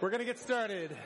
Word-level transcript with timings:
We're 0.00 0.10
going 0.10 0.20
to 0.20 0.24
get 0.24 0.38
started. 0.38 0.96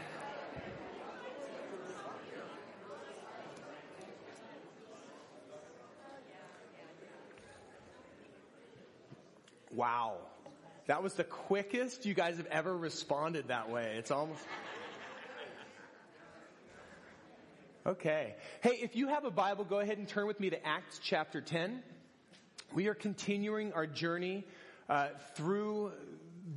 Wow. 9.74 10.18
That 10.88 11.02
was 11.02 11.14
the 11.14 11.24
quickest 11.24 12.04
you 12.04 12.12
guys 12.12 12.36
have 12.36 12.44
ever 12.48 12.76
responded 12.76 13.48
that 13.48 13.70
way. 13.70 13.94
It's 13.96 14.10
almost. 14.10 14.42
Okay. 17.86 18.34
Hey, 18.60 18.78
if 18.82 18.94
you 18.94 19.08
have 19.08 19.24
a 19.24 19.30
Bible, 19.30 19.64
go 19.64 19.80
ahead 19.80 19.96
and 19.96 20.06
turn 20.06 20.26
with 20.26 20.38
me 20.38 20.50
to 20.50 20.66
Acts 20.66 21.00
chapter 21.02 21.40
10. 21.40 21.82
We 22.74 22.88
are 22.88 22.94
continuing 22.94 23.72
our 23.72 23.86
journey 23.86 24.44
uh, 24.90 25.08
through 25.34 25.92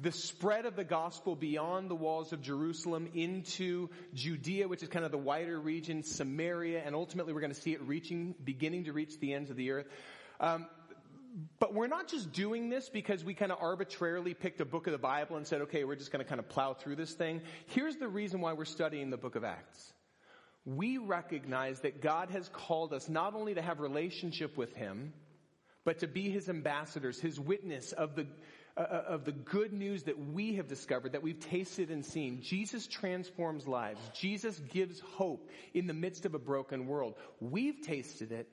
the 0.02 0.12
spread 0.12 0.66
of 0.66 0.76
the 0.76 0.84
gospel 0.84 1.36
beyond 1.36 1.90
the 1.90 1.96
walls 1.96 2.34
of 2.34 2.42
Jerusalem 2.42 3.08
into 3.14 3.90
Judea, 4.14 4.68
which 4.68 4.82
is 4.82 4.90
kind 4.90 5.06
of 5.06 5.12
the 5.12 5.18
wider 5.18 5.60
region, 5.60 6.04
Samaria, 6.04 6.82
and 6.84 6.96
ultimately 6.96 7.34
we're 7.34 7.42
going 7.42 7.54
to 7.54 7.62
see 7.62 7.74
it 7.74 7.82
reaching, 7.82 8.36
beginning 8.44 8.86
to 8.86 8.94
reach 8.94 9.20
the 9.20 9.34
ends 9.34 9.50
of 9.50 9.58
the 9.58 9.72
earth. 9.72 9.88
Um, 10.40 10.66
but 11.60 11.74
we're 11.74 11.88
not 11.88 12.08
just 12.08 12.32
doing 12.32 12.70
this 12.70 12.90
because 12.90 13.24
we 13.24 13.34
kind 13.34 13.52
of 13.52 13.58
arbitrarily 13.62 14.34
picked 14.34 14.62
a 14.62 14.66
book 14.66 14.88
of 14.88 14.94
the 14.94 14.98
Bible 14.98 15.36
and 15.36 15.46
said, 15.46 15.62
okay, 15.62 15.84
we're 15.84 15.96
just 15.96 16.12
going 16.12 16.24
to 16.24 16.30
kind 16.30 16.40
of 16.40 16.48
plow 16.48 16.74
through 16.74 16.96
this 16.96 17.14
thing. 17.14 17.42
Here's 17.68 17.98
the 17.98 18.08
reason 18.08 18.42
why 18.42 18.54
we're 18.54 18.66
studying 18.66 19.10
the 19.10 19.18
book 19.18 19.36
of 19.36 19.44
Acts. 19.44 19.94
We 20.66 20.98
recognize 20.98 21.82
that 21.82 22.02
God 22.02 22.30
has 22.32 22.50
called 22.50 22.94
us 22.94 23.10
not 23.10 23.36
only 23.36 23.54
to 23.54 23.62
have 23.62 23.80
relationship 23.80 24.58
with 24.58 24.74
Him, 24.74 25.14
but 25.84 26.00
to 26.00 26.08
be 26.08 26.30
His 26.30 26.50
ambassadors, 26.50 27.20
His 27.20 27.40
witness 27.40 27.92
of 27.92 28.16
the, 28.16 28.28
uh, 28.78 28.82
uh, 28.82 29.04
of 29.08 29.24
the 29.24 29.32
good 29.32 29.72
news 29.72 30.04
that 30.04 30.20
we 30.20 30.56
have 30.56 30.68
discovered, 30.68 31.14
that 31.14 31.24
we've 31.24 31.40
tasted 31.40 31.90
and 31.90 32.06
seen. 32.06 32.42
Jesus 32.42 32.88
transforms 32.88 33.68
lives. 33.68 34.02
Jesus 34.14 34.60
gives 34.60 35.00
hope 35.00 35.50
in 35.74 35.88
the 35.88 35.94
midst 35.94 36.26
of 36.26 36.34
a 36.34 36.40
broken 36.40 36.88
world. 36.88 37.16
We've 37.40 37.82
tasted 37.82 38.32
it. 38.32 38.50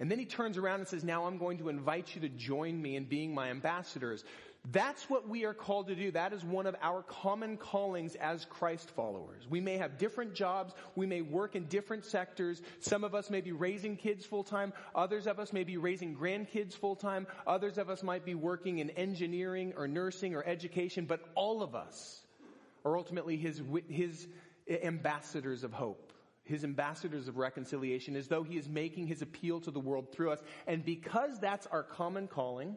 And 0.00 0.10
then 0.10 0.18
he 0.18 0.26
turns 0.26 0.58
around 0.58 0.80
and 0.80 0.88
says, 0.88 1.04
now 1.04 1.24
I'm 1.24 1.38
going 1.38 1.58
to 1.58 1.68
invite 1.68 2.14
you 2.14 2.22
to 2.22 2.28
join 2.28 2.82
me 2.82 2.96
in 2.96 3.04
being 3.04 3.32
my 3.32 3.50
ambassadors. 3.50 4.24
That's 4.72 5.10
what 5.10 5.28
we 5.28 5.44
are 5.44 5.52
called 5.52 5.88
to 5.88 5.94
do. 5.94 6.10
That 6.10 6.32
is 6.32 6.42
one 6.42 6.66
of 6.66 6.74
our 6.80 7.02
common 7.02 7.58
callings 7.58 8.14
as 8.14 8.46
Christ 8.46 8.90
followers. 8.90 9.46
We 9.48 9.60
may 9.60 9.76
have 9.76 9.98
different 9.98 10.34
jobs. 10.34 10.72
We 10.96 11.04
may 11.04 11.20
work 11.20 11.54
in 11.54 11.66
different 11.66 12.06
sectors. 12.06 12.62
Some 12.80 13.04
of 13.04 13.14
us 13.14 13.28
may 13.28 13.42
be 13.42 13.52
raising 13.52 13.96
kids 13.96 14.24
full 14.24 14.42
time. 14.42 14.72
Others 14.94 15.26
of 15.26 15.38
us 15.38 15.52
may 15.52 15.64
be 15.64 15.76
raising 15.76 16.16
grandkids 16.16 16.72
full 16.72 16.96
time. 16.96 17.26
Others 17.46 17.76
of 17.76 17.90
us 17.90 18.02
might 18.02 18.24
be 18.24 18.34
working 18.34 18.78
in 18.78 18.88
engineering 18.90 19.74
or 19.76 19.86
nursing 19.86 20.34
or 20.34 20.42
education, 20.44 21.04
but 21.04 21.20
all 21.34 21.62
of 21.62 21.74
us 21.74 22.22
are 22.86 22.96
ultimately 22.96 23.36
his, 23.36 23.60
his 23.88 24.26
ambassadors 24.82 25.62
of 25.62 25.74
hope. 25.74 26.12
His 26.44 26.64
ambassadors 26.64 27.28
of 27.28 27.36
reconciliation 27.36 28.16
as 28.16 28.28
though 28.28 28.42
he 28.42 28.56
is 28.56 28.68
making 28.68 29.06
his 29.06 29.22
appeal 29.22 29.60
to 29.60 29.70
the 29.70 29.80
world 29.80 30.12
through 30.12 30.30
us. 30.30 30.40
And 30.66 30.84
because 30.84 31.38
that's 31.38 31.66
our 31.66 31.82
common 31.82 32.28
calling, 32.28 32.76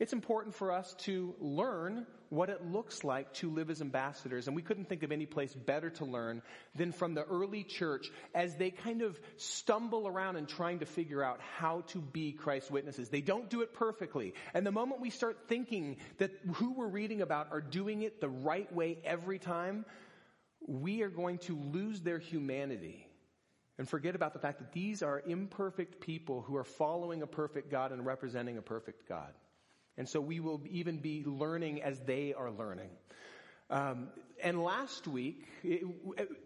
it's 0.00 0.12
important 0.12 0.54
for 0.54 0.72
us 0.72 0.92
to 1.00 1.34
learn 1.38 2.06
what 2.28 2.50
it 2.50 2.66
looks 2.66 3.04
like 3.04 3.32
to 3.34 3.48
live 3.48 3.70
as 3.70 3.80
ambassadors. 3.80 4.48
And 4.48 4.56
we 4.56 4.62
couldn't 4.62 4.88
think 4.88 5.04
of 5.04 5.12
any 5.12 5.24
place 5.24 5.54
better 5.54 5.90
to 5.90 6.04
learn 6.04 6.42
than 6.74 6.90
from 6.90 7.14
the 7.14 7.22
early 7.22 7.62
church 7.62 8.10
as 8.34 8.56
they 8.56 8.70
kind 8.70 9.02
of 9.02 9.18
stumble 9.36 10.08
around 10.08 10.34
and 10.34 10.48
trying 10.48 10.80
to 10.80 10.86
figure 10.86 11.22
out 11.22 11.38
how 11.58 11.82
to 11.88 12.00
be 12.00 12.32
Christ's 12.32 12.72
witnesses. 12.72 13.08
They 13.08 13.20
don't 13.20 13.48
do 13.48 13.62
it 13.62 13.72
perfectly. 13.72 14.34
And 14.52 14.66
the 14.66 14.72
moment 14.72 15.00
we 15.00 15.10
start 15.10 15.48
thinking 15.48 15.98
that 16.18 16.32
who 16.54 16.72
we're 16.72 16.88
reading 16.88 17.22
about 17.22 17.52
are 17.52 17.60
doing 17.60 18.02
it 18.02 18.20
the 18.20 18.28
right 18.28 18.72
way 18.74 18.98
every 19.04 19.38
time, 19.38 19.84
we 20.66 21.02
are 21.02 21.10
going 21.10 21.38
to 21.38 21.56
lose 21.56 22.00
their 22.00 22.18
humanity 22.18 23.06
and 23.78 23.88
forget 23.88 24.16
about 24.16 24.32
the 24.32 24.38
fact 24.38 24.58
that 24.58 24.72
these 24.72 25.02
are 25.02 25.22
imperfect 25.24 26.00
people 26.00 26.42
who 26.42 26.56
are 26.56 26.64
following 26.64 27.22
a 27.22 27.26
perfect 27.26 27.70
God 27.70 27.92
and 27.92 28.04
representing 28.04 28.58
a 28.58 28.62
perfect 28.62 29.08
God. 29.08 29.32
And 29.96 30.08
so 30.08 30.20
we 30.20 30.40
will 30.40 30.62
even 30.70 30.98
be 30.98 31.24
learning 31.24 31.82
as 31.82 31.98
they 32.00 32.34
are 32.34 32.50
learning. 32.50 32.90
Um, 33.70 34.08
and 34.42 34.62
last 34.62 35.06
week, 35.06 35.46
it, 35.62 35.84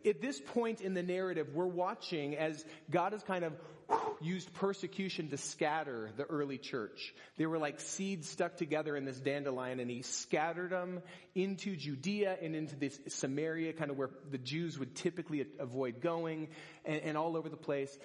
at 0.07 0.21
this 0.21 0.41
point 0.41 0.81
in 0.81 0.95
the 0.95 1.03
narrative, 1.03 1.49
we're 1.55 1.67
watching 1.67 2.37
as 2.37 2.65
God 2.91 3.13
has 3.13 3.23
kind 3.23 3.45
of 3.45 3.55
used 4.21 4.53
persecution 4.55 5.31
to 5.31 5.37
scatter 5.37 6.11
the 6.17 6.25
early 6.25 6.59
church. 6.59 7.15
They 7.37 7.47
were 7.47 7.59
like 7.59 7.81
seeds 7.81 8.29
stuck 8.29 8.57
together 8.57 8.97
in 8.97 9.05
this 9.05 9.19
dandelion 9.19 9.81
and 9.81 9.91
he 9.91 10.03
scattered 10.03 10.71
them 10.71 11.01
into 11.35 11.75
Judea 11.77 12.37
and 12.43 12.55
into 12.55 12.77
this 12.77 12.99
Samaria, 13.09 13.73
kind 13.73 13.91
of 13.91 13.97
where 13.97 14.11
the 14.31 14.39
Jews 14.39 14.79
would 14.79 14.95
typically 14.95 15.47
avoid 15.59 16.01
going 16.01 16.49
and, 16.85 17.01
and 17.01 17.17
all 17.17 17.37
over 17.37 17.49
the 17.49 17.57
place. 17.57 17.97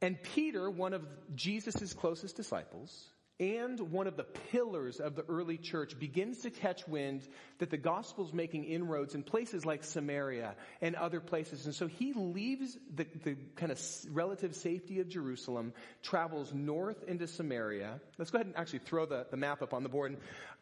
And 0.00 0.20
Peter, 0.22 0.68
one 0.68 0.92
of 0.92 1.06
Jesus' 1.34 1.92
closest 1.94 2.36
disciples, 2.36 3.08
and 3.40 3.80
one 3.90 4.06
of 4.06 4.16
the 4.16 4.22
pillars 4.22 5.00
of 5.00 5.16
the 5.16 5.24
early 5.28 5.58
church 5.58 5.98
begins 5.98 6.42
to 6.42 6.50
catch 6.50 6.86
wind 6.86 7.26
that 7.58 7.68
the 7.68 7.76
gospel's 7.76 8.32
making 8.32 8.64
inroads 8.64 9.16
in 9.16 9.24
places 9.24 9.66
like 9.66 9.82
Samaria 9.82 10.54
and 10.80 10.94
other 10.94 11.18
places. 11.18 11.66
And 11.66 11.74
so 11.74 11.88
he 11.88 12.12
leaves 12.12 12.78
the, 12.94 13.06
the 13.24 13.36
kind 13.56 13.72
of 13.72 13.80
relative 14.10 14.54
safety 14.54 15.00
of 15.00 15.08
Jerusalem, 15.08 15.72
travels 16.02 16.54
north 16.54 17.02
into 17.08 17.26
Samaria. 17.26 18.00
Let's 18.18 18.30
go 18.30 18.36
ahead 18.36 18.46
and 18.46 18.56
actually 18.56 18.80
throw 18.80 19.04
the, 19.04 19.26
the 19.28 19.36
map 19.36 19.62
up 19.62 19.74
on 19.74 19.82
the 19.82 19.88
board. 19.88 20.12
And 20.12 20.20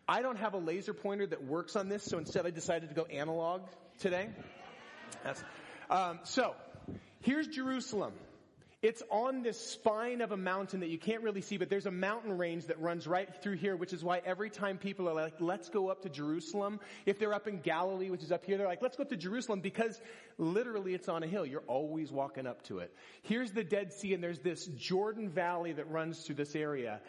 I 0.09 0.23
don't 0.23 0.39
have 0.39 0.55
a 0.55 0.59
laser 0.59 0.95
pointer 0.95 1.27
that 1.27 1.45
works 1.45 1.77
on 1.77 1.91
this, 1.91 2.03
so 2.03 2.17
instead 2.17 2.47
I 2.47 2.51
decided 2.51 2.89
to 2.89 2.95
go 2.95 3.05
analog 3.05 3.63
today. 3.99 4.31
Um, 5.91 6.21
so, 6.25 6.55
here's 7.21 7.47
Jerusalem. 7.49 8.15
It's 8.83 9.01
on 9.11 9.45
this 9.45 9.61
spine 9.61 10.21
of 10.23 10.33
a 10.33 10.37
mountain 10.37 10.81
that 10.81 10.89
you 10.89 10.99
can't 10.99 11.23
really 11.23 11.41
see, 11.41 11.57
but 11.57 11.71
there's 11.71 11.87
a 11.87 11.93
mountain 11.93 12.37
range 12.37 12.67
that 12.67 12.81
runs 12.81 13.07
right 13.07 13.33
through 13.41 13.55
here, 13.55 13.77
which 13.77 13.93
is 13.93 14.03
why 14.03 14.21
every 14.27 14.51
time 14.51 14.77
people 14.77 15.09
are 15.09 15.15
like, 15.15 15.35
let's 15.39 15.69
go 15.69 15.89
up 15.89 16.03
to 16.03 16.09
Jerusalem, 16.09 16.81
if 17.07 17.21
they're 17.21 17.33
up 17.33 17.47
in 17.47 17.61
Galilee, 17.61 18.11
which 18.11 18.25
is 18.25 18.33
up 18.33 18.45
here, 18.45 18.59
they're 18.59 18.67
like, 18.67 18.83
let's 18.83 18.97
go 18.97 19.05
up 19.05 19.11
to 19.11 19.17
Jerusalem 19.17 19.61
because 19.61 20.01
literally 20.37 20.95
it's 20.95 21.09
on 21.09 21.23
a 21.23 21.29
hill. 21.29 21.47
You're 21.47 21.63
always 21.69 22.11
walking 22.11 22.45
up 22.45 22.65
to 22.65 22.81
it. 22.81 22.93
Here's 23.23 23.53
the 23.53 23.63
Dead 23.63 23.93
Sea 23.93 24.15
and 24.15 24.23
there's 24.23 24.41
this 24.41 24.67
Jordan 24.67 25.29
Valley 25.29 25.73
that 25.75 25.89
runs 25.89 26.27
through 26.27 26.35
this 26.35 26.57
area. 26.57 27.01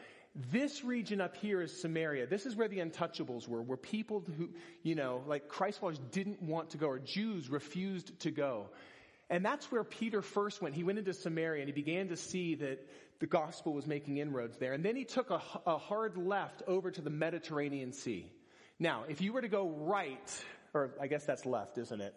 This 0.51 0.83
region 0.83 1.21
up 1.21 1.35
here 1.37 1.59
is 1.59 1.81
Samaria. 1.81 2.27
This 2.27 2.45
is 2.45 2.55
where 2.55 2.67
the 2.67 2.79
untouchables 2.79 3.47
were, 3.47 3.63
where 3.63 3.77
people 3.77 4.23
who, 4.37 4.49
you 4.83 4.93
know, 4.93 5.23
like 5.25 5.47
Christ 5.47 5.79
followers 5.79 5.99
didn't 6.11 6.39
want 6.39 6.71
to 6.71 6.77
go 6.77 6.85
or 6.87 6.99
Jews 6.99 7.49
refused 7.49 8.19
to 8.19 8.29
go. 8.29 8.69
And 9.29 9.43
that's 9.43 9.71
where 9.71 9.83
Peter 9.83 10.21
first 10.21 10.61
went. 10.61 10.75
He 10.75 10.83
went 10.83 10.99
into 10.99 11.13
Samaria 11.13 11.61
and 11.61 11.69
he 11.69 11.73
began 11.73 12.09
to 12.09 12.17
see 12.17 12.55
that 12.55 12.85
the 13.19 13.27
gospel 13.27 13.73
was 13.73 13.87
making 13.87 14.17
inroads 14.17 14.57
there. 14.57 14.73
And 14.73 14.83
then 14.83 14.95
he 14.95 15.05
took 15.05 15.29
a, 15.29 15.41
a 15.65 15.77
hard 15.77 16.17
left 16.17 16.61
over 16.67 16.91
to 16.91 17.01
the 17.01 17.09
Mediterranean 17.09 17.93
Sea. 17.93 18.29
Now, 18.79 19.03
if 19.07 19.21
you 19.21 19.33
were 19.33 19.41
to 19.41 19.47
go 19.47 19.69
right, 19.69 20.43
or 20.73 20.91
I 20.99 21.07
guess 21.07 21.23
that's 21.25 21.45
left, 21.45 21.77
isn't 21.77 22.01
it? 22.01 22.13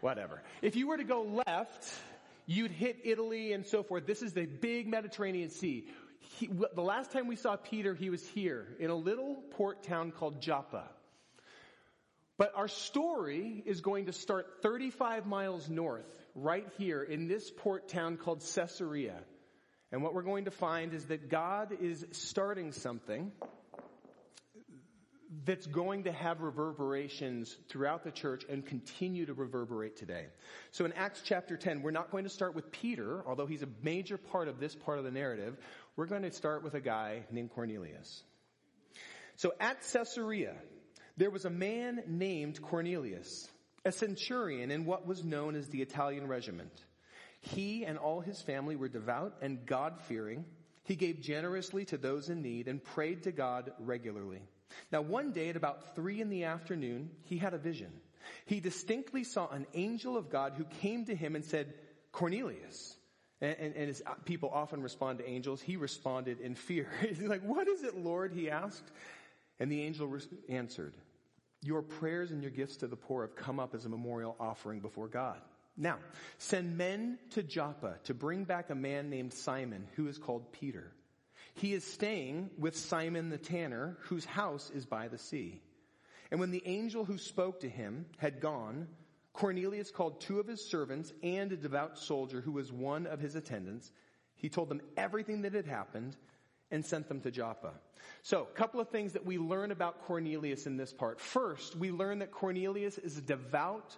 Whatever. 0.00 0.42
If 0.62 0.76
you 0.76 0.86
were 0.86 0.96
to 0.96 1.04
go 1.04 1.42
left, 1.46 1.92
you'd 2.46 2.70
hit 2.70 2.98
Italy 3.04 3.52
and 3.52 3.66
so 3.66 3.82
forth. 3.82 4.06
This 4.06 4.22
is 4.22 4.32
the 4.32 4.46
big 4.46 4.86
Mediterranean 4.86 5.50
Sea. 5.50 5.88
He, 6.18 6.46
the 6.46 6.82
last 6.82 7.12
time 7.12 7.26
we 7.26 7.36
saw 7.36 7.56
Peter, 7.56 7.94
he 7.94 8.10
was 8.10 8.26
here 8.26 8.76
in 8.78 8.90
a 8.90 8.94
little 8.94 9.42
port 9.52 9.82
town 9.82 10.12
called 10.12 10.40
Joppa. 10.40 10.84
But 12.38 12.52
our 12.54 12.68
story 12.68 13.62
is 13.64 13.80
going 13.80 14.06
to 14.06 14.12
start 14.12 14.62
35 14.62 15.26
miles 15.26 15.70
north, 15.70 16.06
right 16.34 16.66
here 16.76 17.02
in 17.02 17.28
this 17.28 17.50
port 17.50 17.88
town 17.88 18.18
called 18.18 18.44
Caesarea. 18.54 19.16
And 19.90 20.02
what 20.02 20.14
we're 20.14 20.22
going 20.22 20.44
to 20.44 20.50
find 20.50 20.92
is 20.92 21.06
that 21.06 21.30
God 21.30 21.72
is 21.80 22.04
starting 22.12 22.72
something 22.72 23.32
that's 25.44 25.66
going 25.66 26.04
to 26.04 26.12
have 26.12 26.40
reverberations 26.40 27.56
throughout 27.68 28.04
the 28.04 28.10
church 28.10 28.44
and 28.48 28.64
continue 28.64 29.26
to 29.26 29.34
reverberate 29.34 29.96
today. 29.96 30.26
So 30.72 30.84
in 30.84 30.92
Acts 30.92 31.22
chapter 31.24 31.56
10, 31.56 31.82
we're 31.82 31.90
not 31.90 32.10
going 32.10 32.24
to 32.24 32.30
start 32.30 32.54
with 32.54 32.70
Peter, 32.70 33.22
although 33.26 33.46
he's 33.46 33.62
a 33.62 33.68
major 33.82 34.18
part 34.18 34.48
of 34.48 34.60
this 34.60 34.74
part 34.74 34.98
of 34.98 35.04
the 35.04 35.10
narrative. 35.10 35.56
We're 35.96 36.06
going 36.06 36.22
to 36.22 36.32
start 36.32 36.62
with 36.62 36.74
a 36.74 36.80
guy 36.80 37.24
named 37.30 37.50
Cornelius. 37.54 38.22
So 39.36 39.52
at 39.60 39.78
Caesarea, 39.92 40.54
there 41.16 41.30
was 41.30 41.44
a 41.44 41.50
man 41.50 42.02
named 42.06 42.60
Cornelius, 42.60 43.48
a 43.84 43.92
centurion 43.92 44.70
in 44.70 44.84
what 44.84 45.06
was 45.06 45.24
known 45.24 45.56
as 45.56 45.68
the 45.68 45.82
Italian 45.82 46.26
regiment. 46.26 46.84
He 47.40 47.84
and 47.84 47.96
all 47.96 48.20
his 48.20 48.40
family 48.42 48.76
were 48.76 48.88
devout 48.88 49.36
and 49.40 49.64
God-fearing. 49.66 50.44
He 50.84 50.96
gave 50.96 51.20
generously 51.20 51.84
to 51.86 51.96
those 51.96 52.28
in 52.28 52.42
need 52.42 52.68
and 52.68 52.82
prayed 52.82 53.22
to 53.24 53.32
God 53.32 53.72
regularly. 53.78 54.42
Now 54.92 55.00
one 55.00 55.32
day 55.32 55.48
at 55.48 55.56
about 55.56 55.94
three 55.94 56.20
in 56.20 56.28
the 56.28 56.44
afternoon, 56.44 57.10
he 57.24 57.38
had 57.38 57.54
a 57.54 57.58
vision. 57.58 57.92
He 58.44 58.60
distinctly 58.60 59.24
saw 59.24 59.48
an 59.48 59.66
angel 59.74 60.16
of 60.16 60.30
God 60.30 60.54
who 60.56 60.64
came 60.64 61.04
to 61.06 61.14
him 61.14 61.36
and 61.36 61.44
said, 61.44 61.72
Cornelius. 62.12 62.96
And, 63.40 63.56
and, 63.58 63.76
and 63.76 63.90
as 63.90 64.02
people 64.24 64.50
often 64.52 64.82
respond 64.82 65.18
to 65.18 65.28
angels, 65.28 65.60
he 65.60 65.76
responded 65.76 66.40
in 66.40 66.54
fear. 66.54 66.88
He's 67.00 67.20
like, 67.22 67.42
what 67.42 67.68
is 67.68 67.82
it, 67.82 67.96
Lord? 67.96 68.32
He 68.32 68.50
asked. 68.50 68.90
And 69.58 69.70
the 69.70 69.82
angel 69.82 70.18
answered, 70.48 70.94
Your 71.62 71.82
prayers 71.82 72.30
and 72.30 72.42
your 72.42 72.50
gifts 72.50 72.76
to 72.78 72.86
the 72.86 72.96
poor 72.96 73.22
have 73.22 73.36
come 73.36 73.58
up 73.58 73.74
as 73.74 73.84
a 73.84 73.88
memorial 73.88 74.36
offering 74.38 74.80
before 74.80 75.08
God. 75.08 75.40
Now, 75.76 75.98
send 76.38 76.78
men 76.78 77.18
to 77.30 77.42
Joppa 77.42 77.98
to 78.04 78.14
bring 78.14 78.44
back 78.44 78.70
a 78.70 78.74
man 78.74 79.10
named 79.10 79.32
Simon 79.32 79.86
who 79.94 80.08
is 80.08 80.18
called 80.18 80.52
Peter. 80.52 80.92
He 81.54 81.72
is 81.72 81.84
staying 81.84 82.50
with 82.58 82.76
Simon 82.76 83.28
the 83.28 83.38
tanner 83.38 83.96
whose 84.02 84.24
house 84.24 84.70
is 84.74 84.86
by 84.86 85.08
the 85.08 85.18
sea. 85.18 85.60
And 86.30 86.40
when 86.40 86.50
the 86.50 86.62
angel 86.66 87.04
who 87.04 87.18
spoke 87.18 87.60
to 87.60 87.68
him 87.68 88.06
had 88.18 88.40
gone, 88.40 88.88
Cornelius 89.32 89.90
called 89.90 90.20
two 90.20 90.40
of 90.40 90.46
his 90.46 90.64
servants 90.64 91.12
and 91.22 91.52
a 91.52 91.56
devout 91.56 91.98
soldier 91.98 92.40
who 92.40 92.52
was 92.52 92.72
one 92.72 93.06
of 93.06 93.20
his 93.20 93.34
attendants. 93.34 93.92
He 94.34 94.48
told 94.48 94.68
them 94.68 94.80
everything 94.96 95.42
that 95.42 95.54
had 95.54 95.66
happened 95.66 96.16
and 96.70 96.84
sent 96.84 97.08
them 97.08 97.20
to 97.22 97.30
Joppa. 97.30 97.72
So, 98.22 98.42
a 98.42 98.56
couple 98.56 98.80
of 98.80 98.88
things 98.88 99.12
that 99.12 99.24
we 99.24 99.38
learn 99.38 99.70
about 99.70 100.02
Cornelius 100.02 100.66
in 100.66 100.76
this 100.76 100.92
part. 100.92 101.20
First, 101.20 101.76
we 101.76 101.90
learn 101.90 102.20
that 102.20 102.32
Cornelius 102.32 102.98
is 102.98 103.16
a 103.18 103.20
devout 103.20 103.96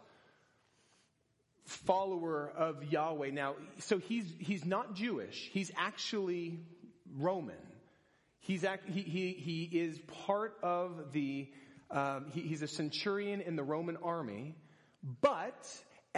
follower 1.65 2.51
of 2.57 2.85
Yahweh. 2.85 3.31
Now, 3.31 3.55
so 3.79 3.99
he's, 3.99 4.25
he's 4.39 4.65
not 4.65 4.95
Jewish. 4.95 5.51
He's 5.53 5.71
actually 5.77 6.61
Roman. 7.17 7.57
He's 8.41 8.65
act, 8.65 8.89
he, 8.89 9.03
he, 9.03 9.33
he 9.33 9.79
is 9.79 9.99
part 10.27 10.57
of 10.63 11.13
the, 11.13 11.49
um, 11.91 12.27
he, 12.33 12.41
he's 12.41 12.63
a 12.63 12.69
centurion 12.69 13.43
in 13.43 13.57
the 13.57 13.63
Roman 13.63 13.99
army, 13.99 14.55
but 15.21 15.69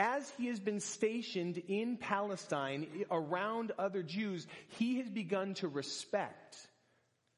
as 0.00 0.28
he 0.38 0.46
has 0.46 0.58
been 0.58 0.80
stationed 0.80 1.62
in 1.68 1.98
Palestine 1.98 2.86
around 3.10 3.70
other 3.78 4.02
Jews, 4.02 4.46
he 4.78 4.96
has 4.96 5.10
begun 5.10 5.52
to 5.54 5.68
respect 5.68 6.56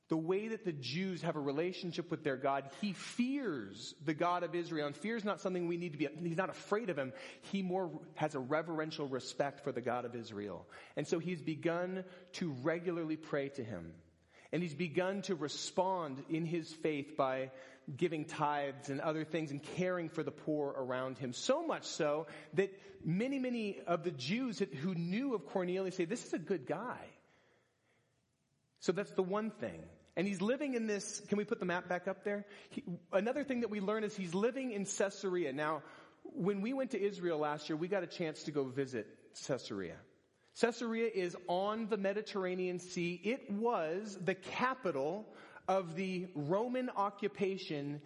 the 0.08 0.16
way 0.16 0.46
that 0.48 0.64
the 0.64 0.72
Jews 0.72 1.22
have 1.22 1.34
a 1.34 1.40
relationship 1.40 2.08
with 2.08 2.22
their 2.22 2.36
God. 2.36 2.70
He 2.80 2.92
fears 2.92 3.94
the 4.04 4.14
God 4.14 4.44
of 4.44 4.54
Israel 4.54 4.86
and 4.86 4.94
fear 4.94 5.16
is 5.16 5.24
not 5.24 5.40
something 5.40 5.66
we 5.66 5.76
need 5.76 5.92
to 5.92 5.98
be, 5.98 6.06
he's 6.22 6.36
not 6.36 6.50
afraid 6.50 6.88
of 6.88 6.96
him. 6.96 7.12
He 7.50 7.62
more 7.62 7.90
has 8.14 8.36
a 8.36 8.38
reverential 8.38 9.08
respect 9.08 9.64
for 9.64 9.72
the 9.72 9.80
God 9.80 10.04
of 10.04 10.14
Israel. 10.14 10.64
And 10.96 11.08
so 11.08 11.18
he's 11.18 11.42
begun 11.42 12.04
to 12.34 12.52
regularly 12.62 13.16
pray 13.16 13.48
to 13.48 13.64
him. 13.64 13.92
And 14.52 14.62
he's 14.62 14.74
begun 14.74 15.22
to 15.22 15.34
respond 15.34 16.22
in 16.28 16.44
his 16.44 16.70
faith 16.70 17.16
by 17.16 17.50
giving 17.96 18.24
tithes 18.24 18.88
and 18.88 19.00
other 19.00 19.24
things 19.24 19.50
and 19.50 19.62
caring 19.62 20.08
for 20.08 20.22
the 20.22 20.30
poor 20.30 20.74
around 20.76 21.18
him. 21.18 21.32
So 21.32 21.66
much 21.66 21.84
so 21.84 22.26
that 22.54 22.72
many, 23.04 23.38
many 23.38 23.80
of 23.86 24.04
the 24.04 24.10
Jews 24.10 24.58
who 24.58 24.94
knew 24.94 25.34
of 25.34 25.46
Cornelius 25.46 25.96
say, 25.96 26.04
this 26.04 26.24
is 26.24 26.32
a 26.32 26.38
good 26.38 26.66
guy. 26.66 27.00
So 28.80 28.92
that's 28.92 29.12
the 29.12 29.22
one 29.22 29.50
thing. 29.50 29.82
And 30.16 30.26
he's 30.26 30.42
living 30.42 30.74
in 30.74 30.86
this, 30.86 31.22
can 31.28 31.38
we 31.38 31.44
put 31.44 31.58
the 31.58 31.66
map 31.66 31.88
back 31.88 32.06
up 32.06 32.24
there? 32.24 32.44
He, 32.70 32.84
another 33.12 33.44
thing 33.44 33.60
that 33.60 33.70
we 33.70 33.80
learn 33.80 34.04
is 34.04 34.14
he's 34.14 34.34
living 34.34 34.72
in 34.72 34.84
Caesarea. 34.84 35.52
Now, 35.52 35.82
when 36.24 36.60
we 36.60 36.72
went 36.72 36.90
to 36.90 37.00
Israel 37.00 37.38
last 37.38 37.68
year, 37.68 37.76
we 37.76 37.88
got 37.88 38.02
a 38.02 38.06
chance 38.06 38.42
to 38.44 38.50
go 38.50 38.64
visit 38.64 39.06
Caesarea. 39.46 39.96
Caesarea 40.60 41.08
is 41.12 41.34
on 41.48 41.88
the 41.88 41.96
Mediterranean 41.96 42.78
Sea. 42.78 43.18
It 43.24 43.50
was 43.50 44.18
the 44.22 44.34
capital 44.34 45.26
of 45.68 45.94
the 45.94 46.26
Roman 46.34 46.90
occupation 46.90 48.00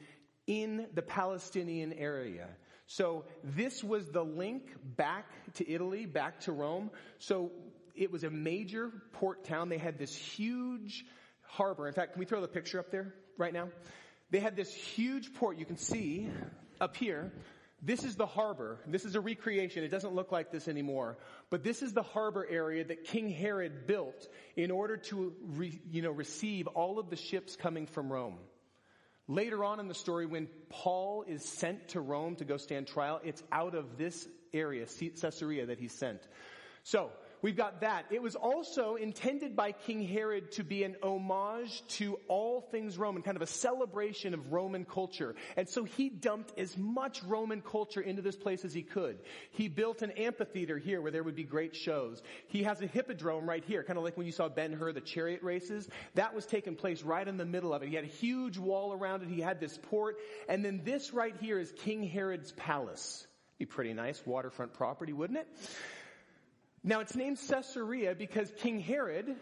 in 0.46 0.86
the 0.94 1.02
Palestinian 1.02 1.92
area. 1.92 2.48
So 2.86 3.24
this 3.42 3.82
was 3.82 4.08
the 4.10 4.22
link 4.22 4.62
back 4.96 5.26
to 5.54 5.68
Italy, 5.68 6.06
back 6.06 6.40
to 6.40 6.52
Rome. 6.52 6.90
So 7.18 7.50
it 7.96 8.12
was 8.12 8.22
a 8.22 8.30
major 8.30 8.92
port 9.14 9.44
town. 9.44 9.68
They 9.68 9.78
had 9.78 9.98
this 9.98 10.14
huge 10.14 11.04
harbor. 11.42 11.88
In 11.88 11.94
fact, 11.94 12.12
can 12.12 12.20
we 12.20 12.26
throw 12.26 12.40
the 12.40 12.48
picture 12.48 12.78
up 12.78 12.90
there 12.90 13.12
right 13.38 13.52
now? 13.52 13.68
They 14.30 14.40
had 14.40 14.56
this 14.56 14.72
huge 14.72 15.34
port 15.34 15.58
you 15.58 15.64
can 15.64 15.76
see 15.76 16.28
up 16.80 16.96
here. 16.96 17.32
This 17.82 18.04
is 18.04 18.16
the 18.16 18.26
harbor. 18.26 18.80
This 18.86 19.04
is 19.04 19.14
a 19.14 19.20
recreation. 19.20 19.84
It 19.84 19.90
doesn't 19.90 20.14
look 20.14 20.32
like 20.32 20.50
this 20.50 20.66
anymore. 20.66 21.18
But 21.50 21.62
this 21.62 21.82
is 21.82 21.92
the 21.92 22.02
harbor 22.02 22.46
area 22.48 22.84
that 22.84 23.04
King 23.04 23.28
Herod 23.28 23.86
built 23.86 24.28
in 24.56 24.70
order 24.70 24.96
to, 24.96 25.34
re, 25.42 25.78
you 25.90 26.02
know, 26.02 26.10
receive 26.10 26.66
all 26.68 26.98
of 26.98 27.10
the 27.10 27.16
ships 27.16 27.54
coming 27.54 27.86
from 27.86 28.10
Rome. 28.10 28.38
Later 29.28 29.64
on 29.64 29.80
in 29.80 29.88
the 29.88 29.94
story, 29.94 30.24
when 30.24 30.48
Paul 30.68 31.24
is 31.26 31.44
sent 31.44 31.88
to 31.88 32.00
Rome 32.00 32.36
to 32.36 32.44
go 32.44 32.56
stand 32.56 32.86
trial, 32.86 33.20
it's 33.24 33.42
out 33.52 33.74
of 33.74 33.98
this 33.98 34.26
area, 34.54 34.86
Caesarea, 34.86 35.66
that 35.66 35.78
he's 35.78 35.92
sent. 35.92 36.20
So, 36.84 37.10
We've 37.42 37.56
got 37.56 37.82
that. 37.82 38.06
It 38.10 38.22
was 38.22 38.34
also 38.34 38.94
intended 38.94 39.54
by 39.54 39.72
King 39.72 40.06
Herod 40.06 40.52
to 40.52 40.64
be 40.64 40.84
an 40.84 40.96
homage 41.02 41.82
to 41.88 42.18
all 42.28 42.60
things 42.60 42.98
Roman, 42.98 43.22
kind 43.22 43.36
of 43.36 43.42
a 43.42 43.46
celebration 43.46 44.34
of 44.34 44.52
Roman 44.52 44.84
culture. 44.84 45.34
And 45.56 45.68
so 45.68 45.84
he 45.84 46.08
dumped 46.08 46.58
as 46.58 46.76
much 46.76 47.22
Roman 47.22 47.60
culture 47.60 48.00
into 48.00 48.22
this 48.22 48.36
place 48.36 48.64
as 48.64 48.72
he 48.72 48.82
could. 48.82 49.18
He 49.50 49.68
built 49.68 50.02
an 50.02 50.12
amphitheater 50.12 50.78
here 50.78 51.00
where 51.00 51.12
there 51.12 51.22
would 51.22 51.36
be 51.36 51.44
great 51.44 51.76
shows. 51.76 52.22
He 52.48 52.62
has 52.62 52.80
a 52.80 52.86
hippodrome 52.86 53.48
right 53.48 53.64
here, 53.64 53.82
kind 53.82 53.98
of 53.98 54.04
like 54.04 54.16
when 54.16 54.26
you 54.26 54.32
saw 54.32 54.48
Ben 54.48 54.72
Hur, 54.72 54.92
the 54.92 55.00
chariot 55.00 55.42
races. 55.42 55.88
That 56.14 56.34
was 56.34 56.46
taking 56.46 56.76
place 56.76 57.02
right 57.02 57.26
in 57.26 57.36
the 57.36 57.44
middle 57.44 57.74
of 57.74 57.82
it. 57.82 57.88
He 57.88 57.94
had 57.94 58.04
a 58.04 58.08
huge 58.08 58.58
wall 58.58 58.92
around 58.92 59.22
it. 59.22 59.28
He 59.28 59.40
had 59.40 59.60
this 59.60 59.78
port. 59.90 60.16
And 60.48 60.64
then 60.64 60.80
this 60.84 61.12
right 61.12 61.34
here 61.40 61.58
is 61.58 61.72
King 61.84 62.02
Herod's 62.02 62.52
palace. 62.52 63.26
Be 63.58 63.66
pretty 63.66 63.94
nice 63.94 64.20
waterfront 64.26 64.74
property, 64.74 65.12
wouldn't 65.12 65.38
it? 65.38 65.48
Now 66.88 67.00
it's 67.00 67.16
named 67.16 67.40
Caesarea 67.48 68.14
because 68.14 68.52
King 68.58 68.78
Herod 68.78 69.34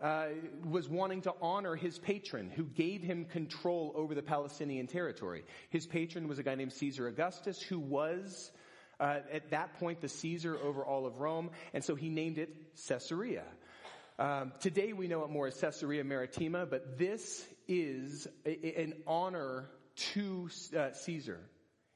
uh, 0.00 0.26
was 0.64 0.88
wanting 0.88 1.22
to 1.22 1.34
honor 1.42 1.74
his 1.74 1.98
patron 1.98 2.50
who 2.54 2.62
gave 2.62 3.02
him 3.02 3.24
control 3.24 3.92
over 3.96 4.14
the 4.14 4.22
Palestinian 4.22 4.86
territory. 4.86 5.42
His 5.70 5.88
patron 5.88 6.28
was 6.28 6.38
a 6.38 6.44
guy 6.44 6.54
named 6.54 6.72
Caesar 6.74 7.08
Augustus 7.08 7.60
who 7.60 7.80
was 7.80 8.52
uh, 9.00 9.18
at 9.32 9.50
that 9.50 9.74
point 9.80 10.00
the 10.00 10.08
Caesar 10.08 10.56
over 10.56 10.84
all 10.84 11.04
of 11.04 11.18
Rome, 11.18 11.50
and 11.74 11.82
so 11.82 11.96
he 11.96 12.08
named 12.08 12.38
it 12.38 12.54
Caesarea. 12.86 13.42
Um, 14.16 14.52
today 14.60 14.92
we 14.92 15.08
know 15.08 15.24
it 15.24 15.30
more 15.30 15.48
as 15.48 15.60
Caesarea 15.60 16.04
Maritima, 16.04 16.64
but 16.64 16.96
this 16.96 17.44
is 17.66 18.28
a, 18.46 18.80
an 18.80 18.94
honor 19.04 19.68
to 20.12 20.48
uh, 20.78 20.92
Caesar. 20.92 21.40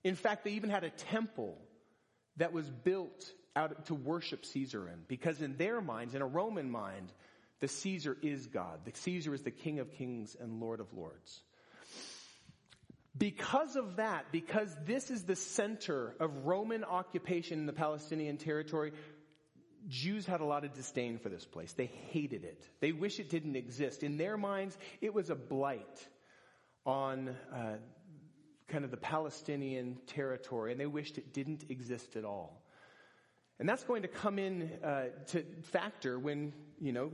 In 0.02 0.16
fact, 0.16 0.42
they 0.42 0.54
even 0.54 0.70
had 0.70 0.82
a 0.82 0.90
temple 0.90 1.56
that 2.36 2.52
was 2.52 2.68
built 2.68 3.32
out 3.56 3.86
to 3.86 3.94
worship 3.94 4.44
Caesar 4.46 4.88
in. 4.88 5.00
Because 5.08 5.40
in 5.40 5.56
their 5.56 5.80
minds, 5.80 6.14
in 6.14 6.22
a 6.22 6.26
Roman 6.26 6.70
mind, 6.70 7.12
the 7.60 7.68
Caesar 7.68 8.16
is 8.22 8.46
God. 8.46 8.80
The 8.84 8.92
Caesar 8.94 9.34
is 9.34 9.42
the 9.42 9.50
King 9.50 9.80
of 9.80 9.92
kings 9.92 10.36
and 10.38 10.60
Lord 10.60 10.80
of 10.80 10.92
lords. 10.94 11.40
Because 13.16 13.76
of 13.76 13.96
that, 13.96 14.26
because 14.32 14.74
this 14.86 15.10
is 15.10 15.24
the 15.24 15.36
center 15.36 16.14
of 16.20 16.46
Roman 16.46 16.84
occupation 16.84 17.58
in 17.58 17.66
the 17.66 17.72
Palestinian 17.72 18.36
territory, 18.38 18.92
Jews 19.88 20.26
had 20.26 20.40
a 20.40 20.44
lot 20.44 20.64
of 20.64 20.72
disdain 20.74 21.18
for 21.18 21.28
this 21.28 21.44
place. 21.44 21.72
They 21.72 21.90
hated 22.10 22.44
it. 22.44 22.64
They 22.80 22.92
wish 22.92 23.18
it 23.18 23.28
didn't 23.28 23.56
exist. 23.56 24.02
In 24.02 24.16
their 24.16 24.36
minds, 24.36 24.78
it 25.00 25.12
was 25.12 25.28
a 25.28 25.34
blight 25.34 26.08
on 26.86 27.36
uh, 27.52 27.76
kind 28.68 28.84
of 28.84 28.90
the 28.90 28.96
Palestinian 28.96 29.98
territory, 30.06 30.72
and 30.72 30.80
they 30.80 30.86
wished 30.86 31.18
it 31.18 31.32
didn't 31.32 31.64
exist 31.68 32.16
at 32.16 32.24
all. 32.24 32.62
And 33.60 33.68
that's 33.68 33.84
going 33.84 34.02
to 34.02 34.08
come 34.08 34.38
in 34.38 34.70
uh, 34.82 35.04
to 35.28 35.44
factor 35.64 36.18
when, 36.18 36.54
you 36.80 36.92
know, 36.92 37.12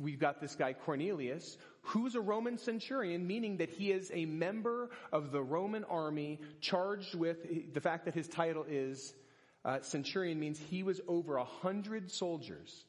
we've 0.00 0.18
got 0.18 0.40
this 0.40 0.56
guy 0.56 0.72
Cornelius, 0.72 1.58
who's 1.82 2.14
a 2.14 2.22
Roman 2.22 2.56
centurion, 2.56 3.26
meaning 3.26 3.58
that 3.58 3.68
he 3.68 3.92
is 3.92 4.10
a 4.14 4.24
member 4.24 4.88
of 5.12 5.30
the 5.30 5.42
Roman 5.42 5.84
army 5.84 6.40
charged 6.62 7.14
with 7.14 7.74
the 7.74 7.80
fact 7.82 8.06
that 8.06 8.14
his 8.14 8.26
title 8.26 8.64
is 8.66 9.12
uh, 9.66 9.82
centurion 9.82 10.40
means 10.40 10.58
he 10.58 10.82
was 10.82 11.02
over 11.06 11.36
a 11.36 11.44
hundred 11.44 12.10
soldiers. 12.10 12.86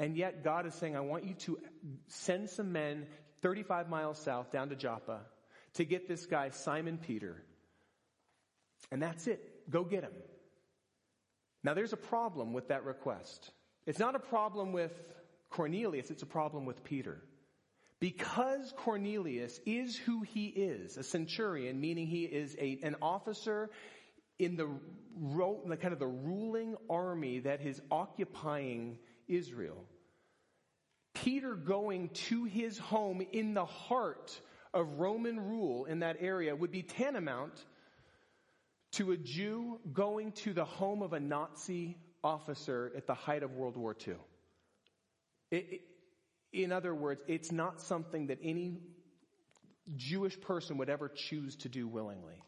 And 0.00 0.16
yet 0.16 0.42
God 0.42 0.66
is 0.66 0.74
saying, 0.74 0.96
I 0.96 1.00
want 1.00 1.24
you 1.24 1.34
to 1.34 1.60
send 2.08 2.50
some 2.50 2.72
men 2.72 3.06
35 3.40 3.88
miles 3.88 4.18
south 4.18 4.50
down 4.50 4.70
to 4.70 4.74
Joppa 4.76 5.20
to 5.74 5.84
get 5.84 6.08
this 6.08 6.26
guy, 6.26 6.50
Simon 6.50 6.98
Peter. 6.98 7.40
And 8.90 9.00
that's 9.00 9.28
it. 9.28 9.70
Go 9.70 9.84
get 9.84 10.02
him. 10.02 10.12
Now 11.64 11.74
there's 11.74 11.94
a 11.94 11.96
problem 11.96 12.52
with 12.52 12.68
that 12.68 12.84
request. 12.84 13.50
It's 13.86 13.98
not 13.98 14.14
a 14.14 14.20
problem 14.20 14.72
with 14.72 14.92
Cornelius, 15.50 16.10
it's 16.10 16.22
a 16.22 16.26
problem 16.26 16.66
with 16.66 16.84
Peter. 16.84 17.22
Because 18.00 18.72
Cornelius 18.76 19.58
is 19.64 19.96
who 19.96 20.22
he 20.22 20.46
is, 20.46 20.98
a 20.98 21.02
centurion, 21.02 21.80
meaning 21.80 22.06
he 22.06 22.24
is 22.24 22.54
a, 22.60 22.78
an 22.82 22.96
officer 23.00 23.70
in 24.38 24.56
the, 24.56 24.68
the 25.66 25.76
kind 25.76 25.94
of 25.94 25.98
the 25.98 26.06
ruling 26.06 26.76
army 26.90 27.38
that 27.40 27.62
is 27.62 27.80
occupying 27.90 28.98
Israel. 29.26 29.84
Peter 31.14 31.54
going 31.54 32.10
to 32.10 32.44
his 32.44 32.76
home 32.78 33.22
in 33.32 33.54
the 33.54 33.64
heart 33.64 34.38
of 34.74 34.98
Roman 34.98 35.38
rule 35.38 35.84
in 35.84 36.00
that 36.00 36.16
area 36.20 36.54
would 36.54 36.72
be 36.72 36.82
tantamount 36.82 37.64
to 38.94 39.12
a 39.12 39.16
Jew 39.16 39.80
going 39.92 40.32
to 40.32 40.52
the 40.52 40.64
home 40.64 41.02
of 41.02 41.12
a 41.12 41.20
Nazi 41.20 41.96
officer 42.22 42.92
at 42.96 43.06
the 43.06 43.14
height 43.14 43.42
of 43.42 43.52
World 43.52 43.76
War 43.76 43.96
II. 44.06 44.14
It, 45.50 45.66
it, 45.72 45.80
in 46.52 46.72
other 46.72 46.94
words, 46.94 47.20
it's 47.26 47.50
not 47.50 47.80
something 47.80 48.28
that 48.28 48.38
any 48.42 48.78
Jewish 49.96 50.40
person 50.40 50.78
would 50.78 50.88
ever 50.88 51.08
choose 51.08 51.56
to 51.56 51.68
do 51.68 51.88
willingly. 51.88 52.42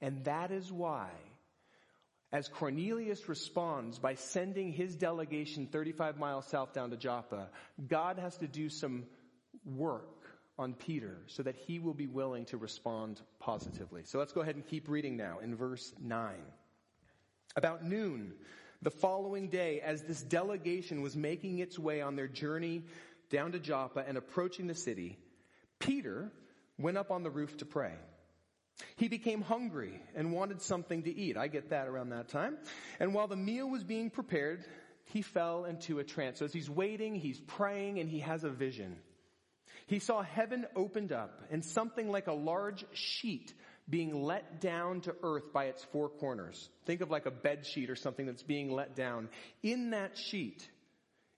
And 0.00 0.24
that 0.24 0.50
is 0.50 0.70
why, 0.72 1.10
as 2.32 2.48
Cornelius 2.48 3.28
responds 3.28 3.98
by 3.98 4.14
sending 4.16 4.72
his 4.72 4.96
delegation 4.96 5.68
35 5.68 6.18
miles 6.18 6.46
south 6.46 6.72
down 6.72 6.90
to 6.90 6.96
Joppa, 6.96 7.48
God 7.86 8.18
has 8.18 8.36
to 8.38 8.48
do 8.48 8.68
some 8.68 9.04
work 9.64 10.21
on 10.58 10.74
Peter 10.74 11.18
so 11.26 11.42
that 11.42 11.56
he 11.56 11.78
will 11.78 11.94
be 11.94 12.06
willing 12.06 12.44
to 12.46 12.56
respond 12.56 13.20
positively. 13.38 14.02
So 14.04 14.18
let's 14.18 14.32
go 14.32 14.40
ahead 14.40 14.54
and 14.54 14.66
keep 14.66 14.88
reading 14.88 15.16
now 15.16 15.38
in 15.42 15.56
verse 15.56 15.92
9. 16.00 16.34
About 17.56 17.84
noon, 17.84 18.34
the 18.82 18.90
following 18.90 19.48
day, 19.48 19.80
as 19.80 20.02
this 20.02 20.22
delegation 20.22 21.02
was 21.02 21.16
making 21.16 21.58
its 21.58 21.78
way 21.78 22.00
on 22.00 22.16
their 22.16 22.28
journey 22.28 22.82
down 23.30 23.52
to 23.52 23.58
Joppa 23.58 24.04
and 24.06 24.18
approaching 24.18 24.66
the 24.66 24.74
city, 24.74 25.18
Peter 25.78 26.30
went 26.78 26.96
up 26.96 27.10
on 27.10 27.22
the 27.22 27.30
roof 27.30 27.56
to 27.58 27.64
pray. 27.64 27.94
He 28.96 29.08
became 29.08 29.42
hungry 29.42 30.00
and 30.14 30.32
wanted 30.32 30.62
something 30.62 31.02
to 31.04 31.14
eat. 31.14 31.36
I 31.36 31.48
get 31.48 31.70
that 31.70 31.86
around 31.86 32.10
that 32.10 32.28
time. 32.28 32.56
And 32.98 33.14
while 33.14 33.28
the 33.28 33.36
meal 33.36 33.68
was 33.68 33.84
being 33.84 34.10
prepared, 34.10 34.64
he 35.04 35.22
fell 35.22 35.64
into 35.64 35.98
a 35.98 36.04
trance. 36.04 36.38
So 36.38 36.46
as 36.46 36.52
he's 36.52 36.70
waiting, 36.70 37.14
he's 37.14 37.40
praying, 37.40 37.98
and 37.98 38.08
he 38.08 38.20
has 38.20 38.44
a 38.44 38.50
vision. 38.50 38.96
He 39.86 39.98
saw 39.98 40.22
heaven 40.22 40.66
opened 40.76 41.12
up 41.12 41.42
and 41.50 41.64
something 41.64 42.10
like 42.10 42.26
a 42.26 42.32
large 42.32 42.84
sheet 42.92 43.52
being 43.88 44.22
let 44.22 44.60
down 44.60 45.00
to 45.02 45.14
earth 45.22 45.52
by 45.52 45.64
its 45.64 45.84
four 45.84 46.08
corners. 46.08 46.68
Think 46.86 47.00
of 47.00 47.10
like 47.10 47.26
a 47.26 47.30
bed 47.30 47.66
sheet 47.66 47.90
or 47.90 47.96
something 47.96 48.26
that's 48.26 48.42
being 48.42 48.70
let 48.70 48.94
down. 48.94 49.28
In 49.62 49.90
that 49.90 50.16
sheet, 50.16 50.68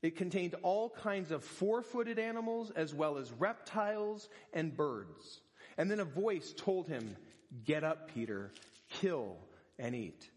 it 0.02 0.16
contained 0.16 0.54
all 0.62 0.90
kinds 0.90 1.30
of 1.30 1.42
four-footed 1.42 2.18
animals 2.18 2.70
as 2.76 2.94
well 2.94 3.16
as 3.16 3.32
reptiles 3.32 4.28
and 4.52 4.76
birds. 4.76 5.40
And 5.78 5.90
then 5.90 6.00
a 6.00 6.04
voice 6.04 6.52
told 6.56 6.86
him, 6.86 7.16
get 7.64 7.82
up, 7.82 8.12
Peter, 8.14 8.52
kill 9.00 9.38
and 9.78 9.94
eat. 9.94 10.28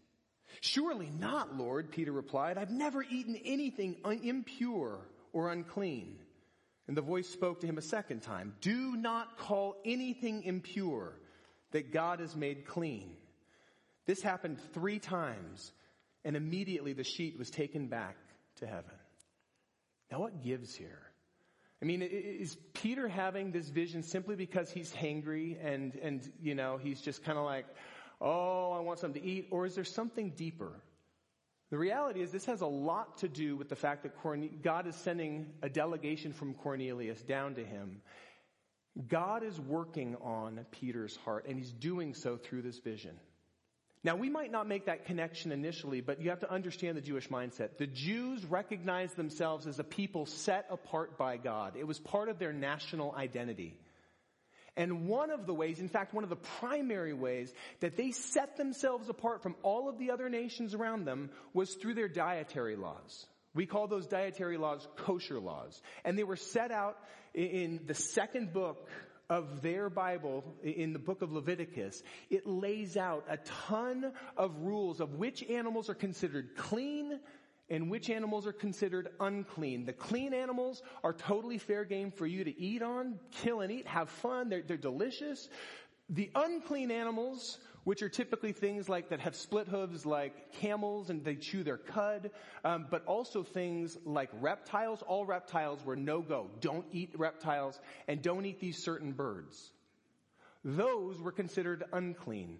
Surely 0.62 1.10
not, 1.18 1.56
Lord, 1.56 1.90
Peter 1.90 2.10
replied. 2.10 2.56
I've 2.56 2.70
never 2.70 3.02
eaten 3.02 3.36
anything 3.44 3.96
impure 4.22 4.98
or 5.34 5.50
unclean. 5.52 6.18
And 6.88 6.96
the 6.96 7.02
voice 7.02 7.28
spoke 7.28 7.60
to 7.60 7.66
him 7.66 7.78
a 7.78 7.82
second 7.82 8.22
time. 8.22 8.54
Do 8.62 8.96
not 8.96 9.36
call 9.38 9.76
anything 9.84 10.42
impure 10.42 11.12
that 11.70 11.92
God 11.92 12.20
has 12.20 12.34
made 12.34 12.66
clean. 12.66 13.14
This 14.06 14.22
happened 14.22 14.58
three 14.72 14.98
times 14.98 15.70
and 16.24 16.34
immediately 16.34 16.94
the 16.94 17.04
sheet 17.04 17.38
was 17.38 17.50
taken 17.50 17.88
back 17.88 18.16
to 18.56 18.66
heaven. 18.66 18.90
Now 20.10 20.20
what 20.20 20.42
gives 20.42 20.74
here? 20.74 21.02
I 21.80 21.84
mean, 21.84 22.02
is 22.02 22.56
Peter 22.72 23.06
having 23.06 23.52
this 23.52 23.68
vision 23.68 24.02
simply 24.02 24.34
because 24.34 24.70
he's 24.70 24.92
hangry 24.92 25.56
and, 25.62 25.94
and, 26.02 26.28
you 26.42 26.54
know, 26.54 26.76
he's 26.76 27.00
just 27.00 27.22
kind 27.22 27.38
of 27.38 27.44
like, 27.44 27.66
oh, 28.20 28.72
I 28.72 28.80
want 28.80 28.98
something 28.98 29.22
to 29.22 29.28
eat? 29.28 29.48
Or 29.50 29.64
is 29.64 29.76
there 29.76 29.84
something 29.84 30.30
deeper? 30.30 30.72
The 31.70 31.78
reality 31.78 32.22
is 32.22 32.30
this 32.30 32.46
has 32.46 32.62
a 32.62 32.66
lot 32.66 33.18
to 33.18 33.28
do 33.28 33.56
with 33.56 33.68
the 33.68 33.76
fact 33.76 34.04
that 34.04 34.14
God 34.62 34.86
is 34.86 34.96
sending 34.96 35.52
a 35.62 35.68
delegation 35.68 36.32
from 36.32 36.54
Cornelius 36.54 37.20
down 37.22 37.56
to 37.56 37.64
him. 37.64 38.00
God 39.06 39.42
is 39.42 39.60
working 39.60 40.16
on 40.16 40.64
Peter's 40.70 41.16
heart 41.24 41.46
and 41.46 41.58
he's 41.58 41.70
doing 41.70 42.14
so 42.14 42.36
through 42.36 42.62
this 42.62 42.78
vision. 42.78 43.16
Now 44.02 44.16
we 44.16 44.30
might 44.30 44.50
not 44.50 44.66
make 44.66 44.86
that 44.86 45.04
connection 45.04 45.52
initially, 45.52 46.00
but 46.00 46.22
you 46.22 46.30
have 46.30 46.40
to 46.40 46.50
understand 46.50 46.96
the 46.96 47.02
Jewish 47.02 47.28
mindset. 47.28 47.76
The 47.76 47.86
Jews 47.86 48.44
recognized 48.46 49.16
themselves 49.16 49.66
as 49.66 49.78
a 49.78 49.84
people 49.84 50.24
set 50.24 50.66
apart 50.70 51.18
by 51.18 51.36
God. 51.36 51.76
It 51.76 51.86
was 51.86 51.98
part 51.98 52.28
of 52.28 52.38
their 52.38 52.52
national 52.52 53.14
identity. 53.14 53.76
And 54.76 55.08
one 55.08 55.30
of 55.30 55.46
the 55.46 55.54
ways, 55.54 55.80
in 55.80 55.88
fact, 55.88 56.14
one 56.14 56.24
of 56.24 56.30
the 56.30 56.36
primary 56.36 57.14
ways 57.14 57.52
that 57.80 57.96
they 57.96 58.12
set 58.12 58.56
themselves 58.56 59.08
apart 59.08 59.42
from 59.42 59.56
all 59.62 59.88
of 59.88 59.98
the 59.98 60.10
other 60.10 60.28
nations 60.28 60.74
around 60.74 61.04
them 61.04 61.30
was 61.52 61.74
through 61.74 61.94
their 61.94 62.08
dietary 62.08 62.76
laws. 62.76 63.26
We 63.54 63.66
call 63.66 63.88
those 63.88 64.06
dietary 64.06 64.56
laws 64.56 64.86
kosher 64.96 65.40
laws. 65.40 65.80
And 66.04 66.18
they 66.18 66.24
were 66.24 66.36
set 66.36 66.70
out 66.70 66.96
in 67.34 67.80
the 67.86 67.94
second 67.94 68.52
book 68.52 68.88
of 69.30 69.60
their 69.60 69.90
Bible, 69.90 70.42
in 70.62 70.92
the 70.92 70.98
book 70.98 71.20
of 71.22 71.32
Leviticus. 71.32 72.02
It 72.30 72.46
lays 72.46 72.96
out 72.96 73.26
a 73.28 73.36
ton 73.36 74.12
of 74.36 74.56
rules 74.60 75.00
of 75.00 75.14
which 75.14 75.42
animals 75.42 75.90
are 75.90 75.94
considered 75.94 76.56
clean 76.56 77.18
and 77.70 77.90
which 77.90 78.10
animals 78.10 78.46
are 78.46 78.52
considered 78.52 79.08
unclean. 79.20 79.84
The 79.84 79.92
clean 79.92 80.32
animals 80.32 80.82
are 81.04 81.12
totally 81.12 81.58
fair 81.58 81.84
game 81.84 82.10
for 82.10 82.26
you 82.26 82.44
to 82.44 82.60
eat 82.60 82.82
on, 82.82 83.18
kill 83.30 83.60
and 83.60 83.70
eat, 83.70 83.86
have 83.86 84.08
fun, 84.08 84.48
they're, 84.48 84.62
they're 84.62 84.76
delicious. 84.76 85.48
The 86.10 86.30
unclean 86.34 86.90
animals, 86.90 87.58
which 87.84 88.02
are 88.02 88.08
typically 88.08 88.52
things 88.52 88.88
like 88.88 89.10
that 89.10 89.20
have 89.20 89.36
split 89.36 89.68
hooves 89.68 90.06
like 90.06 90.52
camels 90.54 91.10
and 91.10 91.22
they 91.22 91.34
chew 91.36 91.62
their 91.62 91.76
cud, 91.76 92.30
um, 92.64 92.86
but 92.90 93.04
also 93.04 93.42
things 93.42 93.98
like 94.04 94.30
reptiles. 94.40 95.02
All 95.02 95.26
reptiles 95.26 95.84
were 95.84 95.96
no 95.96 96.22
go. 96.22 96.50
Don't 96.60 96.86
eat 96.92 97.12
reptiles 97.18 97.78
and 98.06 98.22
don't 98.22 98.46
eat 98.46 98.60
these 98.60 98.82
certain 98.82 99.12
birds. 99.12 99.72
Those 100.64 101.20
were 101.20 101.32
considered 101.32 101.84
unclean. 101.92 102.58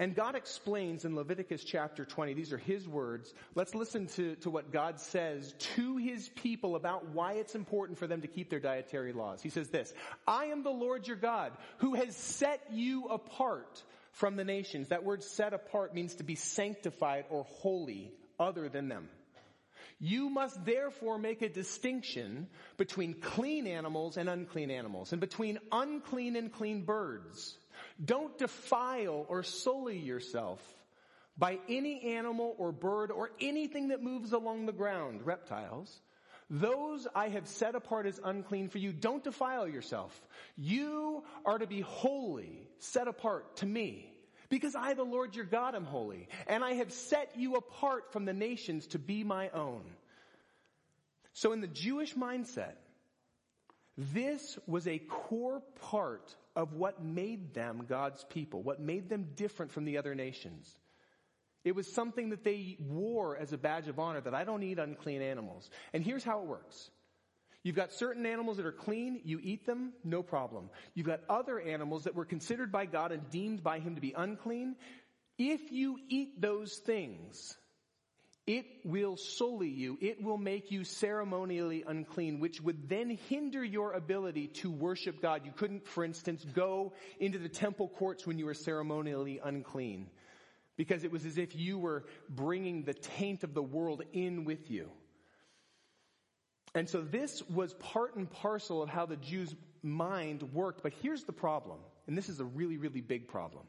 And 0.00 0.14
God 0.14 0.36
explains 0.36 1.04
in 1.04 1.16
Leviticus 1.16 1.64
chapter 1.64 2.04
20, 2.04 2.34
these 2.34 2.52
are 2.52 2.58
His 2.58 2.86
words. 2.86 3.34
Let's 3.56 3.74
listen 3.74 4.06
to, 4.08 4.36
to 4.36 4.50
what 4.50 4.72
God 4.72 5.00
says 5.00 5.52
to 5.76 5.96
His 5.96 6.28
people 6.28 6.76
about 6.76 7.08
why 7.08 7.34
it's 7.34 7.56
important 7.56 7.98
for 7.98 8.06
them 8.06 8.20
to 8.20 8.28
keep 8.28 8.48
their 8.48 8.60
dietary 8.60 9.12
laws. 9.12 9.42
He 9.42 9.48
says 9.48 9.70
this, 9.70 9.92
I 10.26 10.46
am 10.46 10.62
the 10.62 10.70
Lord 10.70 11.08
your 11.08 11.16
God 11.16 11.52
who 11.78 11.94
has 11.94 12.16
set 12.16 12.62
you 12.70 13.06
apart 13.06 13.82
from 14.12 14.36
the 14.36 14.44
nations. 14.44 14.88
That 14.88 15.02
word 15.02 15.24
set 15.24 15.52
apart 15.52 15.94
means 15.94 16.14
to 16.16 16.24
be 16.24 16.36
sanctified 16.36 17.24
or 17.28 17.44
holy 17.44 18.12
other 18.38 18.68
than 18.68 18.88
them. 18.88 19.08
You 20.00 20.30
must 20.30 20.64
therefore 20.64 21.18
make 21.18 21.42
a 21.42 21.48
distinction 21.48 22.46
between 22.76 23.14
clean 23.14 23.66
animals 23.66 24.16
and 24.16 24.28
unclean 24.28 24.70
animals 24.70 25.10
and 25.10 25.20
between 25.20 25.58
unclean 25.72 26.36
and 26.36 26.52
clean 26.52 26.84
birds. 26.84 27.57
Don't 28.02 28.36
defile 28.38 29.26
or 29.28 29.42
sully 29.42 29.98
yourself 29.98 30.60
by 31.36 31.58
any 31.68 32.14
animal 32.16 32.54
or 32.58 32.72
bird 32.72 33.10
or 33.10 33.30
anything 33.40 33.88
that 33.88 34.02
moves 34.02 34.32
along 34.32 34.66
the 34.66 34.72
ground, 34.72 35.24
reptiles. 35.24 36.00
Those 36.50 37.06
I 37.14 37.28
have 37.28 37.46
set 37.46 37.74
apart 37.74 38.06
as 38.06 38.20
unclean 38.24 38.68
for 38.68 38.78
you. 38.78 38.92
Don't 38.92 39.22
defile 39.22 39.68
yourself. 39.68 40.18
You 40.56 41.24
are 41.44 41.58
to 41.58 41.66
be 41.66 41.80
holy, 41.80 42.68
set 42.78 43.06
apart 43.06 43.56
to 43.56 43.66
me. 43.66 44.12
Because 44.48 44.74
I, 44.74 44.94
the 44.94 45.02
Lord 45.02 45.36
your 45.36 45.44
God, 45.44 45.74
am 45.74 45.84
holy, 45.84 46.28
and 46.46 46.64
I 46.64 46.74
have 46.74 46.90
set 46.90 47.32
you 47.36 47.56
apart 47.56 48.12
from 48.12 48.24
the 48.24 48.32
nations 48.32 48.86
to 48.88 48.98
be 48.98 49.22
my 49.22 49.50
own. 49.50 49.82
So 51.34 51.52
in 51.52 51.60
the 51.60 51.66
Jewish 51.66 52.14
mindset, 52.14 52.72
this 53.98 54.56
was 54.68 54.86
a 54.86 54.98
core 54.98 55.60
part 55.80 56.34
of 56.54 56.72
what 56.72 57.02
made 57.02 57.52
them 57.52 57.84
God's 57.88 58.24
people, 58.24 58.62
what 58.62 58.80
made 58.80 59.08
them 59.08 59.26
different 59.34 59.72
from 59.72 59.84
the 59.84 59.98
other 59.98 60.14
nations. 60.14 60.72
It 61.64 61.74
was 61.74 61.92
something 61.92 62.30
that 62.30 62.44
they 62.44 62.76
wore 62.78 63.36
as 63.36 63.52
a 63.52 63.58
badge 63.58 63.88
of 63.88 63.98
honor 63.98 64.20
that 64.20 64.34
I 64.34 64.44
don't 64.44 64.62
eat 64.62 64.78
unclean 64.78 65.20
animals. 65.20 65.68
And 65.92 66.04
here's 66.04 66.22
how 66.22 66.40
it 66.40 66.46
works. 66.46 66.90
You've 67.64 67.74
got 67.74 67.92
certain 67.92 68.24
animals 68.24 68.58
that 68.58 68.66
are 68.66 68.72
clean, 68.72 69.20
you 69.24 69.40
eat 69.42 69.66
them, 69.66 69.92
no 70.04 70.22
problem. 70.22 70.70
You've 70.94 71.08
got 71.08 71.20
other 71.28 71.58
animals 71.60 72.04
that 72.04 72.14
were 72.14 72.24
considered 72.24 72.70
by 72.70 72.86
God 72.86 73.10
and 73.10 73.28
deemed 73.30 73.64
by 73.64 73.80
Him 73.80 73.96
to 73.96 74.00
be 74.00 74.14
unclean. 74.16 74.76
If 75.38 75.72
you 75.72 75.98
eat 76.08 76.40
those 76.40 76.76
things, 76.76 77.56
it 78.48 78.64
will 78.82 79.18
sully 79.18 79.68
you. 79.68 79.98
It 80.00 80.22
will 80.22 80.38
make 80.38 80.70
you 80.70 80.82
ceremonially 80.82 81.84
unclean, 81.86 82.40
which 82.40 82.62
would 82.62 82.88
then 82.88 83.18
hinder 83.28 83.62
your 83.62 83.92
ability 83.92 84.46
to 84.48 84.70
worship 84.70 85.20
God. 85.20 85.42
You 85.44 85.52
couldn't, 85.54 85.86
for 85.86 86.02
instance, 86.02 86.46
go 86.54 86.94
into 87.20 87.36
the 87.36 87.50
temple 87.50 87.88
courts 87.88 88.26
when 88.26 88.38
you 88.38 88.46
were 88.46 88.54
ceremonially 88.54 89.38
unclean 89.44 90.08
because 90.76 91.04
it 91.04 91.12
was 91.12 91.26
as 91.26 91.36
if 91.36 91.54
you 91.54 91.78
were 91.78 92.06
bringing 92.30 92.84
the 92.84 92.94
taint 92.94 93.44
of 93.44 93.52
the 93.52 93.62
world 93.62 94.02
in 94.14 94.46
with 94.46 94.70
you. 94.70 94.88
And 96.74 96.88
so 96.88 97.02
this 97.02 97.42
was 97.50 97.74
part 97.74 98.16
and 98.16 98.30
parcel 98.30 98.82
of 98.82 98.88
how 98.88 99.04
the 99.04 99.16
Jews' 99.16 99.54
mind 99.82 100.42
worked. 100.54 100.82
But 100.82 100.94
here's 101.02 101.24
the 101.24 101.32
problem, 101.32 101.80
and 102.06 102.16
this 102.16 102.30
is 102.30 102.40
a 102.40 102.44
really, 102.44 102.78
really 102.78 103.02
big 103.02 103.28
problem. 103.28 103.64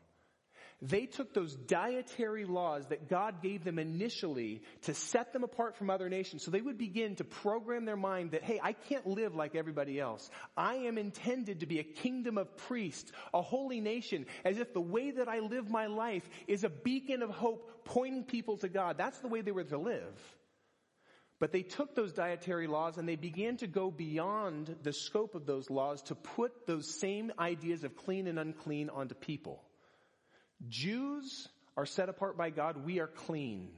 They 0.82 1.08
took 1.08 1.34
those 1.34 1.56
dietary 1.56 2.46
laws 2.46 2.88
that 2.88 3.10
God 3.10 3.42
gave 3.42 3.66
them 3.66 3.80
initially 3.80 4.62
to 4.84 4.94
set 4.94 5.34
them 5.34 5.44
apart 5.44 5.76
from 5.76 5.90
other 5.90 6.08
nations. 6.08 6.44
So 6.44 6.52
they 6.52 6.62
would 6.62 6.78
begin 6.78 7.16
to 7.16 7.26
program 7.26 7.84
their 7.84 7.98
mind 7.98 8.32
that, 8.32 8.44
hey, 8.44 8.62
I 8.64 8.72
can't 8.72 9.06
live 9.06 9.36
like 9.36 9.56
everybody 9.56 10.00
else. 10.00 10.30
I 10.56 10.76
am 10.76 10.98
intended 10.98 11.60
to 11.60 11.66
be 11.66 11.80
a 11.80 11.84
kingdom 11.84 12.38
of 12.38 12.56
priests, 12.56 13.12
a 13.34 13.42
holy 13.42 13.82
nation, 13.82 14.26
as 14.46 14.58
if 14.58 14.74
the 14.74 14.80
way 14.80 15.12
that 15.12 15.28
I 15.28 15.40
live 15.40 15.70
my 15.70 15.88
life 15.88 16.28
is 16.48 16.64
a 16.64 16.70
beacon 16.70 17.24
of 17.24 17.30
hope 17.30 17.70
pointing 17.84 18.24
people 18.24 18.56
to 18.58 18.70
God. 18.70 18.98
That's 18.98 19.20
the 19.20 19.28
way 19.28 19.42
they 19.42 19.52
were 19.52 19.66
to 19.66 19.78
live. 19.78 20.18
But 21.40 21.52
they 21.52 21.62
took 21.62 21.94
those 21.94 22.14
dietary 22.14 22.68
laws 22.68 22.98
and 22.98 23.08
they 23.08 23.18
began 23.18 23.58
to 23.58 23.68
go 23.68 23.92
beyond 23.92 24.78
the 24.84 24.94
scope 24.94 25.36
of 25.36 25.46
those 25.46 25.70
laws 25.70 26.02
to 26.04 26.16
put 26.16 26.68
those 26.68 27.00
same 27.00 27.34
ideas 27.38 27.84
of 27.84 27.98
clean 27.98 28.28
and 28.28 28.40
unclean 28.40 28.90
onto 28.90 29.16
people. 29.16 29.62
Jews 30.68 31.48
are 31.78 31.86
set 31.86 32.10
apart 32.10 32.38
by 32.38 32.50
God. 32.50 32.86
We 32.86 33.00
are 33.00 33.08
clean. 33.08 33.70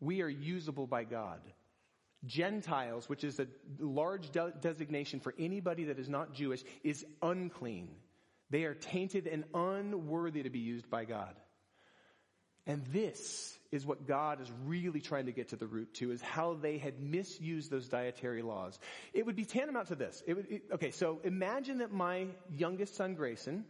We 0.00 0.22
are 0.22 0.28
usable 0.28 0.86
by 0.86 1.04
God. 1.04 1.40
Gentiles, 2.24 3.08
which 3.08 3.22
is 3.22 3.38
a 3.38 3.46
large 3.78 4.30
de- 4.30 4.52
designation 4.60 5.20
for 5.20 5.34
anybody 5.38 5.84
that 5.84 5.98
is 5.98 6.08
not 6.08 6.34
Jewish, 6.34 6.64
is 6.82 7.04
unclean. 7.22 7.90
They 8.50 8.64
are 8.64 8.74
tainted 8.74 9.26
and 9.26 9.44
unworthy 9.54 10.42
to 10.42 10.50
be 10.50 10.58
used 10.58 10.90
by 10.90 11.04
God. 11.04 11.34
And 12.66 12.84
this 12.86 13.56
is 13.70 13.86
what 13.86 14.06
God 14.06 14.40
is 14.40 14.50
really 14.66 15.00
trying 15.00 15.26
to 15.26 15.32
get 15.32 15.48
to 15.48 15.56
the 15.56 15.66
root 15.66 15.94
to 15.94 16.10
is 16.10 16.20
how 16.20 16.54
they 16.54 16.76
had 16.76 17.00
misused 17.00 17.70
those 17.70 17.88
dietary 17.88 18.42
laws. 18.42 18.78
It 19.14 19.24
would 19.24 19.36
be 19.36 19.44
tantamount 19.44 19.88
to 19.88 19.94
this. 19.94 20.22
It 20.26 20.34
would, 20.34 20.46
it, 20.50 20.62
okay, 20.72 20.90
so 20.90 21.20
imagine 21.24 21.78
that 21.78 21.92
my 21.92 22.26
youngest 22.50 22.94
son 22.94 23.14
Grayson 23.14 23.64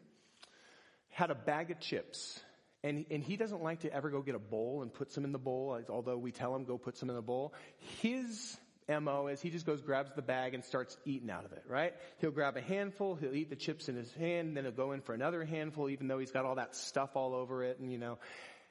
had 1.11 1.31
a 1.31 1.35
bag 1.35 1.71
of 1.71 1.81
chips 1.81 2.41
and, 2.85 3.07
and 3.11 3.25
he 3.25 3.37
doesn't 3.37 3.63
like 3.63 3.81
to 3.81 3.93
ever 3.93 4.09
go 4.09 4.23
get 4.23 4.35
a 4.35 4.41
bowl 4.41 4.83
and 4.83 4.93
put 4.93 5.13
some 5.13 5.25
in 5.25 5.33
the 5.33 5.39
bowl, 5.39 5.81
although 5.89 6.17
we 6.17 6.31
tell 6.31 6.55
him 6.55 6.65
go 6.65 6.79
put 6.79 6.97
some 6.97 7.11
in 7.11 7.17
the 7.17 7.23
bowl. 7.23 7.53
His 8.01 8.57
MO 8.89 9.27
is 9.27 9.41
he 9.41 9.51
just 9.51 9.67
goes, 9.67 9.81
grabs 9.83 10.13
the 10.15 10.23
bag 10.23 10.55
and 10.55 10.65
starts 10.65 10.97
eating 11.05 11.29
out 11.29 11.45
of 11.45 11.53
it, 11.53 11.65
right? 11.69 11.93
He'll 12.19 12.31
grab 12.31 12.57
a 12.57 12.61
handful, 12.61 13.17
he'll 13.17 13.35
eat 13.35 13.51
the 13.51 13.57
chips 13.57 13.89
in 13.89 13.97
his 13.97 14.13
hand, 14.15 14.57
then 14.57 14.65
he'll 14.65 14.73
go 14.73 14.93
in 14.93 15.01
for 15.01 15.13
another 15.13 15.45
handful, 15.45 15.91
even 15.91 16.07
though 16.07 16.19
he's 16.19 16.31
got 16.31 16.45
all 16.45 16.55
that 16.55 16.77
stuff 16.77 17.17
all 17.17 17.35
over 17.35 17.65
it, 17.65 17.81
and 17.81 17.91
you 17.91 17.99
know. 17.99 18.19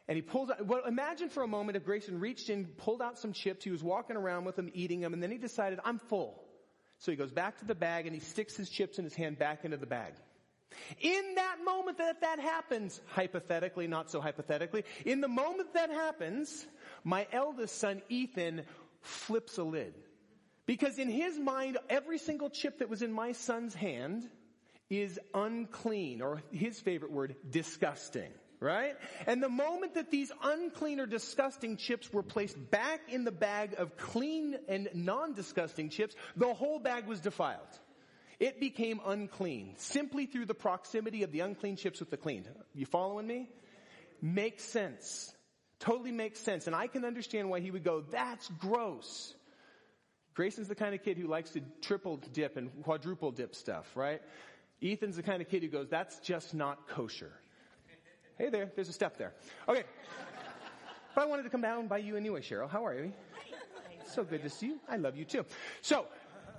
And 0.07 0.15
he 0.15 0.21
pulls 0.21 0.49
out, 0.49 0.65
well, 0.65 0.85
imagine 0.87 1.27
for 1.27 1.43
a 1.43 1.47
moment 1.47 1.75
if 1.75 1.83
Grayson 1.83 2.21
reached 2.21 2.49
in, 2.49 2.65
pulled 2.65 3.01
out 3.01 3.19
some 3.19 3.33
chips, 3.33 3.65
he 3.65 3.71
was 3.71 3.83
walking 3.83 4.15
around 4.15 4.45
with 4.45 4.55
them, 4.55 4.71
eating 4.73 5.01
them, 5.01 5.13
and 5.13 5.21
then 5.21 5.31
he 5.31 5.37
decided, 5.37 5.79
I'm 5.83 5.99
full. 5.99 6.41
So 6.99 7.11
he 7.11 7.17
goes 7.17 7.31
back 7.31 7.59
to 7.59 7.65
the 7.65 7.75
bag 7.75 8.07
and 8.07 8.15
he 8.15 8.21
sticks 8.21 8.55
his 8.55 8.69
chips 8.69 8.97
in 8.97 9.03
his 9.03 9.13
hand 9.13 9.37
back 9.37 9.65
into 9.65 9.75
the 9.75 9.85
bag. 9.85 10.13
In 11.01 11.35
that 11.35 11.57
moment 11.63 11.97
that 11.97 12.21
that 12.21 12.39
happens, 12.39 13.01
hypothetically, 13.07 13.87
not 13.87 14.09
so 14.09 14.21
hypothetically, 14.21 14.83
in 15.05 15.21
the 15.21 15.27
moment 15.27 15.73
that 15.73 15.89
happens, 15.89 16.65
my 17.03 17.27
eldest 17.31 17.77
son, 17.77 18.01
Ethan, 18.09 18.63
flips 19.01 19.57
a 19.57 19.63
lid. 19.63 19.93
Because 20.65 20.99
in 20.99 21.09
his 21.09 21.37
mind, 21.37 21.77
every 21.89 22.17
single 22.17 22.49
chip 22.49 22.79
that 22.79 22.89
was 22.89 23.01
in 23.01 23.11
my 23.11 23.31
son's 23.31 23.73
hand 23.73 24.29
is 24.89 25.19
unclean, 25.33 26.21
or 26.21 26.41
his 26.51 26.79
favorite 26.79 27.11
word, 27.11 27.35
disgusting 27.49 28.31
right? 28.59 28.95
And 29.25 29.41
the 29.41 29.49
moment 29.49 29.95
that 29.95 30.09
these 30.09 30.31
unclean 30.43 30.99
or 30.99 31.05
disgusting 31.05 31.77
chips 31.77 32.11
were 32.11 32.23
placed 32.23 32.57
back 32.71 33.01
in 33.07 33.23
the 33.23 33.31
bag 33.31 33.75
of 33.77 33.97
clean 33.97 34.57
and 34.67 34.89
non-disgusting 34.93 35.89
chips, 35.89 36.15
the 36.35 36.53
whole 36.53 36.79
bag 36.79 37.05
was 37.05 37.19
defiled. 37.19 37.79
It 38.39 38.59
became 38.59 39.01
unclean 39.05 39.73
simply 39.77 40.27
through 40.27 40.45
the 40.45 40.53
proximity 40.53 41.23
of 41.23 41.31
the 41.31 41.39
unclean 41.39 41.75
chips 41.75 41.99
with 41.99 42.11
the 42.11 42.17
clean. 42.17 42.45
You 42.73 42.85
following 42.85 43.25
me? 43.25 43.49
Makes 44.21 44.63
sense. 44.63 45.33
Totally 45.79 46.11
makes 46.11 46.39
sense. 46.39 46.67
And 46.67 46.75
I 46.75 46.87
can 46.87 47.03
understand 47.03 47.49
why 47.49 47.59
he 47.59 47.71
would 47.71 47.83
go, 47.83 48.01
that's 48.01 48.47
gross. 48.59 49.33
Grayson's 50.35 50.67
the 50.67 50.75
kind 50.75 50.93
of 50.93 51.03
kid 51.03 51.17
who 51.17 51.27
likes 51.27 51.51
to 51.51 51.61
triple 51.81 52.17
dip 52.33 52.57
and 52.57 52.69
quadruple 52.83 53.31
dip 53.31 53.55
stuff, 53.55 53.89
right? 53.95 54.21
Ethan's 54.83 55.15
the 55.15 55.23
kind 55.23 55.41
of 55.41 55.49
kid 55.49 55.63
who 55.63 55.69
goes, 55.69 55.87
that's 55.89 56.19
just 56.19 56.53
not 56.53 56.87
kosher. 56.87 57.31
Hey 58.37 58.49
there, 58.49 58.71
there's 58.75 58.89
a 58.89 58.93
step 58.93 59.17
there. 59.17 59.33
Okay. 59.67 59.83
but 61.15 61.23
I 61.23 61.25
wanted 61.25 61.43
to 61.43 61.49
come 61.49 61.61
down 61.61 61.87
by 61.87 61.97
you 61.97 62.15
anyway, 62.15 62.41
Cheryl. 62.41 62.69
How 62.69 62.85
are 62.85 62.93
you? 62.93 63.13
So 64.05 64.23
good 64.23 64.43
to 64.43 64.49
see 64.49 64.67
you. 64.67 64.79
I 64.87 64.97
love 64.97 65.17
you 65.17 65.25
too. 65.25 65.43
So, 65.81 66.05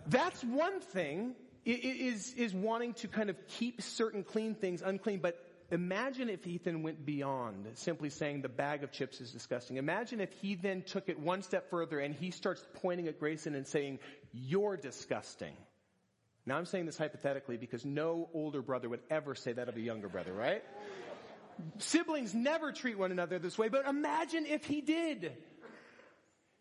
that's 0.07 0.43
one 0.43 0.81
thing 0.81 1.35
is, 1.73 2.33
is 2.35 2.55
wanting 2.55 2.95
to 2.95 3.09
kind 3.09 3.31
of 3.31 3.37
keep 3.49 3.83
certain 3.83 4.25
clean 4.25 4.55
things 4.55 4.83
unclean, 4.83 5.21
but 5.21 5.45
imagine 5.71 6.31
if 6.31 6.47
Ethan 6.47 6.83
went 6.83 7.05
beyond 7.05 7.67
simply 7.75 8.11
saying 8.11 8.43
the 8.43 8.49
bag 8.49 8.83
of 8.83 8.91
chips 8.91 9.21
is 9.21 9.33
disgusting. 9.33 9.77
Imagine 9.77 10.21
if 10.21 10.33
he 10.41 10.55
then 10.55 10.83
took 10.83 11.09
it 11.09 11.19
one 11.19 11.43
step 11.43 11.69
further 11.71 11.99
and 11.99 12.15
he 12.15 12.31
starts 12.31 12.65
pointing 12.75 13.09
at 13.09 13.21
Grayson 13.21 13.55
and 13.55 13.67
saying, 13.67 13.99
you're 14.33 14.77
disgusting. 14.77 15.53
Now 16.47 16.57
I'm 16.57 16.65
saying 16.65 16.87
this 16.87 16.97
hypothetically 16.97 17.59
because 17.59 17.85
no 17.85 18.31
older 18.33 18.63
brother 18.63 18.89
would 18.89 19.03
ever 19.11 19.35
say 19.35 19.53
that 19.53 19.69
of 19.69 19.77
a 19.77 19.81
younger 19.81 20.09
brother, 20.09 20.33
right? 20.33 20.63
Siblings 21.79 22.35
never 22.35 22.73
treat 22.73 22.97
one 22.97 23.13
another 23.13 23.39
this 23.39 23.59
way, 23.59 23.69
but 23.69 23.87
imagine 23.87 24.47
if 24.47 24.65
he 24.65 24.81
did. 24.81 25.33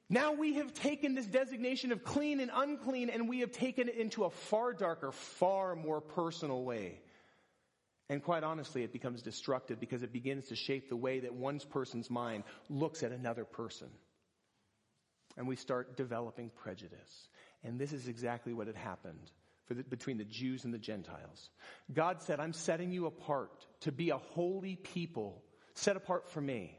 Now 0.10 0.32
we 0.34 0.54
have 0.56 0.74
taken 0.74 1.16
this 1.16 1.26
designation 1.26 1.92
of 1.92 2.04
clean 2.04 2.40
and 2.40 2.50
unclean 2.54 3.10
and 3.10 3.28
we 3.28 3.42
have 3.42 3.52
taken 3.52 3.90
it 3.90 3.96
into 3.96 4.24
a 4.24 4.30
far 4.30 4.74
darker, 4.74 5.12
far 5.12 5.76
more 5.76 6.00
personal 6.00 6.64
way. 6.64 7.02
And 8.10 8.24
quite 8.24 8.44
honestly, 8.44 8.84
it 8.84 8.94
becomes 8.94 9.22
destructive 9.22 9.82
because 9.82 10.04
it 10.04 10.14
begins 10.14 10.48
to 10.48 10.56
shape 10.56 10.88
the 10.88 10.96
way 10.96 11.20
that 11.20 11.34
one 11.34 11.60
person's 11.60 12.10
mind 12.10 12.46
looks 12.70 13.04
at 13.04 13.12
another 13.12 13.44
person. 13.44 13.90
And 15.36 15.46
we 15.46 15.58
start 15.58 15.98
developing 15.98 16.50
prejudice. 16.50 17.30
And 17.64 17.78
this 17.78 17.92
is 17.92 18.08
exactly 18.08 18.54
what 18.54 18.68
had 18.68 18.78
happened 18.78 19.30
the, 19.68 19.84
between 19.84 20.18
the 20.18 20.24
Jews 20.24 20.64
and 20.64 20.74
the 20.74 20.80
Gentiles. 20.80 21.50
God 21.94 22.22
said, 22.22 22.40
I'm 22.40 22.54
setting 22.54 22.92
you 22.92 23.08
apart 23.08 23.66
to 23.82 23.92
be 23.92 24.12
a 24.12 24.18
holy 24.18 24.78
people 24.78 25.44
set 25.76 25.98
apart 25.98 26.30
for 26.30 26.42
me. 26.42 26.78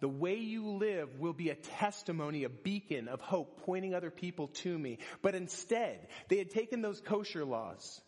The 0.00 0.08
way 0.08 0.36
you 0.36 0.72
live 0.72 1.18
will 1.18 1.32
be 1.32 1.48
a 1.48 1.54
testimony, 1.54 2.44
a 2.44 2.50
beacon 2.50 3.08
of 3.08 3.20
hope 3.20 3.62
pointing 3.64 3.94
other 3.94 4.10
people 4.10 4.48
to 4.48 4.78
me. 4.78 4.98
But 5.22 5.34
instead, 5.34 6.06
they 6.28 6.36
had 6.36 6.50
taken 6.50 6.82
those 6.82 7.00
kosher 7.00 7.44
laws 7.44 8.00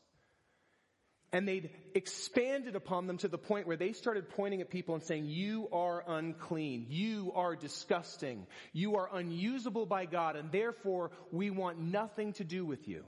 and 1.33 1.47
they'd 1.47 1.71
expanded 1.95 2.75
upon 2.75 3.07
them 3.07 3.19
to 3.19 3.29
the 3.29 3.39
point 3.39 3.67
where 3.67 3.77
they 3.77 3.93
started 3.93 4.31
pointing 4.31 4.63
at 4.63 4.71
people 4.71 4.95
and 4.95 5.05
saying, 5.05 5.27
you 5.27 5.69
are 5.73 6.03
unclean. 6.07 6.87
You 6.89 7.33
are 7.35 7.55
disgusting. 7.55 8.47
You 8.73 8.97
are 8.97 9.09
unusable 9.15 9.85
by 9.85 10.07
God 10.07 10.37
and 10.37 10.51
therefore 10.51 11.11
we 11.31 11.51
want 11.51 11.79
nothing 11.79 12.33
to 12.35 12.45
do 12.45 12.65
with 12.65 12.89
you. 12.89 13.05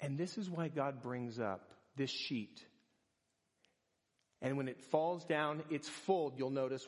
And 0.00 0.18
this 0.18 0.36
is 0.36 0.50
why 0.50 0.68
God 0.68 1.02
brings 1.02 1.38
up 1.38 1.70
this 1.96 2.10
sheet. 2.10 2.62
And 4.42 4.56
when 4.56 4.66
it 4.66 4.80
falls 4.80 5.24
down, 5.24 5.62
it's 5.70 5.88
full, 5.88 6.34
you'll 6.36 6.50
notice 6.50 6.84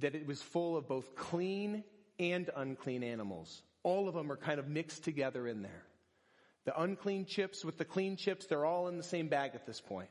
that 0.00 0.16
it 0.16 0.26
was 0.26 0.42
full 0.42 0.76
of 0.76 0.88
both 0.88 1.14
clean 1.14 1.84
and 2.18 2.50
unclean 2.56 3.04
animals. 3.04 3.62
All 3.84 4.08
of 4.08 4.14
them 4.14 4.32
are 4.32 4.36
kind 4.36 4.58
of 4.58 4.66
mixed 4.66 5.04
together 5.04 5.46
in 5.46 5.62
there. 5.62 5.84
The 6.64 6.78
unclean 6.78 7.24
chips 7.24 7.64
with 7.64 7.78
the 7.78 7.84
clean 7.84 8.16
chips, 8.16 8.46
they're 8.46 8.66
all 8.66 8.88
in 8.88 8.96
the 8.96 9.04
same 9.04 9.28
bag 9.28 9.52
at 9.54 9.64
this 9.64 9.80
point. 9.80 10.10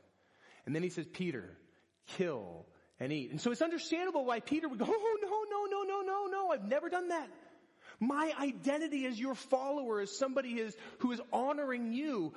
And 0.64 0.74
then 0.74 0.82
he 0.82 0.88
says, 0.88 1.06
Peter, 1.06 1.56
kill 2.16 2.64
and 2.98 3.12
eat. 3.12 3.30
And 3.30 3.40
so 3.40 3.52
it's 3.52 3.62
understandable 3.62 4.24
why 4.24 4.40
Peter 4.40 4.66
would 4.66 4.78
go, 4.78 4.86
oh 4.88 5.16
no, 5.22 5.44
no, 5.50 5.66
no, 5.66 5.82
no, 5.82 6.00
no, 6.02 6.26
no, 6.26 6.50
I've 6.50 6.64
never 6.64 6.88
done 6.88 7.10
that. 7.10 7.28
My 8.00 8.32
identity 8.40 9.06
as 9.06 9.18
your 9.18 9.34
follower, 9.34 10.00
as 10.00 10.16
somebody 10.16 10.54
is, 10.54 10.74
who 10.98 11.12
is 11.12 11.20
honoring 11.32 11.92
you, 11.92 12.32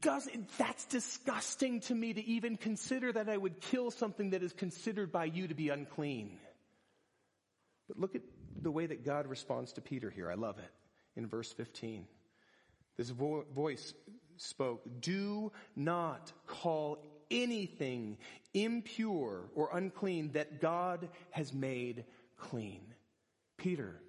does 0.00 0.28
that's 0.58 0.84
disgusting 0.86 1.80
to 1.80 1.94
me 1.94 2.12
to 2.12 2.24
even 2.24 2.56
consider 2.56 3.12
that 3.12 3.28
I 3.28 3.36
would 3.36 3.60
kill 3.60 3.90
something 3.90 4.30
that 4.30 4.42
is 4.42 4.52
considered 4.52 5.12
by 5.12 5.26
you 5.26 5.48
to 5.48 5.54
be 5.54 5.68
unclean. 5.68 6.38
But 7.88 7.98
look 7.98 8.14
at 8.14 8.22
the 8.60 8.70
way 8.70 8.86
that 8.86 9.04
God 9.04 9.26
responds 9.26 9.74
to 9.74 9.80
Peter 9.80 10.10
here. 10.10 10.30
I 10.30 10.34
love 10.34 10.58
it. 10.58 10.70
In 11.16 11.26
verse 11.26 11.52
15, 11.52 12.06
this 12.96 13.10
vo- 13.10 13.44
voice 13.54 13.94
spoke, 14.36 14.82
do 15.00 15.52
not 15.76 16.32
call 16.46 16.98
anything 17.30 18.18
impure 18.52 19.50
or 19.54 19.76
unclean 19.76 20.32
that 20.32 20.60
God 20.60 21.08
has 21.30 21.52
made 21.52 22.04
clean. 22.36 22.82
Peter, 23.56 24.00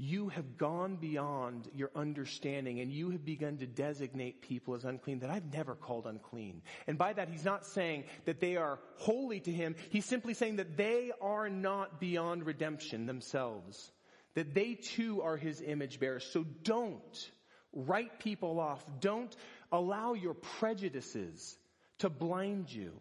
you 0.00 0.30
have 0.30 0.56
gone 0.56 0.96
beyond 0.96 1.68
your 1.74 1.90
understanding 1.94 2.80
and 2.80 2.90
you 2.90 3.10
have 3.10 3.22
begun 3.22 3.58
to 3.58 3.66
designate 3.66 4.40
people 4.40 4.74
as 4.74 4.86
unclean 4.86 5.18
that 5.18 5.28
I've 5.28 5.52
never 5.52 5.74
called 5.74 6.06
unclean. 6.06 6.62
And 6.86 6.96
by 6.96 7.12
that, 7.12 7.28
he's 7.28 7.44
not 7.44 7.66
saying 7.66 8.04
that 8.24 8.40
they 8.40 8.56
are 8.56 8.78
holy 8.96 9.40
to 9.40 9.52
him. 9.52 9.76
He's 9.90 10.06
simply 10.06 10.32
saying 10.32 10.56
that 10.56 10.78
they 10.78 11.12
are 11.20 11.50
not 11.50 12.00
beyond 12.00 12.46
redemption 12.46 13.04
themselves. 13.04 13.92
That 14.36 14.54
they 14.54 14.72
too 14.74 15.20
are 15.20 15.36
his 15.36 15.60
image 15.60 16.00
bearers. 16.00 16.24
So 16.32 16.46
don't 16.62 17.30
write 17.74 18.20
people 18.20 18.58
off. 18.58 18.82
Don't 19.00 19.36
allow 19.70 20.14
your 20.14 20.32
prejudices 20.32 21.58
to 21.98 22.08
blind 22.08 22.72
you 22.72 22.92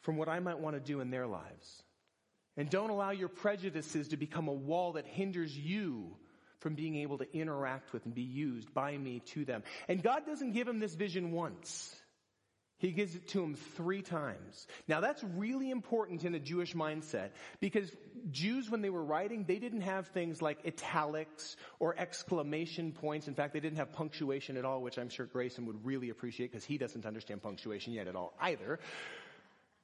from 0.00 0.16
what 0.16 0.30
I 0.30 0.40
might 0.40 0.58
want 0.58 0.74
to 0.74 0.80
do 0.80 1.00
in 1.00 1.10
their 1.10 1.26
lives. 1.26 1.82
And 2.56 2.68
don't 2.68 2.90
allow 2.90 3.10
your 3.10 3.28
prejudices 3.28 4.08
to 4.08 4.16
become 4.16 4.48
a 4.48 4.52
wall 4.52 4.92
that 4.92 5.06
hinders 5.06 5.56
you 5.56 6.16
from 6.58 6.74
being 6.74 6.96
able 6.96 7.18
to 7.18 7.36
interact 7.36 7.92
with 7.92 8.04
and 8.04 8.14
be 8.14 8.22
used 8.22 8.72
by 8.72 8.96
me 8.96 9.20
to 9.26 9.44
them. 9.44 9.62
And 9.88 10.02
God 10.02 10.26
doesn't 10.26 10.52
give 10.52 10.68
him 10.68 10.78
this 10.78 10.94
vision 10.94 11.32
once. 11.32 11.94
He 12.78 12.90
gives 12.90 13.14
it 13.14 13.28
to 13.28 13.40
him 13.40 13.54
three 13.76 14.02
times. 14.02 14.66
Now 14.88 15.00
that's 15.00 15.22
really 15.22 15.70
important 15.70 16.24
in 16.24 16.34
a 16.34 16.40
Jewish 16.40 16.74
mindset 16.74 17.30
because 17.60 17.88
Jews, 18.32 18.68
when 18.68 18.82
they 18.82 18.90
were 18.90 19.04
writing, 19.04 19.44
they 19.46 19.60
didn't 19.60 19.82
have 19.82 20.08
things 20.08 20.42
like 20.42 20.66
italics 20.66 21.56
or 21.78 21.94
exclamation 21.96 22.90
points. 22.90 23.28
In 23.28 23.34
fact, 23.34 23.52
they 23.52 23.60
didn't 23.60 23.78
have 23.78 23.92
punctuation 23.92 24.56
at 24.56 24.64
all, 24.64 24.82
which 24.82 24.98
I'm 24.98 25.10
sure 25.10 25.26
Grayson 25.26 25.64
would 25.66 25.86
really 25.86 26.10
appreciate 26.10 26.50
because 26.50 26.64
he 26.64 26.76
doesn't 26.76 27.06
understand 27.06 27.40
punctuation 27.40 27.92
yet 27.92 28.08
at 28.08 28.16
all 28.16 28.34
either. 28.40 28.80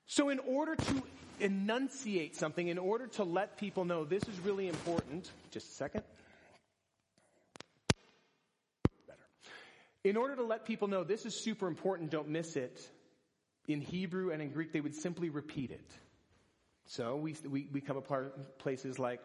So 0.07 0.28
in 0.28 0.40
order 0.40 0.74
to 0.74 1.02
enunciate 1.40 2.37
something, 2.37 2.68
in 2.68 2.79
order 2.79 3.07
to 3.07 3.24
let 3.24 3.59
people 3.59 3.85
know 3.85 4.05
this 4.05 4.22
is 4.24 4.38
really 4.40 4.68
important, 4.68 5.31
just 5.51 5.68
a 5.68 5.74
second. 5.74 6.03
Better. 9.07 9.18
In 10.05 10.16
order 10.16 10.37
to 10.37 10.44
let 10.44 10.64
people 10.64 10.88
know 10.88 11.05
this 11.05 11.27
is 11.27 11.42
super 11.42 11.66
important, 11.66 12.11
don't 12.11 12.29
miss 12.29 12.57
it, 12.57 12.81
in 13.66 13.81
Hebrew 13.81 14.31
and 14.31 14.40
in 14.40 14.51
Greek, 14.51 14.72
they 14.72 14.81
would 14.81 14.94
simply 14.94 15.29
repeat 15.29 15.70
it. 15.70 15.90
So 16.87 17.16
we, 17.16 17.37
we, 17.46 17.68
we 17.70 17.81
come 17.81 17.98
apart 17.98 18.59
places 18.59 18.98
like, 18.98 19.20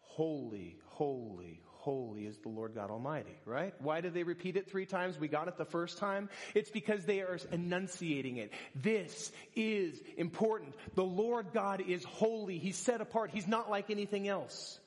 holy, 0.00 0.78
holy, 0.86 1.60
holy 1.88 2.26
is 2.26 2.36
the 2.40 2.50
Lord 2.50 2.74
God 2.74 2.90
Almighty, 2.90 3.34
right? 3.46 3.72
Why 3.78 4.02
did 4.02 4.12
they 4.12 4.22
repeat 4.22 4.58
it 4.58 4.70
three 4.70 4.84
times? 4.84 5.18
We 5.18 5.26
got 5.26 5.48
it 5.48 5.56
the 5.56 5.64
first 5.64 5.96
time. 5.96 6.28
It's 6.54 6.68
because 6.68 7.06
they 7.06 7.20
are 7.20 7.38
enunciating 7.50 8.36
it. 8.36 8.52
This 8.74 9.32
is 9.56 9.98
important. 10.18 10.74
The 10.96 11.02
Lord 11.02 11.46
God 11.54 11.80
is 11.80 12.04
holy. 12.04 12.58
He's 12.58 12.76
set 12.76 13.00
apart. 13.00 13.30
He's 13.32 13.48
not 13.48 13.70
like 13.70 13.88
anything 13.88 14.28
else. 14.28 14.78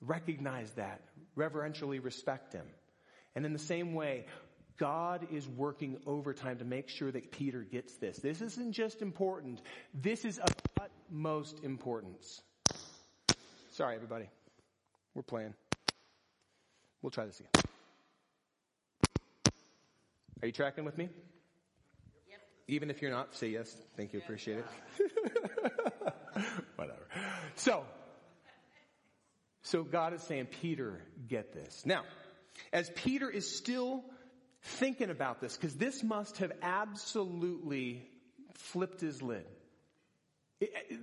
Recognize 0.00 0.70
that. 0.74 1.00
Reverentially 1.34 1.98
respect 1.98 2.52
Him. 2.52 2.66
And 3.34 3.44
in 3.44 3.52
the 3.52 3.58
same 3.58 3.94
way, 3.94 4.26
God 4.78 5.26
is 5.32 5.44
working 5.48 5.96
overtime 6.06 6.58
to 6.58 6.64
make 6.64 6.88
sure 6.88 7.10
that 7.10 7.32
Peter 7.32 7.62
gets 7.62 7.96
this. 7.96 8.18
This 8.18 8.40
isn't 8.40 8.74
just 8.74 9.02
important. 9.02 9.60
This 9.92 10.24
is 10.24 10.38
of 10.38 10.54
utmost 10.80 11.64
importance. 11.64 12.42
Sorry, 13.72 13.96
everybody. 13.96 14.28
We're 15.16 15.22
playing. 15.22 15.54
We'll 17.04 17.10
try 17.10 17.26
this 17.26 17.38
again. 17.38 17.50
Are 20.40 20.46
you 20.46 20.52
tracking 20.52 20.86
with 20.86 20.96
me? 20.96 21.10
Yep. 22.30 22.40
Even 22.66 22.88
if 22.88 23.02
you're 23.02 23.10
not, 23.10 23.34
say 23.34 23.48
yes. 23.48 23.70
Thank 23.94 24.14
you. 24.14 24.20
Appreciate 24.20 24.60
it. 24.60 24.64
Whatever. 26.76 27.06
So, 27.56 27.84
so 29.64 29.82
God 29.82 30.14
is 30.14 30.22
saying, 30.22 30.46
Peter, 30.62 31.02
get 31.28 31.52
this. 31.52 31.82
Now, 31.84 32.04
as 32.72 32.88
Peter 32.94 33.28
is 33.28 33.54
still 33.54 34.02
thinking 34.62 35.10
about 35.10 35.42
this, 35.42 35.58
because 35.58 35.74
this 35.74 36.02
must 36.02 36.38
have 36.38 36.52
absolutely 36.62 38.08
flipped 38.54 39.02
his 39.02 39.20
lid. 39.20 39.44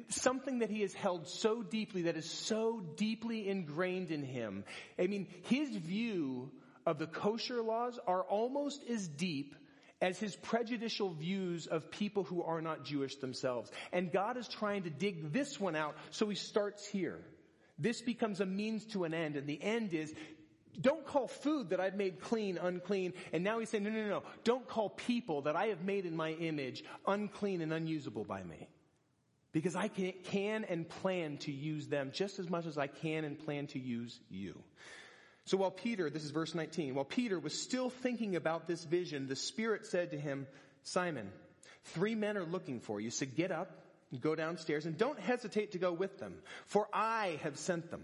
Something 0.10 0.60
that 0.60 0.70
he 0.70 0.82
has 0.82 0.94
held 0.94 1.28
so 1.28 1.64
deeply, 1.64 2.04
that 2.04 2.18
is 2.18 2.30
so 2.30 2.82
deeply 2.96 3.48
ingrained 3.48 4.12
in 4.12 4.24
him. 4.24 4.64
I 5.00 5.08
mean, 5.08 5.28
his 5.44 5.70
view 5.70 6.52
of 6.86 6.98
the 7.00 7.08
kosher 7.08 7.62
laws 7.62 8.00
are 8.08 8.24
almost 8.24 8.84
as 8.90 9.08
deep 9.08 9.56
as 10.02 10.18
his 10.18 10.36
prejudicial 10.36 11.12
views 11.12 11.68
of 11.68 11.92
people 11.92 12.24
who 12.24 12.42
are 12.44 12.62
not 12.62 12.84
Jewish 12.84 13.18
themselves. 13.18 13.72
And 13.94 14.12
God 14.12 14.36
is 14.36 14.48
trying 14.48 14.84
to 14.84 14.90
dig 14.90 15.32
this 15.32 15.60
one 15.60 15.76
out, 15.76 15.96
so 16.10 16.28
he 16.28 16.36
starts 16.36 16.88
here. 16.88 17.20
This 17.78 18.02
becomes 18.02 18.42
a 18.42 18.46
means 18.46 18.86
to 18.88 19.04
an 19.04 19.14
end, 19.14 19.36
and 19.36 19.48
the 19.48 19.62
end 19.62 19.94
is 19.94 20.14
don't 20.80 21.06
call 21.06 21.28
food 21.28 21.72
that 21.72 21.80
I've 21.80 21.96
made 21.96 22.22
clean 22.22 22.58
unclean. 22.58 23.14
And 23.34 23.44
now 23.44 23.60
he's 23.60 23.70
saying, 23.70 23.84
no, 23.84 23.90
no, 23.90 24.08
no, 24.08 24.24
don't 24.44 24.68
call 24.68 24.90
people 24.90 25.42
that 25.44 25.56
I 25.56 25.68
have 25.68 25.82
made 25.82 26.06
in 26.06 26.16
my 26.16 26.32
image 26.32 26.84
unclean 27.06 27.62
and 27.62 27.74
unusable 27.74 28.24
by 28.24 28.42
me. 28.42 28.70
Because 29.54 29.76
I 29.76 29.90
can, 29.90 30.14
can 30.26 30.64
and 30.64 30.88
plan 30.88 31.38
to 31.40 31.52
use 31.52 31.88
them 31.88 32.12
just 32.14 32.40
as 32.40 32.50
much 32.50 32.66
as 32.66 32.78
I 32.78 32.88
can 32.88 33.26
and 33.26 33.38
plan 33.38 33.68
to 33.68 33.80
use 33.80 34.20
you. 34.30 34.58
So 35.46 35.58
while 35.58 35.72
Peter, 35.72 36.10
this 36.10 36.24
is 36.24 36.32
verse 36.32 36.56
19, 36.56 36.96
while 36.96 37.06
Peter 37.06 37.40
was 37.40 37.60
still 37.60 37.90
thinking 37.90 38.36
about 38.36 38.68
this 38.68 38.84
vision, 38.84 39.28
the 39.28 39.36
Spirit 39.36 39.86
said 39.86 40.12
to 40.12 40.18
him, 40.18 40.48
Simon, 40.84 41.30
three 41.86 42.16
men 42.16 42.38
are 42.38 42.46
looking 42.46 42.80
for 42.80 43.02
you, 43.02 43.10
so 43.10 43.26
get 43.26 43.52
up, 43.52 43.70
go 44.20 44.36
downstairs, 44.36 44.86
and 44.86 44.98
don't 44.98 45.20
hesitate 45.20 45.72
to 45.72 45.80
go 45.80 45.92
with 45.92 46.20
them, 46.20 46.36
for 46.68 46.88
I 46.94 47.40
have 47.44 47.58
sent 47.58 47.90
them. 47.92 48.04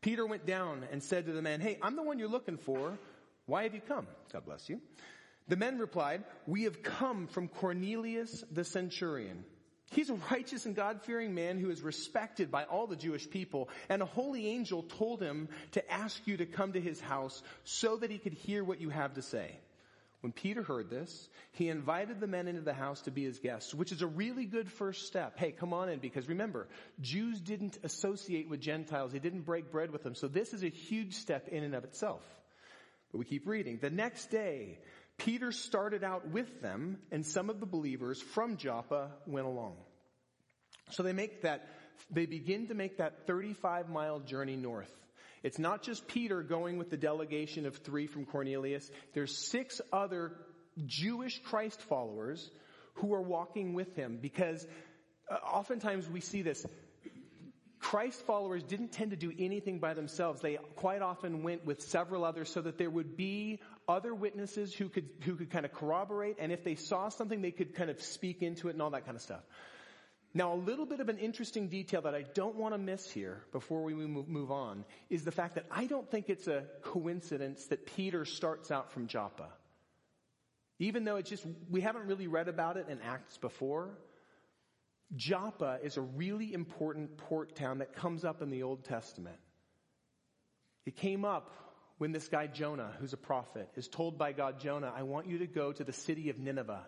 Peter 0.00 0.26
went 0.26 0.46
down 0.46 0.84
and 0.90 1.02
said 1.02 1.26
to 1.26 1.32
the 1.32 1.42
man, 1.42 1.60
Hey, 1.60 1.78
I'm 1.80 1.96
the 1.96 2.02
one 2.02 2.18
you're 2.18 2.28
looking 2.28 2.58
for. 2.58 2.98
Why 3.46 3.64
have 3.64 3.74
you 3.74 3.80
come? 3.80 4.06
God 4.32 4.44
bless 4.44 4.68
you. 4.68 4.80
The 5.48 5.56
men 5.56 5.78
replied, 5.78 6.24
We 6.46 6.64
have 6.64 6.82
come 6.82 7.26
from 7.26 7.48
Cornelius 7.48 8.44
the 8.50 8.64
centurion. 8.64 9.44
He's 9.92 10.10
a 10.10 10.18
righteous 10.30 10.66
and 10.66 10.74
God-fearing 10.74 11.34
man 11.34 11.58
who 11.58 11.70
is 11.70 11.80
respected 11.80 12.50
by 12.50 12.64
all 12.64 12.86
the 12.86 12.96
Jewish 12.96 13.28
people, 13.28 13.68
and 13.88 14.02
a 14.02 14.06
holy 14.06 14.48
angel 14.48 14.82
told 14.82 15.22
him 15.22 15.48
to 15.72 15.92
ask 15.92 16.26
you 16.26 16.36
to 16.38 16.46
come 16.46 16.72
to 16.72 16.80
his 16.80 17.00
house 17.00 17.42
so 17.64 17.96
that 17.96 18.10
he 18.10 18.18
could 18.18 18.34
hear 18.34 18.64
what 18.64 18.80
you 18.80 18.90
have 18.90 19.14
to 19.14 19.22
say. 19.22 19.56
When 20.22 20.32
Peter 20.32 20.62
heard 20.62 20.88
this, 20.88 21.28
he 21.50 21.68
invited 21.68 22.20
the 22.20 22.28
men 22.28 22.46
into 22.46 22.60
the 22.60 22.72
house 22.72 23.02
to 23.02 23.10
be 23.10 23.24
his 23.24 23.40
guests, 23.40 23.74
which 23.74 23.90
is 23.90 24.02
a 24.02 24.06
really 24.06 24.44
good 24.44 24.70
first 24.70 25.06
step. 25.06 25.36
Hey, 25.36 25.50
come 25.50 25.72
on 25.72 25.88
in, 25.88 25.98
because 25.98 26.28
remember, 26.28 26.68
Jews 27.00 27.40
didn't 27.40 27.78
associate 27.82 28.48
with 28.48 28.60
Gentiles. 28.60 29.10
They 29.12 29.18
didn't 29.18 29.42
break 29.42 29.72
bread 29.72 29.90
with 29.90 30.04
them. 30.04 30.14
So 30.14 30.28
this 30.28 30.54
is 30.54 30.62
a 30.62 30.68
huge 30.68 31.14
step 31.14 31.48
in 31.48 31.64
and 31.64 31.74
of 31.74 31.82
itself. 31.82 32.22
But 33.10 33.18
we 33.18 33.24
keep 33.24 33.48
reading. 33.48 33.78
The 33.82 33.90
next 33.90 34.30
day, 34.30 34.78
Peter 35.24 35.52
started 35.52 36.02
out 36.02 36.28
with 36.28 36.62
them, 36.62 36.98
and 37.12 37.24
some 37.24 37.48
of 37.48 37.60
the 37.60 37.66
believers 37.66 38.20
from 38.20 38.56
Joppa 38.56 39.12
went 39.26 39.46
along. 39.46 39.76
So 40.90 41.04
they 41.04 41.12
make 41.12 41.42
that, 41.42 41.68
they 42.10 42.26
begin 42.26 42.66
to 42.68 42.74
make 42.74 42.98
that 42.98 43.26
35 43.28 43.88
mile 43.88 44.18
journey 44.18 44.56
north. 44.56 44.90
It's 45.44 45.60
not 45.60 45.82
just 45.82 46.08
Peter 46.08 46.42
going 46.42 46.76
with 46.76 46.90
the 46.90 46.96
delegation 46.96 47.66
of 47.66 47.76
three 47.76 48.08
from 48.08 48.24
Cornelius. 48.24 48.90
There's 49.14 49.36
six 49.36 49.80
other 49.92 50.32
Jewish 50.86 51.40
Christ 51.44 51.80
followers 51.82 52.50
who 52.94 53.14
are 53.14 53.22
walking 53.22 53.74
with 53.74 53.94
him 53.94 54.18
because 54.20 54.66
uh, 55.30 55.34
oftentimes 55.34 56.08
we 56.08 56.20
see 56.20 56.42
this. 56.42 56.66
Christ 57.82 58.24
followers 58.26 58.62
didn't 58.62 58.92
tend 58.92 59.10
to 59.10 59.16
do 59.16 59.32
anything 59.36 59.80
by 59.80 59.92
themselves. 59.92 60.40
They 60.40 60.56
quite 60.76 61.02
often 61.02 61.42
went 61.42 61.66
with 61.66 61.82
several 61.82 62.24
others 62.24 62.48
so 62.48 62.62
that 62.62 62.78
there 62.78 62.88
would 62.88 63.16
be 63.16 63.60
other 63.88 64.14
witnesses 64.14 64.72
who 64.72 64.88
could, 64.88 65.08
who 65.24 65.34
could 65.34 65.50
kind 65.50 65.64
of 65.64 65.72
corroborate 65.72 66.36
and 66.38 66.52
if 66.52 66.62
they 66.62 66.76
saw 66.76 67.08
something 67.08 67.42
they 67.42 67.50
could 67.50 67.74
kind 67.74 67.90
of 67.90 68.00
speak 68.00 68.40
into 68.40 68.68
it 68.68 68.74
and 68.74 68.82
all 68.82 68.90
that 68.90 69.04
kind 69.04 69.16
of 69.16 69.20
stuff. 69.20 69.42
Now, 70.32 70.54
a 70.54 70.56
little 70.56 70.86
bit 70.86 71.00
of 71.00 71.08
an 71.08 71.18
interesting 71.18 71.68
detail 71.68 72.02
that 72.02 72.14
I 72.14 72.22
don't 72.22 72.54
want 72.54 72.72
to 72.72 72.78
miss 72.78 73.10
here 73.10 73.42
before 73.50 73.82
we 73.82 73.94
move 73.94 74.52
on 74.52 74.84
is 75.10 75.24
the 75.24 75.32
fact 75.32 75.56
that 75.56 75.66
I 75.68 75.86
don't 75.86 76.08
think 76.08 76.30
it's 76.30 76.46
a 76.46 76.62
coincidence 76.82 77.66
that 77.66 77.84
Peter 77.96 78.24
starts 78.24 78.70
out 78.70 78.92
from 78.92 79.08
Joppa. 79.08 79.48
Even 80.78 81.02
though 81.02 81.16
it's 81.16 81.28
just, 81.28 81.44
we 81.68 81.80
haven't 81.80 82.06
really 82.06 82.28
read 82.28 82.48
about 82.48 82.76
it 82.76 82.86
in 82.88 83.00
Acts 83.02 83.36
before. 83.38 83.90
Joppa 85.16 85.78
is 85.82 85.96
a 85.96 86.00
really 86.00 86.52
important 86.52 87.16
port 87.16 87.54
town 87.56 87.78
that 87.78 87.94
comes 87.94 88.24
up 88.24 88.42
in 88.42 88.50
the 88.50 88.62
Old 88.62 88.84
Testament. 88.84 89.38
It 90.86 90.96
came 90.96 91.24
up 91.24 91.50
when 91.98 92.12
this 92.12 92.28
guy 92.28 92.46
Jonah, 92.46 92.92
who's 92.98 93.12
a 93.12 93.18
prophet, 93.18 93.68
is 93.76 93.88
told 93.88 94.18
by 94.18 94.32
God, 94.32 94.60
Jonah, 94.60 94.92
I 94.94 95.02
want 95.02 95.26
you 95.26 95.38
to 95.38 95.46
go 95.46 95.72
to 95.72 95.84
the 95.84 95.92
city 95.92 96.30
of 96.30 96.38
Nineveh 96.38 96.84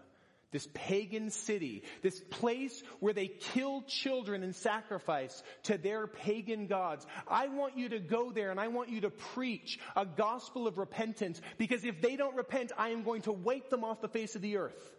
this 0.55 0.69
pagan 0.73 1.31
city, 1.31 1.83
this 2.03 2.21
place 2.31 2.81
where 3.01 3.13
they 3.13 3.27
kill 3.27 3.83
children 3.89 4.45
and 4.45 4.55
sacrifice 4.55 5.43
to 5.65 5.77
their 5.77 6.07
pagan 6.07 6.69
gods. 6.69 7.05
I 7.27 7.49
want 7.49 7.77
you 7.77 7.89
to 7.89 7.99
go 7.99 8.31
there 8.31 8.53
and 8.53 8.61
I 8.61 8.69
want 8.69 8.89
you 8.89 9.01
to 9.01 9.11
preach 9.11 9.81
a 9.97 10.07
gospel 10.07 10.69
of 10.69 10.79
repentance 10.79 11.41
because 11.59 11.85
if 11.85 12.01
they 12.01 12.15
don't 12.15 12.37
repent, 12.37 12.71
I 12.79 12.91
am 12.91 13.03
going 13.03 13.23
to 13.23 13.33
wipe 13.33 13.69
them 13.69 13.83
off 13.83 14.01
the 14.01 14.07
face 14.07 14.37
of 14.37 14.43
the 14.43 14.59
earth. 14.59 14.94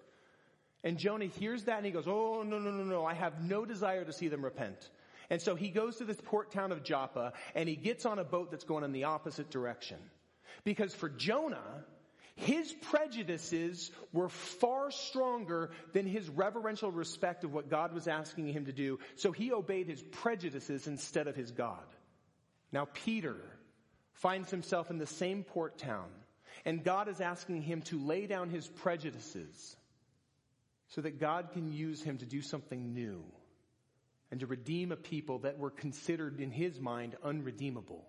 And 0.86 1.00
Jonah 1.00 1.26
hears 1.26 1.64
that 1.64 1.78
and 1.78 1.86
he 1.86 1.92
goes, 1.92 2.08
Oh, 2.08 2.44
no, 2.44 2.60
no, 2.60 2.70
no, 2.70 2.84
no. 2.84 3.06
I 3.06 3.16
have 3.16 3.44
no 3.44 3.66
desire 3.66 4.06
to 4.06 4.14
see 4.14 4.28
them 4.28 4.46
repent. 4.46 4.78
And 5.32 5.42
so 5.42 5.56
he 5.56 5.70
goes 5.70 5.98
to 5.98 6.06
this 6.06 6.22
port 6.24 6.52
town 6.52 6.72
of 6.72 6.84
Joppa 6.84 7.34
and 7.56 7.68
he 7.68 7.76
gets 7.76 8.06
on 8.06 8.20
a 8.20 8.24
boat 8.24 8.52
that's 8.52 8.64
going 8.64 8.84
in 8.84 8.92
the 8.92 9.06
opposite 9.06 9.50
direction. 9.50 9.98
Because 10.64 10.94
for 10.94 11.10
Jonah, 11.10 11.84
his 12.36 12.72
prejudices 12.92 13.90
were 14.14 14.30
far 14.30 14.92
stronger 14.92 15.72
than 15.94 16.06
his 16.06 16.30
reverential 16.30 16.92
respect 16.92 17.44
of 17.44 17.52
what 17.52 17.70
God 17.70 17.92
was 17.92 18.08
asking 18.08 18.50
him 18.50 18.66
to 18.66 18.74
do, 18.74 19.00
so 19.16 19.32
he 19.32 19.52
obeyed 19.52 19.88
his 19.88 20.02
prejudices 20.02 20.86
instead 20.86 21.28
of 21.28 21.36
his 21.36 21.52
God. 21.52 21.84
Now 22.72 22.88
Peter 22.94 23.38
finds 24.14 24.52
himself 24.52 24.92
in 24.92 24.98
the 24.98 25.08
same 25.08 25.44
port 25.44 25.78
town, 25.78 26.10
and 26.66 26.84
God 26.84 27.08
is 27.08 27.22
asking 27.22 27.62
him 27.62 27.82
to 27.84 28.00
lay 28.00 28.28
down 28.28 28.50
his 28.50 28.68
prejudices 28.68 29.76
so 30.90 31.02
that 31.02 31.20
God 31.20 31.50
can 31.54 31.72
use 31.72 32.02
him 32.02 32.18
to 32.20 32.26
do 32.26 32.42
something 32.42 32.94
new 32.94 33.24
and 34.32 34.40
to 34.40 34.48
redeem 34.48 34.92
a 34.92 34.98
people 34.98 35.40
that 35.40 35.58
were 35.58 35.70
considered 35.70 36.40
in 36.40 36.52
his 36.52 36.80
mind 36.80 37.16
unredeemable. 37.24 38.06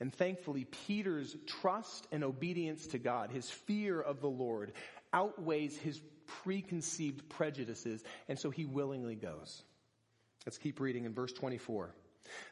And 0.00 0.12
thankfully, 0.12 0.64
Peter's 0.86 1.36
trust 1.46 2.06
and 2.10 2.24
obedience 2.24 2.88
to 2.88 2.98
God, 2.98 3.30
his 3.30 3.48
fear 3.48 4.00
of 4.00 4.20
the 4.20 4.28
Lord, 4.28 4.72
outweighs 5.12 5.76
his 5.76 6.00
preconceived 6.42 7.28
prejudices, 7.28 8.02
and 8.28 8.38
so 8.38 8.50
he 8.50 8.64
willingly 8.64 9.14
goes. 9.14 9.62
Let's 10.44 10.58
keep 10.58 10.80
reading 10.80 11.04
in 11.04 11.14
verse 11.14 11.32
24. 11.32 11.94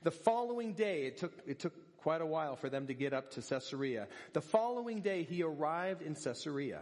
The 0.03 0.11
following 0.11 0.75
day, 0.75 1.07
it 1.07 1.17
took, 1.19 1.33
it 1.47 1.59
took 1.59 1.73
quite 1.99 2.21
a 2.21 2.27
while 2.27 2.57
for 2.57 2.69
them 2.69 2.87
to 2.87 2.95
get 2.95 3.13
up 3.13 3.33
to 3.33 3.43
Caesarea. 3.43 4.07
The 4.33 4.41
following 4.41 5.01
day, 5.01 5.25
he 5.25 5.43
arrived 5.43 6.03
in 6.03 6.15
Caesarea. 6.15 6.81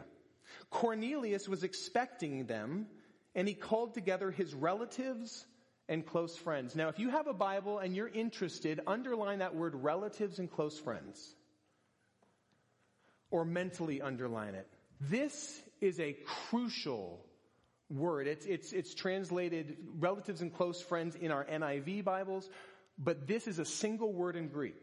Cornelius 0.70 1.48
was 1.48 1.64
expecting 1.64 2.46
them, 2.46 2.87
and 3.34 3.46
he 3.46 3.54
called 3.54 3.94
together 3.94 4.30
his 4.30 4.54
relatives 4.54 5.46
and 5.88 6.04
close 6.04 6.37
friends. 6.37 6.76
Now, 6.76 6.88
if 6.88 6.98
you 6.98 7.11
have 7.11 7.26
a 7.26 7.32
Bible 7.32 7.78
and 7.78 7.96
you're 7.96 8.08
interested, 8.08 8.80
underline 8.87 9.38
that 9.38 9.54
word 9.54 9.74
relatives 9.74 10.38
and 10.38 10.50
close 10.50 10.78
friends. 10.78 11.34
Or 13.30 13.44
mentally 13.44 14.00
underline 14.00 14.54
it. 14.54 14.66
This 15.00 15.61
is 15.80 16.00
a 16.00 16.16
crucial 16.50 17.24
word. 17.90 18.26
It's, 18.26 18.46
it's, 18.46 18.72
it's 18.72 18.94
translated 18.94 19.76
relatives 19.98 20.40
and 20.40 20.52
close 20.52 20.80
friends 20.80 21.14
in 21.14 21.30
our 21.30 21.44
NIV 21.44 22.04
Bibles, 22.04 22.48
but 22.98 23.26
this 23.26 23.46
is 23.46 23.58
a 23.58 23.64
single 23.64 24.12
word 24.12 24.37
in 24.37 24.48
Greek. 24.48 24.76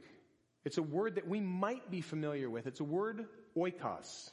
It's 0.64 0.78
a 0.78 0.84
word 0.84 1.16
that 1.16 1.28
we 1.28 1.40
might 1.40 1.92
be 1.92 2.02
familiar 2.02 2.50
with. 2.50 2.66
It's 2.66 2.80
a 2.80 2.86
word 2.86 3.26
oikos. 3.56 4.32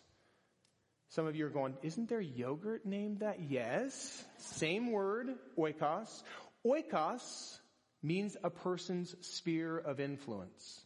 Some 1.13 1.27
of 1.27 1.37
you 1.37 1.45
are 1.45 1.51
going, 1.51 1.75
isn't 1.83 2.09
there 2.09 2.23
yogurt 2.23 2.87
named 2.87 3.19
that? 3.19 3.39
Yes. 3.51 4.25
Same 4.39 4.91
word, 4.91 5.29
oikos. 5.59 6.23
Oikos 6.67 7.59
means 8.03 8.35
a 8.43 8.49
person's 8.49 9.15
sphere 9.21 9.77
of 9.77 10.01
influence. 10.01 10.81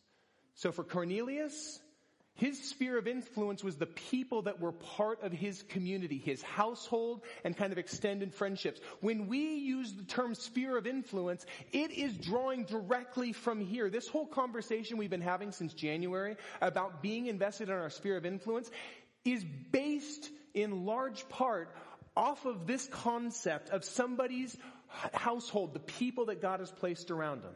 So 0.56 0.72
for 0.72 0.82
Cornelius, 0.82 1.78
his 2.34 2.60
sphere 2.70 2.98
of 2.98 3.06
influence 3.06 3.62
was 3.62 3.76
the 3.76 3.86
people 3.86 4.42
that 4.42 4.60
were 4.60 4.72
part 4.72 5.22
of 5.22 5.30
his 5.30 5.62
community, 5.62 6.18
his 6.18 6.42
household, 6.42 7.22
and 7.44 7.56
kind 7.56 7.70
of 7.70 7.78
extended 7.78 8.34
friendships. 8.34 8.80
When 9.00 9.28
we 9.28 9.38
use 9.38 9.92
the 9.92 10.02
term 10.02 10.34
sphere 10.34 10.76
of 10.76 10.88
influence, 10.88 11.46
it 11.72 11.92
is 11.92 12.16
drawing 12.16 12.64
directly 12.64 13.32
from 13.32 13.60
here. 13.60 13.88
This 13.90 14.08
whole 14.08 14.26
conversation 14.26 14.98
we've 14.98 15.08
been 15.08 15.20
having 15.20 15.52
since 15.52 15.72
January 15.72 16.36
about 16.60 17.00
being 17.00 17.26
invested 17.26 17.68
in 17.68 17.74
our 17.74 17.90
sphere 17.90 18.16
of 18.16 18.26
influence 18.26 18.70
is 19.32 19.44
based 19.72 20.30
in 20.54 20.84
large 20.84 21.28
part 21.28 21.74
off 22.16 22.46
of 22.46 22.66
this 22.66 22.86
concept 22.86 23.70
of 23.70 23.84
somebody's 23.84 24.56
household, 25.12 25.74
the 25.74 25.80
people 25.80 26.26
that 26.26 26.40
God 26.40 26.60
has 26.60 26.70
placed 26.70 27.10
around 27.10 27.42
them. 27.42 27.54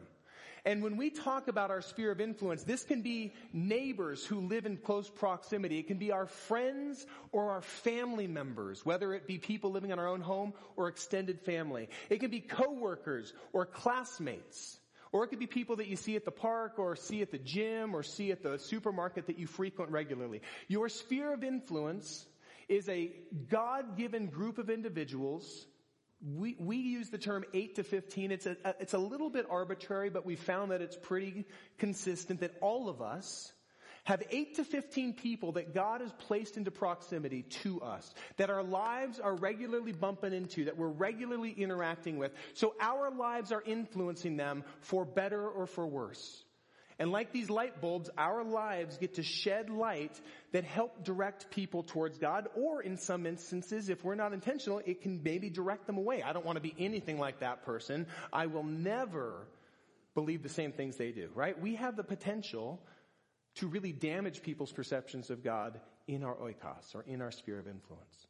And 0.63 0.83
when 0.83 0.95
we 0.95 1.09
talk 1.09 1.47
about 1.47 1.71
our 1.71 1.81
sphere 1.81 2.11
of 2.11 2.21
influence, 2.21 2.63
this 2.63 2.83
can 2.83 3.01
be 3.01 3.33
neighbors 3.51 4.23
who 4.23 4.41
live 4.41 4.67
in 4.67 4.77
close 4.77 5.09
proximity. 5.09 5.79
It 5.79 5.87
can 5.87 5.97
be 5.97 6.11
our 6.11 6.27
friends 6.27 7.07
or 7.31 7.49
our 7.49 7.61
family 7.61 8.27
members, 8.27 8.85
whether 8.85 9.13
it 9.15 9.25
be 9.25 9.39
people 9.39 9.71
living 9.71 9.89
in 9.89 9.97
our 9.97 10.07
own 10.07 10.21
home 10.21 10.53
or 10.75 10.87
extended 10.87 11.41
family. 11.41 11.89
It 12.11 12.19
can 12.19 12.29
be 12.29 12.41
coworkers 12.41 13.33
or 13.53 13.65
classmates. 13.65 14.77
Or 15.11 15.23
it 15.23 15.27
could 15.27 15.39
be 15.39 15.47
people 15.47 15.75
that 15.77 15.87
you 15.87 15.95
see 15.95 16.15
at 16.15 16.23
the 16.23 16.31
park 16.31 16.79
or 16.79 16.95
see 16.95 17.21
at 17.21 17.31
the 17.31 17.37
gym 17.37 17.93
or 17.93 18.03
see 18.03 18.31
at 18.31 18.43
the 18.43 18.57
supermarket 18.57 19.27
that 19.27 19.37
you 19.37 19.47
frequent 19.47 19.91
regularly. 19.91 20.41
Your 20.67 20.87
sphere 20.87 21.33
of 21.33 21.43
influence 21.43 22.25
is 22.69 22.87
a 22.87 23.11
God-given 23.49 24.27
group 24.27 24.57
of 24.57 24.69
individuals 24.69 25.65
we, 26.23 26.55
we 26.59 26.77
use 26.77 27.09
the 27.09 27.17
term 27.17 27.43
8 27.53 27.75
to 27.75 27.83
15. 27.83 28.31
It's 28.31 28.45
a, 28.45 28.55
it's 28.79 28.93
a 28.93 28.99
little 28.99 29.29
bit 29.29 29.47
arbitrary, 29.49 30.09
but 30.09 30.25
we 30.25 30.35
found 30.35 30.71
that 30.71 30.81
it's 30.81 30.95
pretty 30.95 31.45
consistent 31.77 32.41
that 32.41 32.53
all 32.61 32.89
of 32.89 33.01
us 33.01 33.51
have 34.03 34.23
8 34.29 34.55
to 34.55 34.63
15 34.63 35.13
people 35.13 35.51
that 35.53 35.73
God 35.73 36.01
has 36.01 36.11
placed 36.11 36.57
into 36.57 36.71
proximity 36.71 37.43
to 37.63 37.81
us, 37.81 38.13
that 38.37 38.49
our 38.49 38.63
lives 38.63 39.19
are 39.19 39.35
regularly 39.35 39.91
bumping 39.91 40.33
into, 40.33 40.65
that 40.65 40.77
we're 40.77 40.87
regularly 40.87 41.51
interacting 41.51 42.17
with. 42.17 42.31
So 42.55 42.73
our 42.79 43.11
lives 43.11 43.51
are 43.51 43.61
influencing 43.61 44.37
them 44.37 44.63
for 44.79 45.05
better 45.05 45.47
or 45.47 45.67
for 45.67 45.85
worse. 45.85 46.43
And 46.97 47.11
like 47.11 47.31
these 47.31 47.49
light 47.49 47.81
bulbs, 47.81 48.11
our 48.15 48.43
lives 48.43 48.97
get 48.97 49.15
to 49.15 49.23
shed 49.23 49.71
light 49.71 50.19
that 50.51 50.63
help 50.63 51.03
direct 51.03 51.49
people 51.49 51.81
towards 51.81 52.19
God, 52.19 52.47
or 52.55 52.81
in 52.81 52.97
some 52.97 53.25
instances, 53.25 53.89
if 53.89 54.03
we're 54.03 54.13
not 54.13 54.33
intentional, 54.33 54.81
it 54.85 55.01
can 55.01 55.21
maybe 55.23 55.49
direct 55.49 55.87
them 55.87 55.97
away. 55.97 56.21
I 56.21 56.31
don't 56.31 56.45
want 56.45 56.57
to 56.57 56.61
be 56.61 56.75
anything 56.77 57.17
like 57.17 57.39
that 57.39 57.63
person. 57.65 58.05
I 58.31 58.45
will 58.45 58.63
never 58.63 59.47
believe 60.13 60.43
the 60.43 60.49
same 60.49 60.73
things 60.73 60.97
they 60.97 61.11
do, 61.11 61.29
right? 61.33 61.59
We 61.59 61.75
have 61.75 61.95
the 61.95 62.03
potential 62.03 62.79
to 63.55 63.67
really 63.67 63.91
damage 63.91 64.41
people's 64.41 64.71
perceptions 64.71 65.29
of 65.29 65.43
God 65.43 65.79
in 66.07 66.23
our 66.23 66.35
oikos, 66.35 66.95
or 66.95 67.03
in 67.03 67.21
our 67.21 67.31
sphere 67.31 67.59
of 67.59 67.67
influence. 67.67 68.27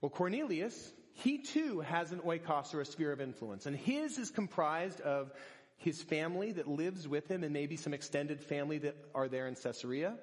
Well, 0.00 0.10
Cornelius, 0.10 0.92
he 1.12 1.38
too 1.38 1.80
has 1.80 2.12
an 2.12 2.20
oikos 2.20 2.74
or 2.74 2.80
a 2.80 2.84
sphere 2.84 3.12
of 3.12 3.20
influence, 3.20 3.66
and 3.66 3.76
his 3.76 4.18
is 4.18 4.30
comprised 4.30 5.00
of 5.00 5.32
his 5.76 6.02
family 6.02 6.52
that 6.52 6.66
lives 6.68 7.06
with 7.06 7.28
him 7.28 7.44
and 7.44 7.52
maybe 7.52 7.76
some 7.76 7.94
extended 7.94 8.40
family 8.40 8.78
that 8.78 8.96
are 9.14 9.28
there 9.28 9.46
in 9.46 9.54
Caesarea, 9.54 10.14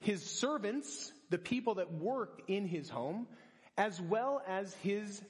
his 0.00 0.22
servants, 0.22 1.12
the 1.30 1.38
people 1.38 1.74
that 1.76 1.92
work 1.92 2.42
in 2.48 2.66
his 2.66 2.88
home, 2.88 3.26
as 3.78 4.00
well 4.00 4.42
as 4.46 4.74
his 4.76 5.22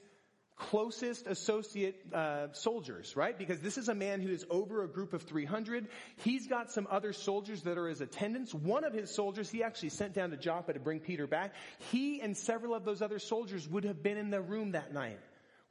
closest 0.57 1.27
associate 1.27 2.01
uh, 2.13 2.47
soldiers, 2.51 3.15
right? 3.15 3.37
Because 3.37 3.59
this 3.59 3.77
is 3.77 3.89
a 3.89 3.95
man 3.95 4.21
who 4.21 4.29
is 4.29 4.45
over 4.49 4.83
a 4.83 4.87
group 4.87 5.13
of 5.13 5.21
300. 5.23 5.87
He's 6.17 6.47
got 6.47 6.71
some 6.71 6.87
other 6.89 7.13
soldiers 7.13 7.61
that 7.63 7.77
are 7.77 7.87
his 7.87 8.01
attendants. 8.01 8.53
One 8.53 8.83
of 8.83 8.93
his 8.93 9.13
soldiers, 9.13 9.49
he 9.49 9.63
actually 9.63 9.89
sent 9.89 10.13
down 10.13 10.31
to 10.31 10.37
Joppa 10.37 10.73
to 10.73 10.79
bring 10.79 10.99
Peter 10.99 11.27
back. 11.27 11.53
He 11.91 12.21
and 12.21 12.35
several 12.35 12.73
of 12.73 12.85
those 12.85 13.01
other 13.01 13.19
soldiers 13.19 13.67
would 13.69 13.83
have 13.83 14.01
been 14.01 14.17
in 14.17 14.31
the 14.31 14.41
room 14.41 14.71
that 14.71 14.93
night 14.93 15.19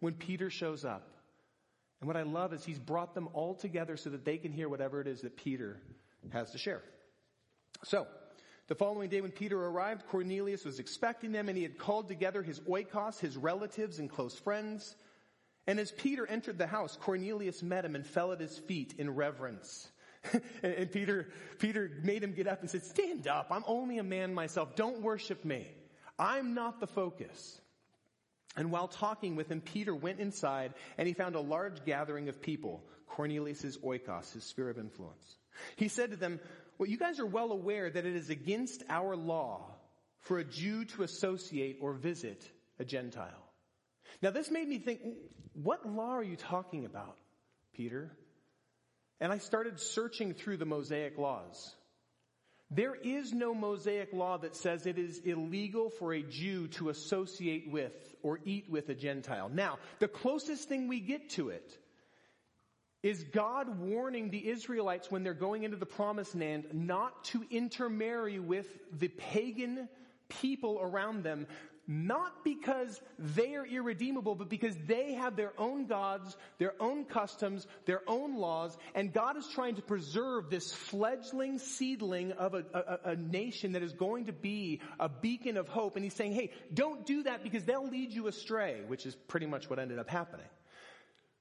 when 0.00 0.14
Peter 0.14 0.50
shows 0.50 0.84
up. 0.84 1.10
And 2.00 2.06
what 2.06 2.16
I 2.16 2.22
love 2.22 2.52
is 2.52 2.64
he's 2.64 2.78
brought 2.78 3.14
them 3.14 3.28
all 3.32 3.54
together 3.54 3.96
so 3.96 4.10
that 4.10 4.24
they 4.24 4.38
can 4.38 4.52
hear 4.52 4.68
whatever 4.68 5.00
it 5.00 5.06
is 5.06 5.22
that 5.22 5.36
Peter 5.36 5.80
has 6.32 6.52
to 6.52 6.58
share. 6.58 6.82
So, 7.84 8.06
the 8.68 8.74
following 8.74 9.08
day 9.08 9.20
when 9.20 9.30
Peter 9.30 9.60
arrived, 9.60 10.06
Cornelius 10.08 10.64
was 10.64 10.80
expecting 10.80 11.32
them 11.32 11.48
and 11.48 11.56
he 11.56 11.62
had 11.62 11.78
called 11.78 12.08
together 12.08 12.42
his 12.42 12.60
oikos, 12.60 13.20
his 13.20 13.36
relatives 13.36 13.98
and 13.98 14.10
close 14.10 14.34
friends. 14.34 14.96
And 15.66 15.78
as 15.78 15.92
Peter 15.92 16.26
entered 16.26 16.58
the 16.58 16.66
house, 16.66 16.96
Cornelius 17.00 17.62
met 17.62 17.84
him 17.84 17.94
and 17.94 18.06
fell 18.06 18.32
at 18.32 18.40
his 18.40 18.56
feet 18.58 18.94
in 18.98 19.14
reverence. 19.14 19.88
and, 20.62 20.90
Peter, 20.90 21.28
Peter 21.58 21.90
made 22.02 22.22
him 22.22 22.32
get 22.32 22.48
up 22.48 22.60
and 22.60 22.70
said, 22.70 22.84
stand 22.84 23.28
up. 23.28 23.48
I'm 23.50 23.64
only 23.66 23.98
a 23.98 24.02
man 24.02 24.34
myself. 24.34 24.74
Don't 24.74 25.00
worship 25.00 25.44
me. 25.44 25.68
I'm 26.18 26.54
not 26.54 26.80
the 26.80 26.86
focus. 26.86 27.60
And 28.56 28.72
while 28.72 28.88
talking 28.88 29.36
with 29.36 29.50
him, 29.50 29.60
Peter 29.60 29.94
went 29.94 30.18
inside 30.18 30.72
and 30.98 31.06
he 31.06 31.14
found 31.14 31.34
a 31.34 31.40
large 31.40 31.84
gathering 31.84 32.28
of 32.28 32.40
people, 32.40 32.82
Cornelius' 33.08 33.76
oikos, 33.76 34.32
his 34.32 34.44
sphere 34.44 34.70
of 34.70 34.78
influence. 34.78 35.36
He 35.76 35.88
said 35.88 36.10
to 36.10 36.16
them, 36.16 36.40
well, 36.78 36.88
you 36.88 36.98
guys 36.98 37.20
are 37.20 37.26
well 37.26 37.52
aware 37.52 37.90
that 37.90 38.06
it 38.06 38.16
is 38.16 38.30
against 38.30 38.82
our 38.88 39.16
law 39.16 39.70
for 40.20 40.38
a 40.38 40.44
Jew 40.44 40.84
to 40.86 41.02
associate 41.02 41.78
or 41.80 41.92
visit 41.92 42.42
a 42.78 42.84
Gentile. 42.84 43.44
Now 44.22 44.30
this 44.30 44.50
made 44.50 44.68
me 44.68 44.78
think, 44.78 45.00
what 45.54 45.88
law 45.88 46.16
are 46.16 46.22
you 46.22 46.36
talking 46.36 46.84
about, 46.84 47.16
Peter? 47.74 48.12
And 49.20 49.32
I 49.32 49.38
started 49.38 49.80
searching 49.80 50.34
through 50.34 50.58
the 50.58 50.66
Mosaic 50.66 51.16
laws. 51.16 51.74
There 52.70 52.96
is 52.96 53.32
no 53.32 53.54
Mosaic 53.54 54.12
law 54.12 54.38
that 54.38 54.56
says 54.56 54.86
it 54.86 54.98
is 54.98 55.18
illegal 55.20 55.88
for 55.88 56.12
a 56.12 56.22
Jew 56.22 56.66
to 56.68 56.88
associate 56.88 57.70
with 57.70 57.92
or 58.22 58.40
eat 58.44 58.68
with 58.68 58.88
a 58.88 58.94
Gentile. 58.94 59.48
Now, 59.48 59.78
the 60.00 60.08
closest 60.08 60.68
thing 60.68 60.88
we 60.88 60.98
get 60.98 61.30
to 61.30 61.50
it 61.50 61.78
is 63.06 63.22
God 63.22 63.78
warning 63.78 64.30
the 64.30 64.48
Israelites 64.48 65.12
when 65.12 65.22
they're 65.22 65.32
going 65.32 65.62
into 65.62 65.76
the 65.76 65.86
promised 65.86 66.34
land 66.34 66.64
not 66.72 67.22
to 67.26 67.44
intermarry 67.52 68.40
with 68.40 68.66
the 68.98 69.06
pagan 69.06 69.88
people 70.28 70.80
around 70.82 71.22
them 71.22 71.46
not 71.88 72.42
because 72.42 73.00
they 73.16 73.54
are 73.54 73.64
irredeemable, 73.64 74.34
but 74.34 74.48
because 74.48 74.76
they 74.88 75.12
have 75.12 75.36
their 75.36 75.52
own 75.56 75.86
gods, 75.86 76.36
their 76.58 76.74
own 76.80 77.04
customs, 77.04 77.64
their 77.84 78.02
own 78.08 78.38
laws, 78.38 78.76
and 78.96 79.12
God 79.12 79.36
is 79.36 79.46
trying 79.46 79.76
to 79.76 79.82
preserve 79.82 80.50
this 80.50 80.72
fledgling 80.72 81.60
seedling 81.60 82.32
of 82.32 82.54
a, 82.54 82.64
a, 82.74 83.10
a, 83.10 83.16
nation 83.16 83.70
that 83.74 83.84
is 83.84 83.92
going 83.92 84.26
to 84.26 84.32
be 84.32 84.80
a 84.98 85.08
beacon 85.08 85.56
of 85.56 85.68
hope. 85.68 85.94
And 85.94 86.04
he's 86.04 86.14
saying, 86.14 86.32
hey, 86.32 86.50
don't 86.74 87.06
do 87.06 87.22
that 87.22 87.44
because 87.44 87.62
they'll 87.62 87.88
lead 87.88 88.12
you 88.12 88.26
astray, 88.26 88.80
which 88.88 89.06
is 89.06 89.14
pretty 89.28 89.46
much 89.46 89.70
what 89.70 89.78
ended 89.78 90.00
up 90.00 90.10
happening. 90.10 90.48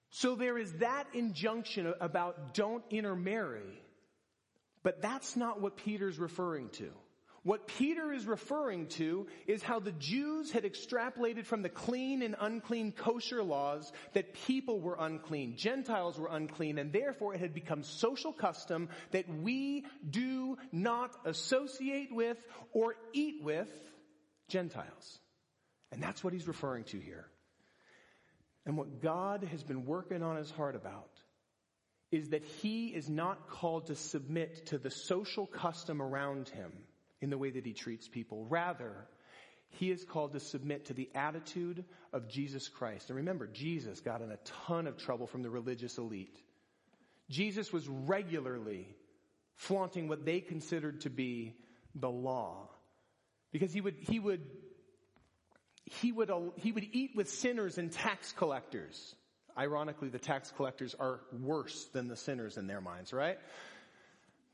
So 0.10 0.36
there 0.36 0.58
is 0.58 0.72
that 0.74 1.08
injunction 1.14 1.94
about 2.00 2.54
don't 2.54 2.84
intermarry, 2.90 3.82
but 4.84 5.02
that's 5.02 5.36
not 5.36 5.62
what 5.62 5.78
Peter's 5.78 6.18
referring 6.18 6.70
to. 6.70 6.92
What 7.46 7.68
Peter 7.68 8.12
is 8.12 8.26
referring 8.26 8.88
to 8.98 9.28
is 9.46 9.62
how 9.62 9.80
the 9.80 9.92
Jews 9.92 10.52
had 10.52 10.64
extrapolated 10.64 11.46
from 11.46 11.62
the 11.62 11.70
clean 11.70 12.24
and 12.24 12.36
unclean 12.40 12.92
kosher 12.92 13.44
laws 13.44 13.92
that 14.14 14.34
people 14.48 14.82
were 14.82 14.98
unclean, 15.00 15.56
Gentiles 15.56 16.18
were 16.18 16.30
unclean, 16.32 16.80
and 16.80 16.92
therefore 16.92 17.36
it 17.36 17.40
had 17.40 17.54
become 17.54 17.84
social 17.84 18.34
custom 18.34 18.90
that 19.12 19.30
we 19.30 19.86
do 20.10 20.58
not 20.72 21.12
associate 21.24 22.10
with 22.12 22.44
or 22.74 22.96
eat 23.14 23.44
with 23.44 23.70
Gentiles. 24.48 25.20
And 25.92 26.02
that's 26.02 26.24
what 26.24 26.34
he's 26.34 26.48
referring 26.48 26.86
to 26.86 27.00
here. 27.00 27.28
And 28.66 28.78
what 28.78 29.02
God 29.02 29.44
has 29.52 29.64
been 29.64 29.86
working 29.86 30.24
on 30.24 30.38
his 30.38 30.50
heart 30.52 30.76
about 30.76 31.12
is 32.12 32.30
that 32.30 32.44
he 32.44 32.88
is 32.88 33.10
not 33.10 33.50
called 33.50 33.88
to 33.88 33.96
submit 33.96 34.68
to 34.68 34.78
the 34.78 34.90
social 34.90 35.46
custom 35.46 36.02
around 36.02 36.50
him 36.50 36.72
in 37.22 37.30
the 37.30 37.38
way 37.38 37.50
that 37.52 37.66
he 37.66 37.74
treats 37.74 38.08
people. 38.08 38.46
Rather, 38.46 39.08
he 39.70 39.92
is 39.92 40.04
called 40.04 40.34
to 40.34 40.40
submit 40.40 40.86
to 40.86 40.94
the 40.94 41.10
attitude 41.14 41.84
of 42.14 42.30
Jesus 42.30 42.70
Christ. 42.70 43.10
And 43.10 43.18
remember, 43.18 43.48
Jesus 43.48 44.00
got 44.00 44.22
in 44.22 44.32
a 44.32 44.40
ton 44.66 44.88
of 44.88 44.98
trouble 44.98 45.28
from 45.28 45.44
the 45.44 45.50
religious 45.50 45.98
elite. 45.98 46.40
Jesus 47.30 47.74
was 47.74 47.88
regularly 47.88 48.88
flaunting 49.56 50.08
what 50.08 50.26
they 50.26 50.40
considered 50.40 51.02
to 51.02 51.10
be 51.10 51.56
the 51.96 52.10
law. 52.10 52.70
Because 53.52 53.74
he 53.74 53.82
would, 53.82 53.96
he 54.00 54.20
would, 54.20 54.42
he 55.86 56.12
would, 56.12 56.32
he 56.56 56.72
would 56.72 56.88
eat 56.92 57.12
with 57.16 57.30
sinners 57.30 57.78
and 57.78 57.92
tax 57.92 58.32
collectors. 58.32 59.16
Ironically, 59.58 60.10
the 60.10 60.20
tax 60.20 60.52
collectors 60.56 60.96
are 61.00 61.22
worse 61.32 61.86
than 61.94 62.08
the 62.08 62.16
sinners 62.16 62.58
in 62.58 62.68
their 62.68 62.82
minds, 62.82 63.14
right? 63.14 63.38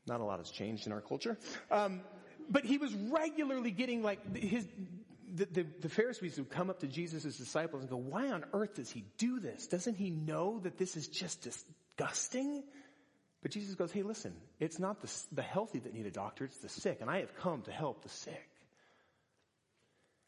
Not 0.06 0.20
a 0.20 0.24
lot 0.24 0.38
has 0.38 0.50
changed 0.50 0.86
in 0.86 0.92
our 0.92 1.00
culture. 1.00 1.38
Um, 1.70 2.02
but 2.50 2.64
he 2.64 2.78
was 2.78 2.94
regularly 2.94 3.70
getting 3.70 4.02
like 4.02 4.36
his, 4.36 4.66
the, 5.34 5.46
the, 5.46 5.66
the, 5.80 5.88
Pharisees 5.88 6.36
would 6.38 6.50
come 6.50 6.70
up 6.70 6.80
to 6.80 6.86
Jesus' 6.86 7.36
disciples 7.36 7.82
and 7.82 7.90
go, 7.90 7.96
why 7.96 8.30
on 8.30 8.44
earth 8.52 8.74
does 8.74 8.90
he 8.90 9.04
do 9.16 9.40
this? 9.40 9.66
Doesn't 9.66 9.96
he 9.96 10.10
know 10.10 10.60
that 10.60 10.76
this 10.76 10.96
is 10.96 11.08
just 11.08 11.42
disgusting? 11.42 12.62
But 13.42 13.52
Jesus 13.52 13.74
goes, 13.74 13.90
hey, 13.90 14.02
listen, 14.02 14.34
it's 14.60 14.78
not 14.78 15.00
the, 15.00 15.10
the 15.32 15.42
healthy 15.42 15.78
that 15.80 15.94
need 15.94 16.06
a 16.06 16.10
doctor, 16.10 16.44
it's 16.44 16.58
the 16.58 16.68
sick, 16.68 16.98
and 17.00 17.10
I 17.10 17.20
have 17.20 17.34
come 17.36 17.62
to 17.62 17.72
help 17.72 18.02
the 18.02 18.08
sick. 18.08 18.51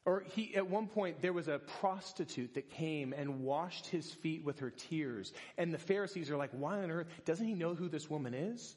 Or 0.07 0.23
he, 0.35 0.55
at 0.55 0.69
one 0.69 0.87
point, 0.87 1.23
there 1.23 1.33
was 1.33 1.49
a 1.49 1.59
prostitute 1.59 2.55
that 2.55 2.69
came 2.71 3.15
and 3.15 3.41
washed 3.41 3.87
his 3.87 4.11
feet 4.11 4.45
with 4.45 4.59
her 4.59 4.71
tears. 4.71 5.33
And 5.57 5.73
the 5.73 5.79
Pharisees 5.79 6.31
are 6.31 6.37
like, 6.37 6.51
why 6.53 6.83
on 6.83 6.91
earth? 6.91 7.07
Doesn't 7.25 7.47
he 7.47 7.55
know 7.55 7.75
who 7.75 7.89
this 7.89 8.11
woman 8.11 8.35
is? 8.35 8.77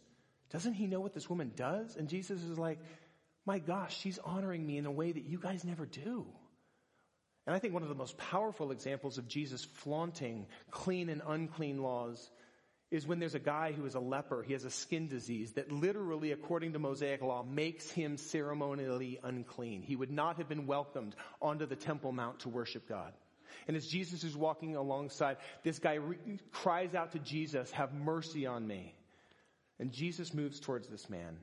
Doesn't 0.52 0.74
he 0.74 0.88
know 0.88 1.02
what 1.02 1.14
this 1.14 1.30
woman 1.30 1.52
does? 1.56 1.98
And 1.98 2.08
Jesus 2.08 2.42
is 2.44 2.58
like, 2.58 2.80
my 3.46 3.60
gosh, 3.60 3.98
she's 3.98 4.20
honoring 4.20 4.66
me 4.66 4.78
in 4.78 4.86
a 4.86 4.92
way 4.92 5.12
that 5.12 5.26
you 5.26 5.38
guys 5.38 5.66
never 5.66 5.86
do. 5.86 6.26
And 7.46 7.56
I 7.56 7.60
think 7.60 7.74
one 7.74 7.84
of 7.84 7.90
the 7.90 7.96
most 7.96 8.18
powerful 8.18 8.72
examples 8.72 9.18
of 9.18 9.28
Jesus 9.28 9.66
flaunting 9.66 10.48
clean 10.70 11.10
and 11.10 11.22
unclean 11.26 11.82
laws 11.82 12.30
is 12.90 13.06
when 13.06 13.20
there's 13.20 13.36
a 13.36 13.40
guy 13.40 13.74
who 13.74 13.86
is 13.86 13.96
a 13.96 14.00
leper, 14.00 14.44
he 14.44 14.54
has 14.54 14.64
a 14.64 14.72
skin 14.72 15.08
disease 15.08 15.54
that 15.54 15.72
literally, 15.72 16.32
according 16.32 16.74
to 16.74 16.80
Mosaic 16.80 17.22
law, 17.22 17.44
makes 17.44 17.92
him 17.92 18.16
ceremonially 18.16 19.20
unclean. 19.24 19.82
He 19.82 19.96
would 19.96 20.12
not 20.12 20.38
have 20.38 20.48
been 20.48 20.68
welcomed 20.68 21.16
onto 21.42 21.66
the 21.66 21.76
Temple 21.76 22.14
Mount 22.14 22.40
to 22.42 22.50
worship 22.50 22.88
God. 22.88 23.12
And 23.68 23.76
as 23.76 23.86
Jesus 23.86 24.24
is 24.24 24.38
walking 24.38 24.78
alongside, 24.78 25.38
this 25.64 25.80
guy 25.80 25.96
re- 25.96 26.40
cries 26.52 26.96
out 26.96 27.12
to 27.12 27.20
Jesus, 27.20 27.70
have 27.72 27.94
mercy 27.94 28.46
on 28.46 28.66
me. 28.66 28.96
And 29.80 29.92
Jesus 29.92 30.34
moves 30.34 30.60
towards 30.60 30.88
this 30.88 31.10
man. 31.10 31.38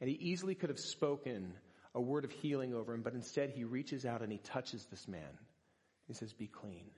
And 0.00 0.08
he 0.08 0.16
easily 0.16 0.54
could 0.54 0.70
have 0.70 0.78
spoken 0.78 1.52
a 1.94 2.00
word 2.00 2.24
of 2.24 2.30
healing 2.30 2.74
over 2.74 2.94
him, 2.94 3.02
but 3.02 3.14
instead 3.14 3.50
he 3.50 3.64
reaches 3.64 4.06
out 4.06 4.22
and 4.22 4.32
he 4.32 4.38
touches 4.38 4.86
this 4.86 5.06
man. 5.06 5.38
He 6.06 6.14
says, 6.14 6.32
be 6.32 6.46
clean. 6.46 6.90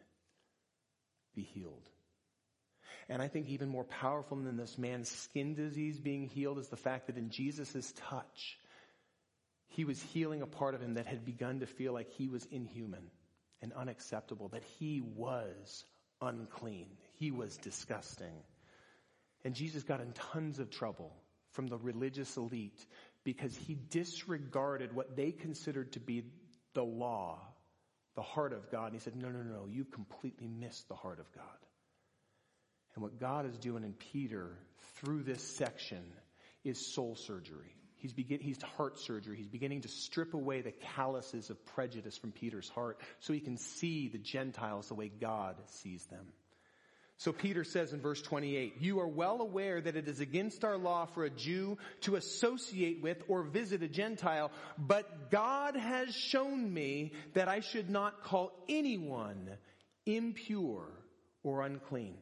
Be 1.34 1.42
healed. 1.42 1.88
And 3.08 3.22
I 3.22 3.28
think 3.28 3.48
even 3.48 3.68
more 3.68 3.84
powerful 3.84 4.36
than 4.36 4.56
this 4.56 4.76
man's 4.76 5.10
skin 5.10 5.54
disease 5.54 5.98
being 5.98 6.26
healed 6.26 6.58
is 6.58 6.68
the 6.68 6.76
fact 6.76 7.06
that 7.06 7.16
in 7.16 7.30
Jesus' 7.30 7.92
touch, 8.08 8.58
he 9.68 9.84
was 9.84 10.02
healing 10.02 10.42
a 10.42 10.46
part 10.46 10.74
of 10.74 10.82
him 10.82 10.94
that 10.94 11.06
had 11.06 11.24
begun 11.24 11.60
to 11.60 11.66
feel 11.66 11.92
like 11.92 12.10
he 12.10 12.28
was 12.28 12.44
inhuman 12.50 13.10
and 13.62 13.72
unacceptable, 13.72 14.48
that 14.48 14.62
he 14.78 15.00
was 15.00 15.84
unclean. 16.20 16.88
He 17.18 17.30
was 17.30 17.56
disgusting. 17.56 18.42
And 19.44 19.54
Jesus 19.54 19.84
got 19.84 20.00
in 20.00 20.12
tons 20.12 20.58
of 20.58 20.70
trouble 20.70 21.12
from 21.52 21.66
the 21.68 21.78
religious 21.78 22.36
elite 22.36 22.84
because 23.24 23.56
he 23.56 23.74
disregarded 23.74 24.94
what 24.94 25.16
they 25.16 25.32
considered 25.32 25.92
to 25.92 26.00
be 26.00 26.24
the 26.74 26.84
law, 26.84 27.40
the 28.16 28.22
heart 28.22 28.52
of 28.52 28.70
God. 28.70 28.86
And 28.86 28.94
he 28.94 29.00
said, 29.00 29.16
no, 29.16 29.28
no, 29.28 29.42
no, 29.42 29.66
you 29.66 29.84
completely 29.84 30.48
missed 30.48 30.88
the 30.88 30.94
heart 30.94 31.20
of 31.20 31.32
God. 31.32 31.44
And 32.98 33.02
what 33.04 33.20
God 33.20 33.46
is 33.46 33.56
doing 33.58 33.84
in 33.84 33.92
Peter 33.92 34.58
through 34.96 35.22
this 35.22 35.40
section 35.40 36.02
is 36.64 36.92
soul 36.92 37.14
surgery. 37.14 37.72
He's, 37.94 38.12
begin, 38.12 38.40
he's 38.40 38.60
heart 38.60 38.98
surgery. 38.98 39.36
He's 39.36 39.46
beginning 39.46 39.82
to 39.82 39.88
strip 39.88 40.34
away 40.34 40.62
the 40.62 40.72
calluses 40.72 41.48
of 41.48 41.64
prejudice 41.64 42.18
from 42.18 42.32
Peter's 42.32 42.68
heart 42.68 43.00
so 43.20 43.32
he 43.32 43.38
can 43.38 43.56
see 43.56 44.08
the 44.08 44.18
Gentiles 44.18 44.88
the 44.88 44.94
way 44.94 45.12
God 45.20 45.54
sees 45.66 46.04
them. 46.06 46.26
So 47.18 47.30
Peter 47.30 47.62
says 47.62 47.92
in 47.92 48.00
verse 48.00 48.20
28, 48.20 48.78
you 48.80 48.98
are 48.98 49.06
well 49.06 49.42
aware 49.42 49.80
that 49.80 49.94
it 49.94 50.08
is 50.08 50.18
against 50.18 50.64
our 50.64 50.76
law 50.76 51.06
for 51.06 51.24
a 51.24 51.30
Jew 51.30 51.78
to 52.00 52.16
associate 52.16 53.00
with 53.00 53.22
or 53.28 53.44
visit 53.44 53.80
a 53.84 53.88
Gentile, 53.88 54.50
but 54.76 55.30
God 55.30 55.76
has 55.76 56.12
shown 56.16 56.74
me 56.74 57.12
that 57.34 57.46
I 57.46 57.60
should 57.60 57.90
not 57.90 58.24
call 58.24 58.50
anyone 58.68 59.50
impure 60.04 60.88
or 61.44 61.62
unclean 61.62 62.16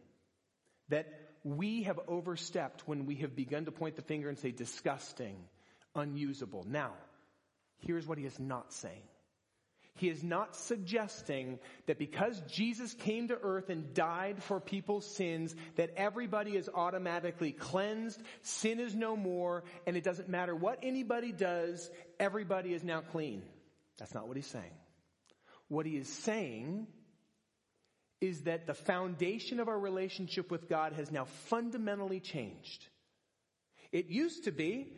that 0.88 1.07
we 1.44 1.85
have 1.85 2.01
overstepped 2.09 2.87
when 2.88 3.07
we 3.07 3.16
have 3.16 3.37
begun 3.37 3.64
to 3.66 3.72
point 3.72 3.96
the 3.96 4.03
finger 4.03 4.29
and 4.29 4.38
say 4.38 4.51
disgusting, 4.51 5.37
unusable. 5.94 6.64
Now, 6.68 6.92
here's 7.79 8.07
what 8.07 8.18
he 8.18 8.25
is 8.25 8.38
not 8.38 8.72
saying. 8.72 9.03
He 9.96 10.11
is 10.11 10.22
not 10.22 10.55
suggesting 10.55 11.59
that 11.87 11.99
because 11.99 12.38
Jesus 12.49 12.92
came 12.92 13.29
to 13.29 13.38
earth 13.42 13.70
and 13.70 13.94
died 13.94 14.42
for 14.42 14.61
people's 14.61 15.07
sins, 15.07 15.55
that 15.77 15.90
everybody 15.96 16.55
is 16.55 16.68
automatically 16.72 17.53
cleansed, 17.53 18.20
sin 18.42 18.79
is 18.79 18.94
no 18.94 19.16
more, 19.16 19.64
and 19.87 19.96
it 19.96 20.05
doesn't 20.05 20.29
matter 20.29 20.55
what 20.55 20.81
anybody 20.83 21.33
does, 21.33 21.90
everybody 22.20 22.75
is 22.75 22.85
now 22.85 23.01
clean. 23.01 23.42
That's 23.99 24.12
not 24.12 24.29
what 24.29 24.37
he's 24.37 24.46
saying. 24.46 24.75
What 25.68 25.87
he 25.87 25.96
is 25.96 26.09
saying 26.09 26.87
is 28.20 28.42
that 28.42 28.66
the 28.66 28.74
foundation 28.74 29.61
of 29.61 29.68
our 29.68 29.79
relationship 29.79 30.50
with 30.50 30.68
God 30.68 30.94
has 30.94 31.11
now 31.11 31.26
fundamentally 31.48 32.20
changed. 32.20 32.87
It 33.92 34.07
used 34.07 34.44
to 34.44 34.52
be, 34.52 34.92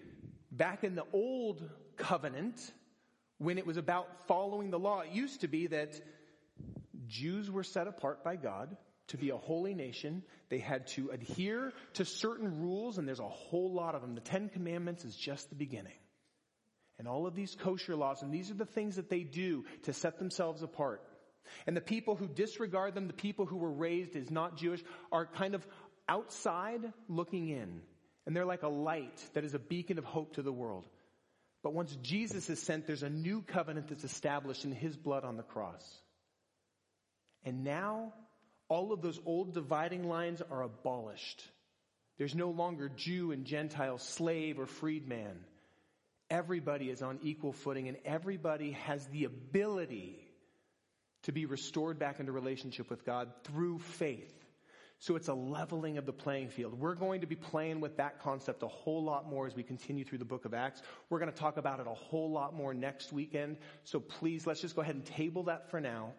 back 0.51 0.85
in 0.85 0.95
the 0.95 1.05
old 1.13 1.69
covenant, 1.97 2.61
when 3.39 3.59
it 3.59 3.67
was 3.67 3.77
about 3.77 4.27
following 4.27 4.71
the 4.71 4.79
law, 4.79 5.01
it 5.01 5.13
used 5.13 5.41
to 5.41 5.49
be 5.49 5.67
that 5.69 6.01
Jews 7.07 7.51
were 7.51 7.65
set 7.65 7.87
apart 7.87 8.23
by 8.23 8.37
God 8.37 8.77
to 9.09 9.17
be 9.17 9.31
a 9.31 9.37
holy 9.37 9.75
nation. 9.75 10.23
They 10.49 10.59
had 10.59 10.87
to 10.89 11.11
adhere 11.11 11.73
to 11.95 12.05
certain 12.05 12.63
rules, 12.63 12.99
and 12.99 13.09
there's 13.09 13.21
a 13.21 13.29
whole 13.29 13.73
lot 13.73 13.95
of 13.95 14.03
them. 14.03 14.15
The 14.15 14.21
Ten 14.21 14.49
Commandments 14.49 15.05
is 15.05 15.17
just 15.17 15.49
the 15.49 15.57
beginning. 15.57 15.97
And 16.99 17.07
all 17.07 17.27
of 17.27 17.35
these 17.35 17.55
kosher 17.55 17.95
laws, 17.95 18.23
and 18.23 18.33
these 18.33 18.51
are 18.51 18.55
the 18.55 18.67
things 18.67 18.97
that 18.97 19.09
they 19.09 19.21
do 19.23 19.65
to 19.85 19.93
set 19.93 20.19
themselves 20.19 20.63
apart. 20.63 21.03
And 21.67 21.77
the 21.77 21.81
people 21.81 22.17
who 22.17 22.29
disregard 22.29 22.95
them, 22.95 23.07
the 23.07 23.13
people 23.13 23.47
who 23.47 23.57
were 23.57 23.71
raised 23.71 24.17
as 24.17 24.31
not 24.31 24.57
Jewish, 24.57 24.83
are 25.13 25.27
kind 25.27 25.55
of 25.55 25.67
outside 26.09 26.93
looking 27.09 27.49
in. 27.49 27.81
And 28.27 28.37
they're 28.37 28.45
like 28.45 28.63
a 28.63 28.69
light 28.69 29.23
that 29.35 29.45
is 29.45 29.55
a 29.55 29.59
beacon 29.59 29.99
of 29.99 30.05
hope 30.05 30.35
to 30.35 30.43
the 30.43 30.53
world. 30.53 30.85
But 31.63 31.75
once 31.75 31.97
Jesus 32.03 32.49
is 32.51 32.61
sent, 32.61 32.87
there's 32.87 33.03
a 33.03 33.11
new 33.11 33.43
covenant 33.43 33.89
that's 33.89 34.05
established 34.05 34.65
in 34.65 34.73
his 34.73 34.97
blood 34.97 35.25
on 35.25 35.37
the 35.37 35.43
cross. 35.43 35.85
And 37.45 37.65
now, 37.65 38.13
all 38.69 38.93
of 38.93 39.01
those 39.01 39.19
old 39.25 39.55
dividing 39.55 40.09
lines 40.09 40.43
are 40.51 40.63
abolished. 40.63 41.43
There's 42.19 42.35
no 42.35 42.51
longer 42.51 42.89
Jew 42.89 43.33
and 43.33 43.45
Gentile, 43.45 43.99
slave 43.99 44.59
or 44.59 44.67
freedman. 44.67 45.45
Everybody 46.31 46.91
is 46.91 47.01
on 47.01 47.21
equal 47.23 47.53
footing 47.53 47.89
and 47.89 47.97
everybody 48.05 48.73
has 48.73 49.07
the 49.07 49.25
ability 49.25 50.19
to 51.23 51.33
be 51.33 51.47
restored 51.47 51.99
back 51.99 52.21
into 52.21 52.33
relationship 52.33 52.91
with 52.91 53.05
God 53.05 53.29
through 53.45 53.79
faith. 53.79 54.35
So 55.01 55.15
it's 55.15 55.29
a 55.29 55.35
leveling 55.35 55.97
of 55.97 56.07
the 56.07 56.13
playing 56.13 56.49
field. 56.49 56.75
We're 56.75 56.97
going 56.97 57.21
to 57.21 57.29
be 57.29 57.37
playing 57.37 57.81
with 57.81 57.99
that 57.99 58.21
concept 58.21 58.65
a 58.65 58.69
whole 58.69 59.05
lot 59.05 59.29
more 59.29 59.47
as 59.47 59.55
we 59.55 59.63
continue 59.63 60.05
through 60.05 60.19
the 60.19 60.25
book 60.25 60.45
of 60.45 60.55
Acts. 60.55 60.83
We're 61.09 61.21
going 61.21 61.31
to 61.31 61.39
talk 61.39 61.57
about 61.57 61.79
it 61.79 61.87
a 61.87 61.95
whole 61.95 62.33
lot 62.33 62.53
more 62.53 62.75
next 62.75 63.13
weekend. 63.13 63.59
So 63.85 64.01
please, 64.01 64.45
let's 64.45 64.61
just 64.61 64.75
go 64.75 64.83
ahead 64.83 64.97
and 64.97 65.07
table 65.07 65.45
that 65.45 65.71
for 65.71 65.81
now. 65.81 66.15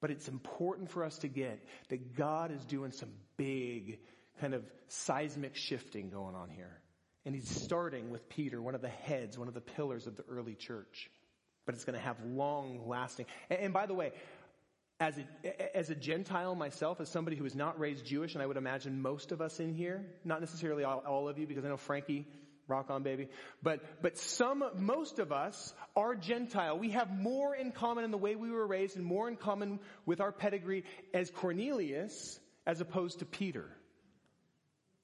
But 0.00 0.10
it's 0.10 0.26
important 0.26 0.90
for 0.90 1.04
us 1.04 1.18
to 1.18 1.28
get 1.28 1.64
that 1.90 2.16
God 2.16 2.50
is 2.50 2.64
doing 2.64 2.90
some 2.90 3.10
big 3.36 4.00
kind 4.40 4.52
of 4.52 4.64
seismic 4.88 5.54
shifting 5.54 6.10
going 6.10 6.34
on 6.34 6.50
here. 6.50 6.80
And 7.24 7.36
he's 7.36 7.48
starting 7.48 8.10
with 8.10 8.28
Peter, 8.28 8.60
one 8.60 8.74
of 8.74 8.82
the 8.82 8.88
heads, 8.88 9.38
one 9.38 9.46
of 9.46 9.54
the 9.54 9.60
pillars 9.60 10.08
of 10.08 10.16
the 10.16 10.24
early 10.28 10.56
church 10.56 11.08
but 11.66 11.74
it's 11.74 11.84
going 11.84 11.98
to 11.98 12.04
have 12.04 12.16
long 12.24 12.88
lasting. 12.88 13.26
And, 13.50 13.60
and 13.60 13.72
by 13.72 13.86
the 13.86 13.94
way, 13.94 14.12
as 15.00 15.18
a, 15.18 15.76
as 15.76 15.90
a 15.90 15.94
Gentile 15.94 16.54
myself, 16.54 17.00
as 17.00 17.08
somebody 17.08 17.36
who 17.36 17.44
was 17.44 17.54
not 17.54 17.78
raised 17.78 18.04
Jewish, 18.04 18.34
and 18.34 18.42
I 18.42 18.46
would 18.46 18.56
imagine 18.56 19.02
most 19.02 19.32
of 19.32 19.40
us 19.40 19.58
in 19.60 19.74
here, 19.74 20.04
not 20.24 20.40
necessarily 20.40 20.84
all, 20.84 20.98
all 21.06 21.28
of 21.28 21.38
you, 21.38 21.46
because 21.46 21.64
I 21.64 21.68
know 21.68 21.76
Frankie 21.76 22.26
rock 22.68 22.90
on 22.90 23.02
baby. 23.02 23.28
But, 23.62 23.80
but 24.02 24.16
some, 24.16 24.64
most 24.76 25.18
of 25.18 25.32
us 25.32 25.74
are 25.96 26.14
Gentile. 26.14 26.78
We 26.78 26.90
have 26.90 27.10
more 27.10 27.54
in 27.54 27.72
common 27.72 28.04
in 28.04 28.10
the 28.10 28.18
way 28.18 28.36
we 28.36 28.50
were 28.50 28.66
raised 28.66 28.96
and 28.96 29.04
more 29.04 29.28
in 29.28 29.36
common 29.36 29.80
with 30.06 30.20
our 30.20 30.32
pedigree 30.32 30.84
as 31.12 31.30
Cornelius 31.30 32.38
as 32.66 32.80
opposed 32.80 33.18
to 33.18 33.24
Peter. 33.24 33.66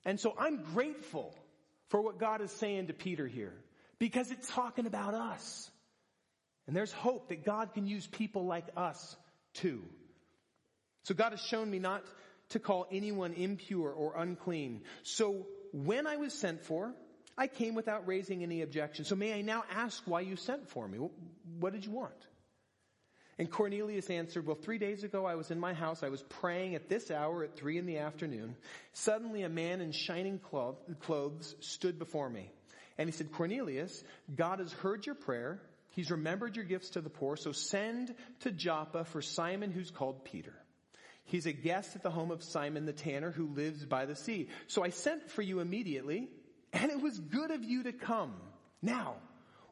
And 0.05 0.19
so 0.21 0.35
I'm 0.39 0.63
grateful 0.75 1.35
for 1.89 2.01
what 2.01 2.19
God 2.19 2.41
is 2.41 2.53
saying 2.53 2.87
to 2.87 2.95
Peter 2.95 3.27
here 3.27 3.55
because 3.99 4.31
it's 4.31 4.49
talking 4.49 4.87
about 4.87 5.15
us. 5.15 5.71
And 6.69 6.77
there's 6.77 6.93
hope 6.93 7.31
that 7.31 7.45
God 7.45 7.75
can 7.75 7.87
use 7.87 8.07
people 8.07 8.45
like 8.45 8.67
us 8.77 9.17
too. 9.55 9.83
So 11.05 11.15
God 11.15 11.33
has 11.33 11.41
shown 11.41 11.69
me 11.69 11.79
not 11.79 12.05
to 12.51 12.59
call 12.59 12.87
anyone 12.93 13.33
impure 13.33 13.91
or 13.91 14.15
unclean. 14.17 14.83
So 15.03 15.47
when 15.73 16.07
I 16.07 16.19
was 16.19 16.35
sent 16.35 16.63
for, 16.63 16.95
I 17.39 17.47
came 17.47 17.75
without 17.75 18.07
raising 18.07 18.43
any 18.43 18.63
objection. 18.63 19.07
So 19.07 19.17
may 19.17 19.33
I 19.33 19.41
now 19.41 19.65
ask 19.71 20.03
why 20.05 20.21
you 20.21 20.37
sent 20.37 20.69
for 20.69 20.87
me? 20.87 20.99
What 21.59 21.73
did 21.73 21.87
you 21.87 21.93
want? 21.93 22.13
And 23.39 23.51
Cornelius 23.51 24.11
answered, 24.11 24.47
well, 24.47 24.57
three 24.57 24.79
days 24.79 25.05
ago 25.05 25.25
I 25.25 25.37
was 25.37 25.51
in 25.51 25.59
my 25.59 25.73
house. 25.73 26.03
I 26.03 26.09
was 26.09 26.23
praying 26.23 26.75
at 26.75 26.89
this 26.89 27.11
hour 27.11 27.45
at 27.45 27.57
three 27.57 27.79
in 27.79 27.87
the 27.87 27.99
afternoon. 27.99 28.57
Suddenly 28.93 29.43
a 29.43 29.49
man 29.49 29.81
in 29.81 29.93
shining 29.93 30.39
clothes 30.39 31.55
stood 31.61 31.99
before 31.99 32.29
me. 32.29 32.51
And 32.99 33.09
he 33.09 33.13
said, 33.13 33.33
Cornelius, 33.33 34.03
God 34.35 34.59
has 34.59 34.73
heard 34.73 35.07
your 35.07 35.15
prayer. 35.15 35.63
He's 35.99 36.13
remembered 36.13 36.55
your 36.55 36.65
gifts 36.65 36.91
to 36.91 37.01
the 37.01 37.11
poor. 37.11 37.35
So 37.35 37.51
send 37.51 38.15
to 38.43 38.53
Joppa 38.53 39.05
for 39.05 39.21
Simon 39.21 39.73
who's 39.73 39.91
called 39.91 40.25
Peter. 40.25 40.55
He's 41.25 41.47
a 41.47 41.53
guest 41.53 41.97
at 41.97 42.05
the 42.05 42.11
home 42.11 42.31
of 42.31 42.45
Simon 42.45 42.87
the 42.87 42.93
tanner 42.93 43.33
who 43.33 43.49
lives 43.49 43.85
by 43.85 44.07
the 44.07 44.15
sea. 44.15 44.49
So 44.69 44.85
I 44.85 44.91
sent 44.91 45.29
for 45.29 45.43
you 45.43 45.59
immediately 45.59 46.29
and 46.73 46.93
it 46.93 47.03
was 47.03 47.19
good 47.19 47.51
of 47.51 47.65
you 47.65 47.83
to 47.83 47.93
come. 47.93 48.33
Now, 48.81 49.17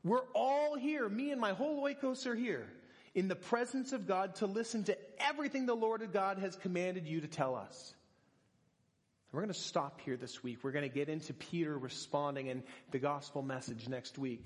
we're 0.03 0.27
all 0.35 0.74
here. 0.74 1.09
Me 1.09 1.31
and 1.31 1.41
my 1.41 1.53
whole 1.53 1.85
oikos 1.85 2.27
are 2.27 2.35
here 2.35 2.66
in 3.14 3.29
the 3.29 3.37
presence 3.37 3.93
of 3.93 4.09
God 4.09 4.35
to 4.37 4.47
listen 4.47 4.83
to 4.83 4.99
everything 5.20 5.66
the 5.66 5.77
Lord 5.77 6.03
of 6.03 6.12
God 6.12 6.41
has 6.41 6.57
commanded 6.57 7.07
you 7.07 7.20
to 7.20 7.29
tell 7.29 7.55
us. 7.55 7.95
We're 9.31 9.43
going 9.43 9.55
to 9.55 9.61
stop 9.61 10.01
here 10.01 10.16
this 10.16 10.43
week. 10.43 10.59
We're 10.64 10.72
going 10.72 10.89
to 10.89 10.93
get 10.93 11.09
into 11.09 11.35
Peter 11.35 11.79
responding 11.79 12.49
and 12.49 12.64
the 12.91 12.99
gospel 12.99 13.43
message 13.43 13.89
next 13.89 14.18
week. 14.18 14.43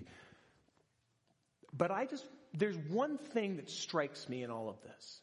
But 1.77 1.91
I 1.91 2.07
just, 2.07 2.25
there's 2.55 2.77
one 2.77 3.19
thing 3.19 3.57
that 3.57 3.71
strikes 3.71 4.29
me 4.29 4.43
in 4.43 4.51
all 4.51 4.69
of 4.69 4.81
this. 4.83 5.21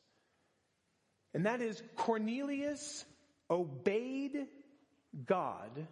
And 1.33 1.45
that 1.45 1.61
is 1.61 1.81
Cornelius 1.95 3.05
obeyed 3.49 4.47
God 5.25 5.87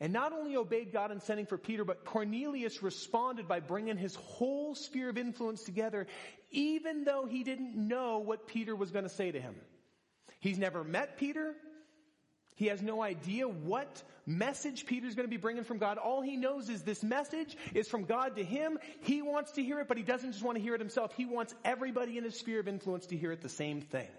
and 0.00 0.14
not 0.14 0.32
only 0.32 0.56
obeyed 0.56 0.92
God 0.92 1.12
in 1.12 1.20
sending 1.20 1.44
for 1.44 1.58
Peter, 1.58 1.84
but 1.84 2.06
Cornelius 2.06 2.82
responded 2.82 3.46
by 3.46 3.60
bringing 3.60 3.98
his 3.98 4.14
whole 4.14 4.74
sphere 4.74 5.10
of 5.10 5.18
influence 5.18 5.62
together, 5.62 6.06
even 6.50 7.04
though 7.04 7.26
he 7.26 7.44
didn't 7.44 7.76
know 7.76 8.18
what 8.18 8.46
Peter 8.46 8.74
was 8.74 8.90
going 8.90 9.04
to 9.04 9.10
say 9.10 9.30
to 9.30 9.40
him. 9.40 9.54
He's 10.40 10.58
never 10.58 10.82
met 10.82 11.18
Peter. 11.18 11.54
He 12.60 12.66
has 12.66 12.82
no 12.82 13.02
idea 13.02 13.48
what 13.48 14.02
message 14.26 14.84
Peter's 14.84 15.14
going 15.14 15.26
to 15.26 15.30
be 15.30 15.38
bringing 15.38 15.64
from 15.64 15.78
God. 15.78 15.96
All 15.96 16.20
he 16.20 16.36
knows 16.36 16.68
is 16.68 16.82
this 16.82 17.02
message 17.02 17.56
is 17.72 17.88
from 17.88 18.04
God 18.04 18.36
to 18.36 18.44
him. 18.44 18.78
He 19.00 19.22
wants 19.22 19.52
to 19.52 19.62
hear 19.62 19.80
it, 19.80 19.88
but 19.88 19.96
he 19.96 20.02
doesn't 20.02 20.32
just 20.32 20.44
want 20.44 20.58
to 20.58 20.62
hear 20.62 20.74
it 20.74 20.80
himself. 20.82 21.14
He 21.16 21.24
wants 21.24 21.54
everybody 21.64 22.18
in 22.18 22.24
his 22.24 22.38
sphere 22.38 22.60
of 22.60 22.68
influence 22.68 23.06
to 23.06 23.16
hear 23.16 23.32
it 23.32 23.40
the 23.40 23.48
same 23.48 23.80
thing. 23.80 24.10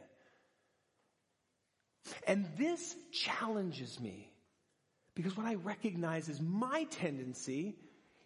And 2.26 2.48
this 2.58 2.96
challenges 3.12 4.00
me 4.00 4.28
because 5.14 5.38
what 5.38 5.46
I 5.46 5.54
recognize 5.54 6.28
is 6.28 6.42
my 6.42 6.86
tendency 6.86 7.76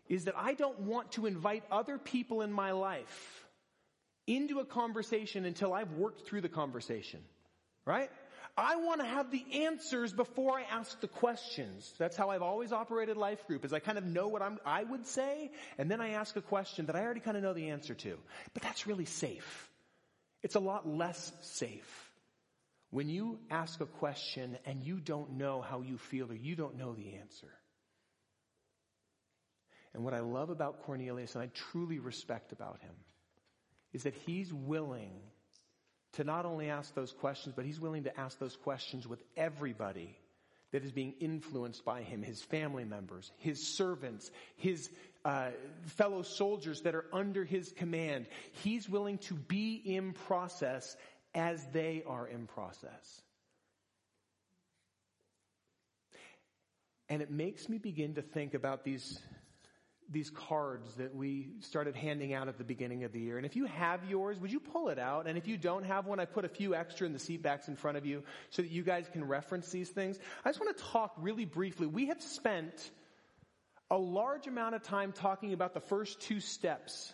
is 0.07 0.23
that 0.23 0.35
I 0.37 0.53
don't 0.53 0.79
want 0.79 1.11
to 1.13 1.25
invite 1.25 1.65
other 1.69 1.97
people 1.97 2.41
in 2.41 2.53
my 2.53 2.71
life 2.71 3.45
into 4.27 4.59
a 4.59 4.65
conversation 4.65 5.43
until 5.43 5.73
I've 5.73 5.91
worked 5.91 6.25
through 6.25 6.39
the 6.39 6.47
conversation. 6.47 7.19
Right? 7.85 8.09
I 8.57 8.77
want 8.77 9.01
to 9.01 9.07
have 9.07 9.31
the 9.31 9.65
answers 9.65 10.13
before 10.13 10.57
I 10.57 10.63
ask 10.63 10.99
the 11.01 11.09
questions. 11.09 11.93
That's 11.97 12.15
how 12.15 12.29
I've 12.29 12.41
always 12.41 12.71
operated 12.71 13.17
life 13.17 13.45
group 13.47 13.65
is 13.65 13.73
I 13.73 13.79
kind 13.79 13.97
of 13.97 14.05
know 14.05 14.29
what 14.29 14.41
I'm, 14.41 14.59
I 14.65 14.83
would 14.83 15.05
say 15.05 15.51
and 15.77 15.91
then 15.91 15.99
I 15.99 16.11
ask 16.11 16.35
a 16.37 16.41
question 16.41 16.85
that 16.85 16.95
I 16.95 17.01
already 17.01 17.19
kind 17.19 17.35
of 17.35 17.43
know 17.43 17.53
the 17.53 17.69
answer 17.69 17.93
to. 17.95 18.17
But 18.53 18.63
that's 18.63 18.87
really 18.87 19.05
safe. 19.05 19.69
It's 20.41 20.55
a 20.55 20.61
lot 20.61 20.87
less 20.87 21.33
safe 21.41 22.11
when 22.91 23.09
you 23.09 23.39
ask 23.51 23.81
a 23.81 23.85
question 23.85 24.57
and 24.65 24.81
you 24.81 25.01
don't 25.01 25.31
know 25.31 25.61
how 25.61 25.81
you 25.81 25.97
feel 25.97 26.31
or 26.31 26.35
you 26.35 26.55
don't 26.55 26.77
know 26.77 26.93
the 26.93 27.15
answer. 27.15 27.51
And 29.93 30.05
what 30.05 30.13
I 30.13 30.19
love 30.19 30.49
about 30.49 30.83
Cornelius 30.83 31.35
and 31.35 31.43
I 31.43 31.49
truly 31.71 31.99
respect 31.99 32.53
about 32.53 32.79
him 32.79 32.95
is 33.91 34.03
that 34.03 34.13
he's 34.25 34.53
willing 34.53 35.11
to 36.15 36.23
not 36.23 36.45
only 36.45 36.69
ask 36.69 36.93
those 36.93 37.11
questions, 37.11 37.53
but 37.55 37.65
he's 37.65 37.79
willing 37.79 38.03
to 38.03 38.19
ask 38.19 38.39
those 38.39 38.55
questions 38.55 39.07
with 39.07 39.23
everybody 39.35 40.17
that 40.71 40.83
is 40.83 40.91
being 40.91 41.13
influenced 41.19 41.85
by 41.85 42.01
him, 42.01 42.21
his 42.21 42.41
family 42.41 42.83
members, 42.83 43.31
his 43.37 43.65
servants, 43.65 44.29
his 44.57 44.89
uh, 45.23 45.49
fellow 45.85 46.21
soldiers 46.21 46.81
that 46.81 46.95
are 46.95 47.05
under 47.13 47.43
his 47.43 47.71
command. 47.71 48.25
He's 48.63 48.89
willing 48.89 49.17
to 49.19 49.35
be 49.35 49.75
in 49.75 50.13
process 50.13 50.97
as 51.33 51.65
they 51.71 52.03
are 52.07 52.27
in 52.27 52.47
process. 52.47 53.21
And 57.07 57.21
it 57.21 57.29
makes 57.29 57.69
me 57.69 57.77
begin 57.77 58.15
to 58.15 58.21
think 58.21 58.53
about 58.53 58.83
these, 58.83 59.19
these 60.11 60.29
cards 60.29 60.93
that 60.95 61.15
we 61.15 61.49
started 61.61 61.95
handing 61.95 62.33
out 62.33 62.47
at 62.47 62.57
the 62.57 62.63
beginning 62.63 63.03
of 63.03 63.11
the 63.11 63.19
year. 63.19 63.37
And 63.37 63.45
if 63.45 63.55
you 63.55 63.65
have 63.65 64.05
yours, 64.09 64.39
would 64.39 64.51
you 64.51 64.59
pull 64.59 64.89
it 64.89 64.99
out? 64.99 65.27
And 65.27 65.37
if 65.37 65.47
you 65.47 65.57
don't 65.57 65.83
have 65.83 66.05
one, 66.05 66.19
I 66.19 66.25
put 66.25 66.45
a 66.45 66.49
few 66.49 66.75
extra 66.75 67.07
in 67.07 67.13
the 67.13 67.19
seat 67.19 67.41
backs 67.41 67.67
in 67.67 67.75
front 67.75 67.97
of 67.97 68.05
you 68.05 68.23
so 68.51 68.61
that 68.61 68.71
you 68.71 68.83
guys 68.83 69.07
can 69.11 69.27
reference 69.27 69.69
these 69.69 69.89
things. 69.89 70.19
I 70.43 70.49
just 70.49 70.59
want 70.59 70.77
to 70.77 70.83
talk 70.83 71.13
really 71.17 71.45
briefly. 71.45 71.87
We 71.87 72.07
have 72.07 72.21
spent 72.21 72.91
a 73.89 73.97
large 73.97 74.47
amount 74.47 74.75
of 74.75 74.83
time 74.83 75.11
talking 75.11 75.53
about 75.53 75.73
the 75.73 75.79
first 75.79 76.21
two 76.21 76.39
steps 76.39 77.13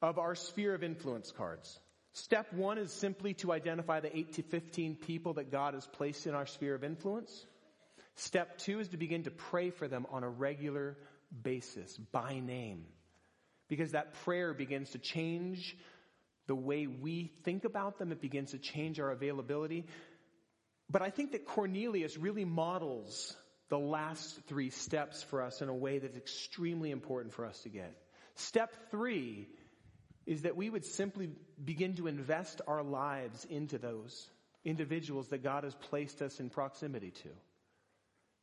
of 0.00 0.18
our 0.18 0.34
sphere 0.34 0.74
of 0.74 0.82
influence 0.82 1.32
cards. 1.32 1.78
Step 2.12 2.52
one 2.52 2.78
is 2.78 2.92
simply 2.92 3.34
to 3.34 3.52
identify 3.52 4.00
the 4.00 4.16
8 4.16 4.32
to 4.34 4.42
15 4.42 4.96
people 4.96 5.34
that 5.34 5.50
God 5.50 5.74
has 5.74 5.86
placed 5.86 6.26
in 6.26 6.34
our 6.34 6.46
sphere 6.46 6.74
of 6.74 6.84
influence. 6.84 7.46
Step 8.16 8.58
two 8.58 8.80
is 8.80 8.88
to 8.88 8.96
begin 8.96 9.22
to 9.24 9.30
pray 9.30 9.70
for 9.70 9.86
them 9.86 10.06
on 10.10 10.24
a 10.24 10.28
regular 10.28 10.96
basis, 11.42 11.96
by 12.12 12.40
name. 12.40 12.84
Because 13.68 13.92
that 13.92 14.14
prayer 14.24 14.54
begins 14.54 14.90
to 14.90 14.98
change 14.98 15.76
the 16.46 16.54
way 16.54 16.86
we 16.86 17.30
think 17.44 17.64
about 17.64 17.98
them. 17.98 18.12
It 18.12 18.20
begins 18.20 18.52
to 18.52 18.58
change 18.58 18.98
our 18.98 19.10
availability. 19.10 19.86
But 20.90 21.02
I 21.02 21.10
think 21.10 21.32
that 21.32 21.46
Cornelius 21.46 22.16
really 22.16 22.46
models 22.46 23.36
the 23.68 23.78
last 23.78 24.40
three 24.46 24.70
steps 24.70 25.22
for 25.22 25.42
us 25.42 25.60
in 25.60 25.68
a 25.68 25.74
way 25.74 25.98
that's 25.98 26.16
extremely 26.16 26.90
important 26.90 27.34
for 27.34 27.44
us 27.44 27.60
to 27.62 27.68
get. 27.68 27.94
Step 28.36 28.72
three 28.90 29.48
is 30.26 30.42
that 30.42 30.56
we 30.56 30.70
would 30.70 30.84
simply 30.84 31.28
begin 31.62 31.94
to 31.96 32.06
invest 32.06 32.62
our 32.66 32.82
lives 32.82 33.46
into 33.50 33.78
those 33.78 34.26
individuals 34.64 35.28
that 35.28 35.42
God 35.42 35.64
has 35.64 35.74
placed 35.74 36.22
us 36.22 36.40
in 36.40 36.50
proximity 36.50 37.10
to. 37.10 37.28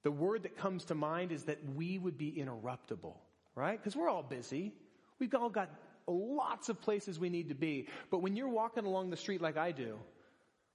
The 0.05 0.11
word 0.11 0.43
that 0.43 0.55
comes 0.55 0.85
to 0.85 0.95
mind 0.95 1.31
is 1.31 1.45
that 1.45 1.57
we 1.75 1.97
would 1.97 2.15
be 2.15 2.31
interruptible, 2.31 3.15
right? 3.55 3.75
Because 3.75 3.95
we're 3.95 4.07
all 4.07 4.21
busy. 4.21 4.71
We've 5.17 5.33
all 5.33 5.49
got 5.49 5.71
lots 6.05 6.69
of 6.69 6.79
places 6.79 7.17
we 7.17 7.31
need 7.31 7.49
to 7.49 7.55
be. 7.55 7.87
But 8.11 8.19
when 8.19 8.35
you're 8.35 8.47
walking 8.47 8.85
along 8.85 9.09
the 9.09 9.17
street 9.17 9.41
like 9.41 9.57
I 9.57 9.71
do, 9.71 9.97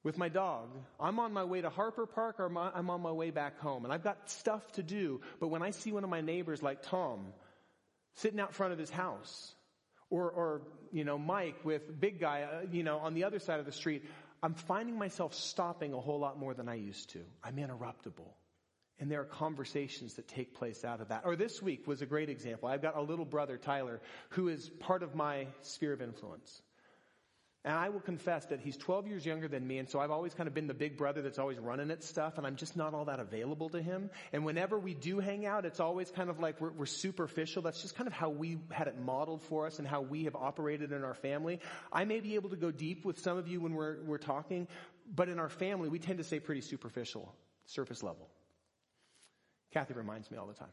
with 0.02 0.18
my 0.18 0.28
dog. 0.28 0.70
I'm 0.98 1.20
on 1.20 1.32
my 1.32 1.44
way 1.44 1.60
to 1.60 1.70
Harper 1.70 2.06
Park 2.06 2.40
or 2.40 2.46
I'm 2.46 2.90
on 2.90 3.02
my 3.02 3.12
way 3.12 3.30
back 3.30 3.60
home 3.60 3.84
and 3.84 3.92
I've 3.92 4.02
got 4.02 4.30
stuff 4.30 4.72
to 4.72 4.82
do. 4.82 5.20
But 5.38 5.48
when 5.48 5.62
I 5.62 5.70
see 5.70 5.92
one 5.92 6.04
of 6.04 6.10
my 6.10 6.22
neighbors 6.22 6.62
like 6.62 6.82
Tom 6.82 7.26
sitting 8.14 8.40
out 8.40 8.54
front 8.54 8.72
of 8.72 8.78
his 8.78 8.90
house 8.90 9.54
or, 10.08 10.30
or, 10.30 10.62
you 10.90 11.04
know, 11.04 11.18
Mike 11.18 11.64
with 11.64 12.00
big 12.00 12.18
guy, 12.18 12.42
uh, 12.42 12.66
you 12.72 12.82
know, 12.82 12.98
on 12.98 13.14
the 13.14 13.24
other 13.24 13.38
side 13.38 13.60
of 13.60 13.66
the 13.66 13.72
street, 13.72 14.04
I'm 14.42 14.54
finding 14.54 14.98
myself 14.98 15.34
stopping 15.34 15.92
a 15.92 16.00
whole 16.00 16.18
lot 16.18 16.38
more 16.38 16.54
than 16.54 16.68
I 16.68 16.76
used 16.76 17.10
to. 17.10 17.20
I'm 17.44 17.56
interruptible. 17.56 18.32
And 19.00 19.10
there 19.10 19.20
are 19.20 19.24
conversations 19.24 20.14
that 20.14 20.28
take 20.28 20.54
place 20.54 20.84
out 20.84 21.00
of 21.00 21.08
that. 21.08 21.22
Or 21.24 21.34
this 21.34 21.62
week 21.62 21.86
was 21.86 22.02
a 22.02 22.06
great 22.06 22.28
example. 22.28 22.68
I've 22.68 22.82
got 22.82 22.96
a 22.96 23.02
little 23.02 23.24
brother, 23.24 23.56
Tyler, 23.56 24.00
who 24.30 24.48
is 24.48 24.68
part 24.78 25.02
of 25.02 25.14
my 25.14 25.46
sphere 25.62 25.94
of 25.94 26.02
influence. 26.02 26.60
And 27.62 27.74
I 27.74 27.90
will 27.90 28.00
confess 28.00 28.46
that 28.46 28.60
he's 28.60 28.78
12 28.78 29.06
years 29.06 29.26
younger 29.26 29.46
than 29.46 29.66
me, 29.66 29.76
and 29.76 29.86
so 29.86 30.00
I've 30.00 30.10
always 30.10 30.32
kind 30.32 30.46
of 30.46 30.54
been 30.54 30.66
the 30.66 30.72
big 30.72 30.96
brother 30.96 31.20
that's 31.20 31.38
always 31.38 31.58
running 31.58 31.90
at 31.90 32.02
stuff, 32.02 32.38
and 32.38 32.46
I'm 32.46 32.56
just 32.56 32.74
not 32.74 32.94
all 32.94 33.04
that 33.04 33.20
available 33.20 33.68
to 33.70 33.82
him. 33.82 34.08
And 34.32 34.46
whenever 34.46 34.78
we 34.78 34.94
do 34.94 35.20
hang 35.20 35.44
out, 35.44 35.66
it's 35.66 35.78
always 35.78 36.10
kind 36.10 36.30
of 36.30 36.40
like 36.40 36.58
we're, 36.58 36.70
we're, 36.70 36.86
superficial. 36.86 37.60
That's 37.60 37.82
just 37.82 37.96
kind 37.96 38.06
of 38.06 38.14
how 38.14 38.30
we 38.30 38.58
had 38.70 38.88
it 38.88 38.98
modeled 38.98 39.42
for 39.42 39.66
us 39.66 39.78
and 39.78 39.86
how 39.86 40.00
we 40.00 40.24
have 40.24 40.36
operated 40.36 40.92
in 40.92 41.04
our 41.04 41.12
family. 41.12 41.60
I 41.92 42.06
may 42.06 42.20
be 42.20 42.34
able 42.36 42.48
to 42.48 42.56
go 42.56 42.70
deep 42.70 43.04
with 43.04 43.18
some 43.18 43.36
of 43.36 43.46
you 43.46 43.60
when 43.60 43.74
we're, 43.74 44.02
we're 44.04 44.16
talking, 44.16 44.66
but 45.14 45.28
in 45.28 45.38
our 45.38 45.50
family, 45.50 45.90
we 45.90 45.98
tend 45.98 46.16
to 46.16 46.24
stay 46.24 46.40
pretty 46.40 46.62
superficial, 46.62 47.34
surface 47.66 48.02
level. 48.02 48.26
Kathy 49.72 49.94
reminds 49.94 50.30
me 50.30 50.36
all 50.36 50.46
the 50.46 50.54
time. 50.54 50.72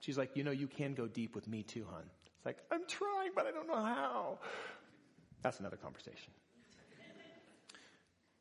She's 0.00 0.18
like, 0.18 0.36
you 0.36 0.44
know, 0.44 0.50
you 0.50 0.66
can 0.66 0.94
go 0.94 1.06
deep 1.06 1.34
with 1.34 1.48
me 1.48 1.62
too, 1.62 1.86
hon. 1.90 2.02
It's 2.36 2.46
like, 2.46 2.58
I'm 2.70 2.82
trying, 2.86 3.30
but 3.34 3.46
I 3.46 3.50
don't 3.50 3.66
know 3.66 3.82
how. 3.82 4.38
That's 5.42 5.60
another 5.60 5.76
conversation. 5.76 6.32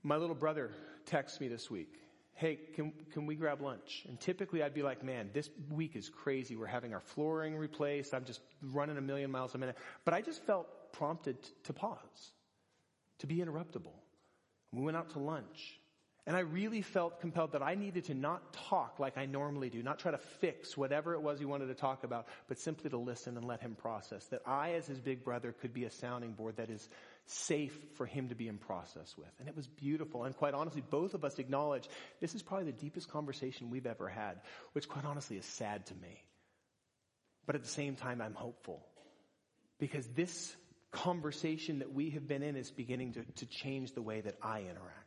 My 0.03 0.17
little 0.17 0.35
brother 0.35 0.71
texts 1.05 1.39
me 1.39 1.47
this 1.47 1.71
week. 1.71 1.95
Hey, 2.33 2.59
can, 2.75 2.91
can 3.11 3.25
we 3.25 3.35
grab 3.35 3.61
lunch? 3.61 4.03
And 4.09 4.19
typically 4.19 4.63
I'd 4.63 4.73
be 4.73 4.81
like, 4.81 5.03
man, 5.03 5.29
this 5.33 5.49
week 5.69 5.95
is 5.95 6.09
crazy. 6.09 6.55
We're 6.55 6.65
having 6.65 6.93
our 6.93 6.99
flooring 6.99 7.55
replaced. 7.55 8.13
I'm 8.13 8.25
just 8.25 8.41
running 8.61 8.97
a 8.97 9.01
million 9.01 9.31
miles 9.31 9.55
a 9.55 9.57
minute. 9.57 9.77
But 10.03 10.13
I 10.13 10.21
just 10.21 10.43
felt 10.43 10.67
prompted 10.91 11.37
to 11.63 11.73
pause, 11.73 12.33
to 13.19 13.27
be 13.27 13.37
interruptible. 13.37 13.93
We 14.71 14.81
went 14.81 14.97
out 14.97 15.11
to 15.11 15.19
lunch. 15.19 15.79
And 16.25 16.37
I 16.37 16.39
really 16.39 16.81
felt 16.81 17.19
compelled 17.19 17.51
that 17.51 17.61
I 17.61 17.75
needed 17.75 18.05
to 18.05 18.13
not 18.13 18.53
talk 18.53 18.97
like 18.97 19.17
I 19.17 19.25
normally 19.25 19.69
do, 19.69 19.83
not 19.83 19.99
try 19.99 20.11
to 20.11 20.17
fix 20.17 20.77
whatever 20.77 21.13
it 21.15 21.21
was 21.21 21.37
he 21.37 21.43
wanted 21.43 21.67
to 21.67 21.73
talk 21.73 22.05
about, 22.05 22.27
but 22.47 22.57
simply 22.57 22.89
to 22.91 22.97
listen 22.97 23.35
and 23.35 23.45
let 23.45 23.59
him 23.59 23.75
process. 23.75 24.25
That 24.27 24.41
I, 24.45 24.75
as 24.75 24.87
his 24.87 25.01
big 25.01 25.25
brother, 25.25 25.51
could 25.51 25.73
be 25.73 25.83
a 25.83 25.91
sounding 25.91 26.31
board 26.31 26.55
that 26.57 26.69
is 26.69 26.87
safe 27.25 27.77
for 27.95 28.05
him 28.05 28.29
to 28.29 28.35
be 28.35 28.47
in 28.47 28.57
process 28.57 29.17
with. 29.17 29.31
And 29.39 29.49
it 29.49 29.55
was 29.55 29.67
beautiful. 29.67 30.23
And 30.23 30.35
quite 30.35 30.53
honestly, 30.53 30.81
both 30.89 31.13
of 31.13 31.25
us 31.25 31.39
acknowledge 31.39 31.89
this 32.21 32.35
is 32.35 32.41
probably 32.41 32.71
the 32.71 32.79
deepest 32.79 33.09
conversation 33.09 33.69
we've 33.69 33.85
ever 33.85 34.07
had, 34.07 34.39
which 34.71 34.87
quite 34.87 35.03
honestly 35.03 35.35
is 35.35 35.45
sad 35.45 35.85
to 35.87 35.95
me. 35.95 36.23
But 37.45 37.55
at 37.55 37.63
the 37.63 37.69
same 37.69 37.97
time, 37.97 38.21
I'm 38.21 38.33
hopeful. 38.33 38.81
Because 39.77 40.07
this 40.07 40.55
conversation 40.91 41.79
that 41.79 41.93
we 41.93 42.11
have 42.11 42.29
been 42.29 42.43
in 42.43 42.55
is 42.55 42.71
beginning 42.71 43.13
to, 43.13 43.25
to 43.39 43.45
change 43.45 43.91
the 43.91 44.01
way 44.01 44.21
that 44.21 44.37
I 44.41 44.61
interact 44.61 45.02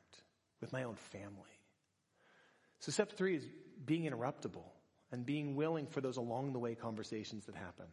with 0.61 0.73
my 0.73 0.85
own 0.85 0.97
family. 1.13 1.61
So 2.81 2.93
step 2.93 3.13
three 3.13 3.37
is 3.37 3.47
being 3.85 4.11
interruptible 4.11 4.65
and 5.13 5.25
being 5.25 5.57
willing 5.57 5.87
for 5.87 6.01
those 6.01 6.17
along 6.17 6.53
the 6.53 6.59
way 6.59 6.75
conversations 6.75 7.47
that 7.47 7.55
happen. 7.55 7.87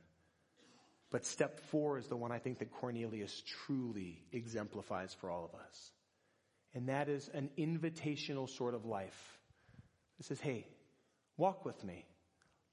But 1.12 1.26
step 1.26 1.60
four 1.70 1.98
is 2.00 2.08
the 2.08 2.16
one 2.16 2.32
I 2.32 2.40
think 2.40 2.60
that 2.60 2.72
Cornelius 2.72 3.44
truly 3.66 4.24
exemplifies 4.32 5.14
for 5.14 5.30
all 5.30 5.46
of 5.46 5.60
us. 5.60 5.92
And 6.74 6.90
that 6.90 7.08
is 7.08 7.30
an 7.34 7.52
invitational 7.58 8.50
sort 8.50 8.74
of 8.74 8.86
life. 8.86 9.40
It 10.20 10.26
says, 10.26 10.40
hey, 10.40 10.68
walk 11.38 11.66
with 11.66 11.84
me. 11.84 12.06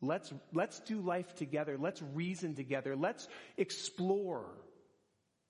Let's, 0.01 0.32
let's 0.55 0.80
do 0.80 1.03
life 1.03 1.34
together. 1.34 1.76
Let's 1.78 2.01
reason 2.14 2.55
together. 2.55 2.97
Let's 2.97 3.28
explore 3.59 4.47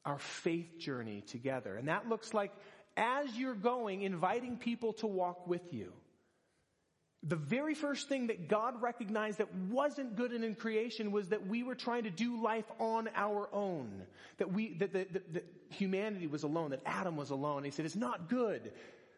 our 0.05 0.19
faith 0.19 0.79
journey 0.81 1.21
together. 1.21 1.77
And 1.77 1.87
that 1.87 2.09
looks 2.09 2.35
like 2.35 2.53
as 3.01 3.35
you're 3.37 3.55
going, 3.55 4.03
inviting 4.03 4.59
people 4.59 4.93
to 4.93 5.07
walk 5.07 5.49
with 5.49 5.73
you. 5.73 5.93
The 7.23 7.37
very 7.37 7.75
first 7.75 8.09
thing 8.09 8.29
that 8.29 8.49
God 8.49 8.81
recognized 8.81 9.39
that 9.39 9.55
wasn't 9.55 10.17
good 10.17 10.33
in 10.33 10.55
creation 10.55 11.11
was 11.11 11.29
that 11.31 11.47
we 11.47 11.63
were 11.63 11.75
trying 11.75 12.05
to 12.05 12.11
do 12.11 12.43
life 12.43 12.65
on 12.79 13.09
our 13.15 13.49
own. 13.53 14.03
That 14.39 14.53
we, 14.53 14.75
that, 14.75 14.93
that, 14.93 15.13
that, 15.13 15.35
that 15.35 15.45
humanity 15.71 16.27
was 16.27 16.45
alone, 16.45 16.71
that 16.71 16.83
Adam 16.87 17.17
was 17.17 17.31
alone. 17.31 17.65
He 17.65 17.71
said, 17.71 17.85
it's 17.85 17.97
not 17.97 18.29
good 18.29 18.73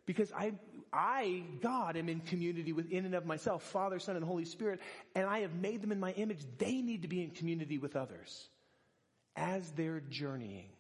because 0.06 0.32
I, 0.32 0.52
I, 0.92 1.44
God, 1.60 1.96
am 1.96 2.08
in 2.08 2.20
community 2.20 2.72
within 2.72 3.04
and 3.04 3.14
of 3.14 3.24
myself, 3.24 3.62
Father, 3.62 3.98
Son, 3.98 4.16
and 4.16 4.24
Holy 4.24 4.44
Spirit, 4.44 4.80
and 5.14 5.26
I 5.26 5.40
have 5.40 5.54
made 5.54 5.80
them 5.80 5.92
in 5.92 6.00
my 6.00 6.12
image. 6.12 6.40
They 6.58 6.82
need 6.82 7.02
to 7.02 7.08
be 7.08 7.22
in 7.22 7.30
community 7.30 7.78
with 7.78 7.94
others 7.96 8.48
as 9.36 9.70
they're 9.72 10.00
journeying. 10.00 10.70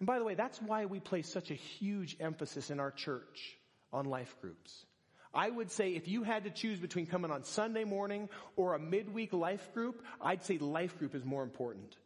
And 0.00 0.06
by 0.06 0.18
the 0.18 0.24
way, 0.24 0.34
that's 0.34 0.60
why 0.60 0.86
we 0.86 0.98
place 0.98 1.28
such 1.28 1.50
a 1.50 1.54
huge 1.54 2.16
emphasis 2.18 2.70
in 2.70 2.80
our 2.80 2.90
church 2.90 3.56
on 3.92 4.06
life 4.06 4.34
groups. 4.40 4.86
I 5.32 5.48
would 5.48 5.70
say 5.70 5.90
if 5.90 6.08
you 6.08 6.24
had 6.24 6.44
to 6.44 6.50
choose 6.50 6.80
between 6.80 7.06
coming 7.06 7.30
on 7.30 7.44
Sunday 7.44 7.84
morning 7.84 8.28
or 8.56 8.74
a 8.74 8.78
midweek 8.80 9.32
life 9.32 9.72
group, 9.74 10.02
I'd 10.20 10.42
say 10.42 10.58
life 10.58 10.98
group 10.98 11.14
is 11.14 11.24
more 11.24 11.44
important. 11.44 11.96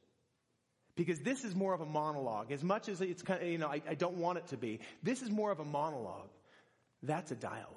Because 0.97 1.21
this 1.21 1.45
is 1.45 1.55
more 1.55 1.73
of 1.73 1.81
a 1.81 1.87
monologue. 1.87 2.53
As 2.53 2.63
much 2.63 2.89
as 2.89 3.01
it's 3.01 3.23
kind 3.23 3.43
of, 3.43 3.49
you 3.49 3.59
know, 3.59 3.69
I, 3.69 3.81
I 3.89 3.95
don't 3.95 4.17
want 4.17 4.39
it 4.39 4.49
to 4.49 4.57
be. 4.57 4.81
This 5.03 5.23
is 5.23 5.31
more 5.31 5.51
of 5.51 5.61
a 5.61 5.65
monologue. 5.65 6.29
That's 7.03 7.31
a 7.33 7.35
dialogue. 7.35 7.71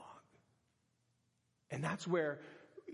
And 1.72 1.84
that's 1.84 2.08
where, 2.08 2.40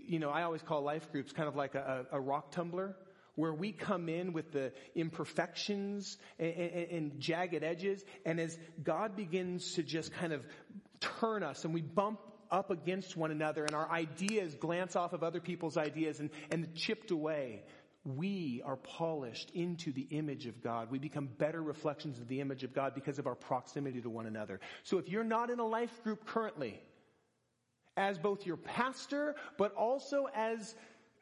you 0.06 0.18
know, 0.18 0.30
I 0.30 0.42
always 0.42 0.62
call 0.62 0.82
life 0.82 1.10
groups 1.10 1.32
kind 1.32 1.48
of 1.48 1.56
like 1.56 1.74
a, 1.74 2.06
a 2.12 2.20
rock 2.20 2.52
tumbler 2.52 2.96
where 3.34 3.52
we 3.52 3.72
come 3.72 4.08
in 4.08 4.32
with 4.32 4.52
the 4.52 4.72
imperfections 4.94 6.18
and, 6.38 6.54
and, 6.54 6.90
and, 6.90 7.20
jagged 7.20 7.62
edges, 7.62 8.04
and 8.24 8.40
as 8.40 8.58
God 8.82 9.16
begins 9.16 9.74
to 9.74 9.82
just 9.82 10.12
kind 10.12 10.32
of 10.32 10.44
turn 11.00 11.42
us 11.42 11.64
and 11.64 11.74
we 11.74 11.82
bump 11.82 12.20
up 12.50 12.70
against 12.70 13.16
one 13.16 13.30
another 13.30 13.64
and 13.64 13.74
our 13.74 13.90
ideas 13.90 14.54
glance 14.54 14.96
off 14.96 15.12
of 15.12 15.22
other 15.22 15.40
people's 15.40 15.76
ideas 15.76 16.20
and, 16.20 16.30
and 16.50 16.74
chipped 16.74 17.10
away, 17.10 17.64
we 18.04 18.62
are 18.64 18.76
polished 18.76 19.50
into 19.50 19.92
the 19.92 20.02
image 20.10 20.46
of 20.46 20.62
God. 20.62 20.90
We 20.90 20.98
become 20.98 21.28
better 21.38 21.62
reflections 21.62 22.18
of 22.18 22.28
the 22.28 22.40
image 22.40 22.62
of 22.62 22.74
God 22.74 22.94
because 22.94 23.18
of 23.18 23.26
our 23.26 23.34
proximity 23.34 24.00
to 24.02 24.10
one 24.10 24.26
another. 24.26 24.60
So 24.82 24.98
if 24.98 25.08
you're 25.08 25.24
not 25.24 25.50
in 25.50 25.58
a 25.58 25.66
life 25.66 26.02
group 26.02 26.26
currently, 26.26 26.80
as 27.96 28.18
both 28.18 28.44
your 28.44 28.56
pastor, 28.56 29.36
but 29.56 29.74
also 29.74 30.28
as 30.34 30.74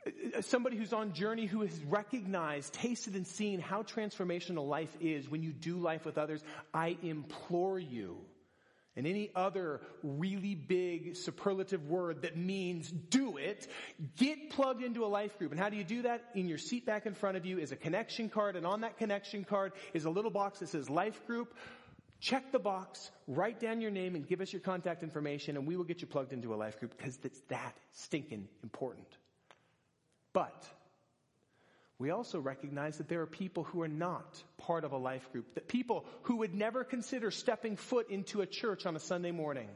Uh, 0.07 0.43
somebody 0.43 0.77
who's 0.77 0.93
on 0.93 1.13
journey 1.13 1.47
who 1.47 1.61
has 1.61 1.85
recognized, 1.85 2.73
tasted 2.75 3.15
and 3.15 3.27
seen 3.27 3.61
how 3.61 3.83
transformational 3.83 4.69
life 4.69 4.95
is 5.01 5.29
when 5.29 5.43
you 5.43 5.53
do 5.53 5.77
life 5.77 6.05
with 6.05 6.19
others, 6.19 6.43
I 6.75 6.97
implore 7.03 7.79
you, 7.79 8.19
and 8.97 9.07
any 9.07 9.31
other 9.35 9.81
really 10.03 10.55
big 10.55 11.17
superlative 11.17 11.89
word 11.89 12.23
that 12.23 12.37
means 12.37 12.91
do 12.91 13.37
it, 13.37 13.67
get 14.17 14.51
plugged 14.51 14.83
into 14.83 15.05
a 15.05 15.07
life 15.07 15.39
group. 15.39 15.53
And 15.53 15.61
how 15.61 15.71
do 15.71 15.77
you 15.77 15.85
do 15.85 16.03
that? 16.03 16.25
In 16.35 16.49
your 16.49 16.59
seat 16.59 16.85
back 16.85 17.07
in 17.07 17.15
front 17.15 17.37
of 17.37 17.47
you 17.47 17.59
is 17.59 17.73
a 17.73 17.77
connection 17.77 18.29
card, 18.29 18.57
and 18.57 18.67
on 18.67 18.81
that 18.81 18.99
connection 18.99 19.45
card 19.45 19.73
is 19.95 20.05
a 20.05 20.11
little 20.11 20.31
box 20.31 20.59
that 20.59 20.69
says 20.69 20.91
life 20.91 21.27
group. 21.27 21.55
Check 22.21 22.53
the 22.53 22.59
box, 22.59 23.11
write 23.27 23.61
down 23.61 23.81
your 23.81 23.91
name, 23.91 24.15
and 24.15 24.27
give 24.27 24.41
us 24.41 24.53
your 24.53 24.61
contact 24.61 25.03
information, 25.03 25.57
and 25.57 25.67
we 25.67 25.77
will 25.77 25.85
get 25.85 26.01
you 26.03 26.07
plugged 26.07 26.33
into 26.33 26.55
a 26.55 26.57
life 26.57 26.79
group 26.79 26.97
because 26.97 27.19
it's 27.25 27.41
that 27.49 27.77
stinking 27.93 28.49
important. 28.63 29.09
But 30.33 30.67
we 31.99 32.11
also 32.11 32.41
recognize 32.41 32.99
that 32.99 33.09
there 33.09 33.21
are 33.21 33.27
people 33.27 33.63
who 33.63 33.83
are 33.83 33.89
not 33.89 34.43
part 34.59 34.85
of 34.85 34.93
a 34.93 34.97
life 34.97 35.31
group, 35.31 35.55
that 35.55 35.69
people 35.69 36.05
who 36.23 36.39
would 36.39 36.55
never 36.55 36.83
consider 36.85 37.31
stepping 37.31 37.77
foot 37.77 38.11
into 38.11 38.41
a 38.41 38.47
church 38.47 38.87
on 38.87 38.97
a 38.97 39.01
Sunday 39.01 39.31
morning, 39.31 39.69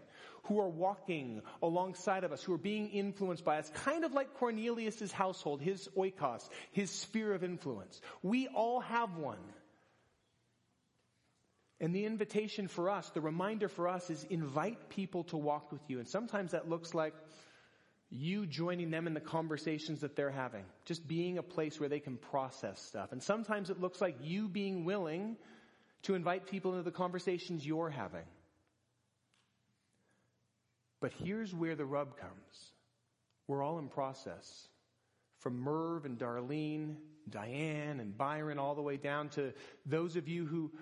who 0.45 0.59
are 0.61 0.69
walking 0.69 1.43
alongside 1.63 2.25
of 2.25 2.33
us, 2.33 2.43
who 2.43 2.53
are 2.53 2.59
being 2.59 2.89
influenced 2.89 3.45
by 3.45 3.59
us, 3.59 3.71
kind 3.85 4.05
of 4.05 4.13
like 4.13 4.35
Cornelius' 4.35 5.13
household, 5.13 5.61
his 5.61 5.89
oikos, 5.97 6.49
his 6.73 6.91
sphere 6.91 7.33
of 7.33 7.45
influence. 7.45 8.01
We 8.23 8.49
all 8.49 8.81
have 8.81 9.17
one. 9.17 9.39
And 11.79 11.95
the 11.95 12.07
invitation 12.07 12.69
for 12.69 12.89
us, 12.89 13.09
the 13.11 13.21
reminder 13.21 13.69
for 13.69 13.87
us 13.87 14.09
is 14.09 14.25
invite 14.25 14.89
people 14.89 15.25
to 15.25 15.37
walk 15.37 15.71
with 15.71 15.83
you. 15.89 15.99
And 15.99 16.09
sometimes 16.09 16.53
that 16.53 16.69
looks 16.69 16.95
like 16.95 17.15
you 18.17 18.47
joining 18.47 18.91
them 18.91 19.07
in 19.07 19.15
the 19.15 19.21
conversations 19.21 20.01
that 20.01 20.17
they're 20.17 20.31
having, 20.31 20.65
just 20.85 21.07
being 21.07 21.39
a 21.39 21.43
place 21.43 21.79
where 21.79 21.89
they 21.89 22.01
can 22.01 22.17
process 22.17 22.81
stuff. 22.81 23.13
And 23.13 23.23
sometimes 23.23 23.71
it 23.71 23.81
looks 23.81 24.01
like 24.01 24.17
you 24.23 24.49
being 24.49 24.85
willing 24.85 25.37
to 26.03 26.15
invite 26.15 26.47
people 26.47 26.73
into 26.73 26.83
the 26.83 26.91
conversations 26.91 27.67
you're 27.67 27.91
having. 27.91 28.25
But 31.01 31.13
here's 31.23 31.55
where 31.55 31.75
the 31.75 31.85
rub 31.85 32.17
comes. 32.17 32.73
We're 33.49 33.63
all 33.63 33.79
in 33.79 33.89
process. 33.89 34.69
From 35.41 35.61
Merv 35.61 36.05
and 36.05 36.19
Darlene, 36.19 36.97
Diane 37.29 38.01
and 38.01 38.17
Byron, 38.17 38.59
all 38.59 38.75
the 38.75 38.83
way 38.83 38.97
down 38.97 39.29
to 39.31 39.53
those 39.85 40.17
of 40.17 40.29
you 40.29 40.47
who 40.47 40.73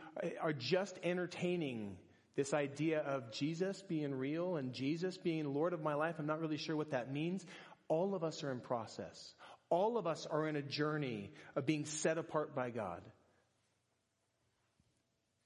are 0.40 0.52
just 0.52 0.98
entertaining 1.02 1.96
this 2.36 2.52
idea 2.52 3.00
of 3.00 3.32
Jesus 3.32 3.82
being 3.82 4.14
real 4.14 4.56
and 4.56 4.72
Jesus 4.72 5.16
being 5.16 5.52
Lord 5.52 5.72
of 5.72 5.82
my 5.82 5.94
life, 5.94 6.16
I'm 6.18 6.26
not 6.26 6.40
really 6.40 6.56
sure 6.56 6.76
what 6.76 6.90
that 6.90 7.12
means. 7.12 7.44
All 7.88 8.14
of 8.14 8.24
us 8.24 8.42
are 8.42 8.50
in 8.50 8.60
process. 8.60 9.34
All 9.70 9.98
of 9.98 10.06
us 10.06 10.26
are 10.26 10.48
in 10.48 10.56
a 10.56 10.62
journey 10.62 11.32
of 11.54 11.66
being 11.66 11.84
set 11.84 12.18
apart 12.18 12.54
by 12.54 12.70
God. 12.70 13.02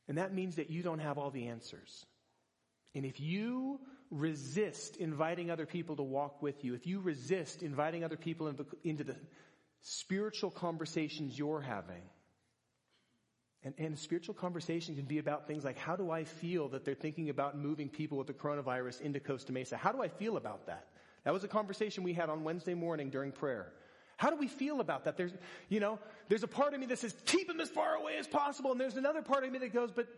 And 0.08 0.18
that 0.18 0.32
means 0.32 0.56
that 0.56 0.70
you 0.70 0.82
don't 0.82 1.00
have 1.00 1.18
all 1.18 1.30
the 1.30 1.48
answers. 1.48 2.06
And 2.94 3.04
if 3.04 3.20
you 3.20 3.80
resist 4.10 4.96
inviting 4.96 5.50
other 5.50 5.66
people 5.66 5.96
to 5.96 6.02
walk 6.02 6.40
with 6.40 6.64
you, 6.64 6.74
if 6.74 6.86
you 6.86 7.00
resist 7.00 7.62
inviting 7.62 8.04
other 8.04 8.16
people 8.16 8.52
into 8.82 9.04
the 9.04 9.16
spiritual 9.82 10.50
conversations 10.50 11.38
you're 11.38 11.60
having, 11.60 12.02
and, 13.64 13.74
and 13.78 13.98
spiritual 13.98 14.34
conversation 14.34 14.94
can 14.94 15.04
be 15.04 15.18
about 15.18 15.46
things 15.46 15.64
like 15.64 15.78
how 15.78 15.96
do 15.96 16.10
I 16.10 16.24
feel 16.24 16.68
that 16.68 16.84
they're 16.84 16.94
thinking 16.94 17.28
about 17.28 17.56
moving 17.56 17.88
people 17.88 18.18
with 18.18 18.26
the 18.26 18.32
coronavirus 18.32 19.00
into 19.00 19.20
Costa 19.20 19.52
Mesa? 19.52 19.76
How 19.76 19.92
do 19.92 20.02
I 20.02 20.08
feel 20.08 20.36
about 20.36 20.66
that? 20.66 20.86
That 21.24 21.32
was 21.32 21.44
a 21.44 21.48
conversation 21.48 22.04
we 22.04 22.12
had 22.12 22.30
on 22.30 22.44
Wednesday 22.44 22.74
morning 22.74 23.10
during 23.10 23.32
prayer. 23.32 23.72
How 24.16 24.30
do 24.30 24.36
we 24.36 24.48
feel 24.48 24.80
about 24.80 25.04
that? 25.04 25.16
There's, 25.16 25.32
you 25.68 25.80
know, 25.80 25.98
there's 26.28 26.42
a 26.42 26.48
part 26.48 26.74
of 26.74 26.80
me 26.80 26.86
that 26.86 26.98
says, 26.98 27.14
keep 27.24 27.46
them 27.46 27.60
as 27.60 27.68
far 27.68 27.94
away 27.94 28.16
as 28.18 28.26
possible. 28.26 28.72
And 28.72 28.80
there's 28.80 28.96
another 28.96 29.22
part 29.22 29.44
of 29.44 29.52
me 29.52 29.58
that 29.58 29.72
goes, 29.72 29.90
but 29.92 30.08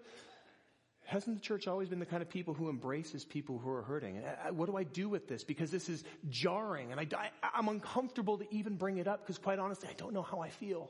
Hasn't 1.11 1.39
the 1.39 1.43
church 1.43 1.67
always 1.67 1.89
been 1.89 1.99
the 1.99 2.07
kind 2.07 2.23
of 2.23 2.29
people 2.29 2.55
who 2.55 2.71
embraces 2.71 3.25
people 3.25 3.59
who 3.59 3.69
are 3.71 3.83
hurting? 3.83 4.23
What 4.53 4.67
do 4.67 4.77
I 4.77 4.85
do 4.85 5.09
with 5.09 5.27
this? 5.27 5.43
Because 5.43 5.69
this 5.69 5.89
is 5.89 6.05
jarring 6.29 6.93
and 6.93 7.01
I, 7.01 7.07
I, 7.17 7.31
I'm 7.53 7.67
uncomfortable 7.67 8.39
to 8.39 8.47
even 8.55 8.77
bring 8.77 8.99
it 8.99 9.09
up 9.09 9.23
because 9.23 9.37
quite 9.37 9.59
honestly, 9.59 9.89
I 9.91 9.95
don't 9.95 10.13
know 10.13 10.23
how 10.23 10.39
I 10.39 10.51
feel. 10.51 10.89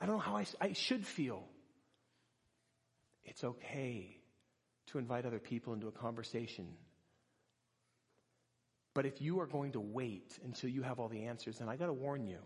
I 0.00 0.06
don't 0.06 0.16
know 0.16 0.22
how 0.22 0.36
I, 0.36 0.46
I 0.60 0.72
should 0.72 1.06
feel. 1.06 1.44
It's 3.24 3.44
okay 3.44 4.16
to 4.88 4.98
invite 4.98 5.26
other 5.26 5.38
people 5.38 5.72
into 5.74 5.88
a 5.88 5.92
conversation. 5.92 6.66
But 8.94 9.06
if 9.06 9.20
you 9.20 9.40
are 9.40 9.46
going 9.46 9.72
to 9.72 9.80
wait 9.80 10.38
until 10.44 10.70
you 10.70 10.82
have 10.82 10.98
all 10.98 11.08
the 11.08 11.24
answers, 11.24 11.58
then 11.58 11.68
I 11.68 11.76
gotta 11.76 11.92
warn 11.92 12.26
you. 12.26 12.40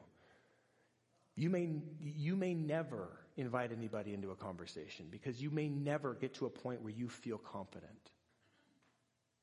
You 1.36 1.50
may, 1.50 1.68
you 2.00 2.36
may 2.36 2.54
never 2.54 3.08
invite 3.36 3.72
anybody 3.72 4.14
into 4.14 4.30
a 4.30 4.36
conversation 4.36 5.06
because 5.10 5.40
you 5.40 5.50
may 5.50 5.68
never 5.68 6.14
get 6.14 6.34
to 6.34 6.46
a 6.46 6.50
point 6.50 6.82
where 6.82 6.92
you 6.92 7.08
feel 7.08 7.38
confident. 7.38 7.90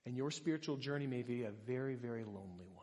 And 0.06 0.16
your 0.16 0.32
spiritual 0.32 0.78
journey 0.78 1.08
may 1.08 1.22
be 1.22 1.44
a 1.44 1.52
very, 1.68 1.96
very 1.96 2.24
lonely 2.24 2.70
one. 2.74 2.81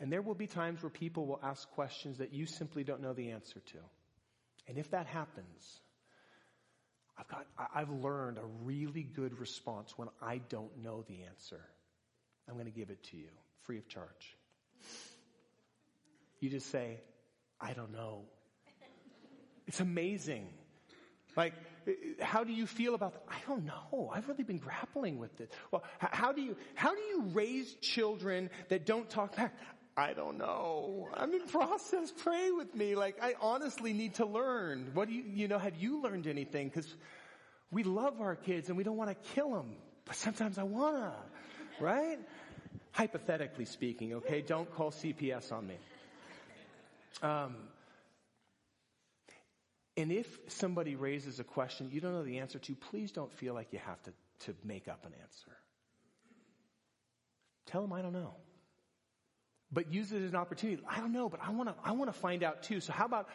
And 0.00 0.10
there 0.10 0.22
will 0.22 0.34
be 0.34 0.46
times 0.46 0.82
where 0.82 0.90
people 0.90 1.26
will 1.26 1.40
ask 1.42 1.68
questions 1.72 2.18
that 2.18 2.32
you 2.32 2.46
simply 2.46 2.84
don't 2.84 3.02
know 3.02 3.12
the 3.12 3.30
answer 3.30 3.60
to. 3.60 3.78
And 4.66 4.78
if 4.78 4.90
that 4.92 5.06
happens, 5.06 5.80
I've 7.18 7.28
got, 7.28 7.46
I've 7.74 7.90
learned 7.90 8.38
a 8.38 8.46
really 8.64 9.02
good 9.02 9.38
response 9.38 9.92
when 9.96 10.08
I 10.22 10.38
don't 10.48 10.82
know 10.82 11.04
the 11.06 11.24
answer. 11.24 11.60
I'm 12.48 12.54
going 12.54 12.66
to 12.66 12.72
give 12.72 12.88
it 12.88 13.02
to 13.10 13.16
you 13.18 13.28
free 13.64 13.76
of 13.76 13.88
charge. 13.88 14.36
You 16.40 16.48
just 16.48 16.70
say, 16.70 16.98
I 17.60 17.74
don't 17.74 17.92
know. 17.92 18.22
It's 19.66 19.80
amazing. 19.80 20.48
Like, 21.36 21.52
how 22.20 22.42
do 22.42 22.52
you 22.52 22.66
feel 22.66 22.94
about 22.94 23.12
that? 23.12 23.22
I 23.28 23.36
don't 23.46 23.66
know. 23.66 24.10
I've 24.12 24.28
really 24.28 24.42
been 24.42 24.58
grappling 24.58 25.18
with 25.18 25.36
this. 25.36 25.48
Well, 25.70 25.84
how 25.98 26.32
do 26.32 26.40
you, 26.40 26.56
how 26.74 26.94
do 26.94 27.00
you 27.00 27.24
raise 27.32 27.72
children 27.82 28.50
that 28.68 28.86
don't 28.86 29.08
talk 29.08 29.36
back? 29.36 29.54
I 29.96 30.12
don't 30.12 30.38
know. 30.38 31.08
I'm 31.14 31.32
in 31.32 31.46
process. 31.46 32.12
Pray 32.22 32.50
with 32.52 32.74
me. 32.74 32.94
Like, 32.94 33.16
I 33.22 33.34
honestly 33.40 33.92
need 33.92 34.14
to 34.14 34.26
learn. 34.26 34.90
What 34.94 35.08
do 35.08 35.14
you, 35.14 35.24
you 35.26 35.48
know, 35.48 35.58
have 35.58 35.76
you 35.76 36.00
learned 36.00 36.26
anything? 36.26 36.70
Cause 36.70 36.94
we 37.70 37.82
love 37.82 38.20
our 38.20 38.36
kids 38.36 38.68
and 38.68 38.76
we 38.76 38.84
don't 38.84 38.96
want 38.96 39.10
to 39.10 39.30
kill 39.34 39.50
them, 39.50 39.76
but 40.04 40.16
sometimes 40.16 40.58
I 40.58 40.64
wanna, 40.64 41.14
right? 41.80 42.18
Hypothetically 42.92 43.64
speaking, 43.64 44.14
okay? 44.14 44.40
Don't 44.40 44.70
call 44.74 44.90
CPS 44.90 45.52
on 45.52 45.66
me. 45.66 45.76
Um, 47.22 47.56
and 49.96 50.10
if 50.10 50.38
somebody 50.48 50.94
raises 50.94 51.40
a 51.40 51.44
question 51.44 51.90
you 51.92 52.00
don't 52.00 52.12
know 52.12 52.22
the 52.24 52.38
answer 52.38 52.58
to, 52.58 52.74
please 52.74 53.12
don't 53.12 53.32
feel 53.32 53.54
like 53.54 53.72
you 53.72 53.80
have 53.80 54.02
to, 54.04 54.12
to 54.46 54.54
make 54.64 54.88
up 54.88 55.04
an 55.04 55.12
answer. 55.22 55.56
Tell 57.66 57.82
them 57.82 57.92
I 57.92 58.02
don't 58.02 58.12
know 58.12 58.34
but 59.72 59.92
use 59.92 60.12
it 60.12 60.22
as 60.22 60.30
an 60.30 60.36
opportunity. 60.36 60.82
I 60.88 60.98
don't 60.98 61.12
know, 61.12 61.28
but 61.28 61.40
I 61.42 61.50
want 61.50 61.68
to, 61.68 61.74
I 61.84 61.92
want 61.92 62.12
to 62.12 62.18
find 62.18 62.42
out 62.42 62.62
too. 62.62 62.80
So 62.80 62.92
how 62.92 63.04
about 63.04 63.28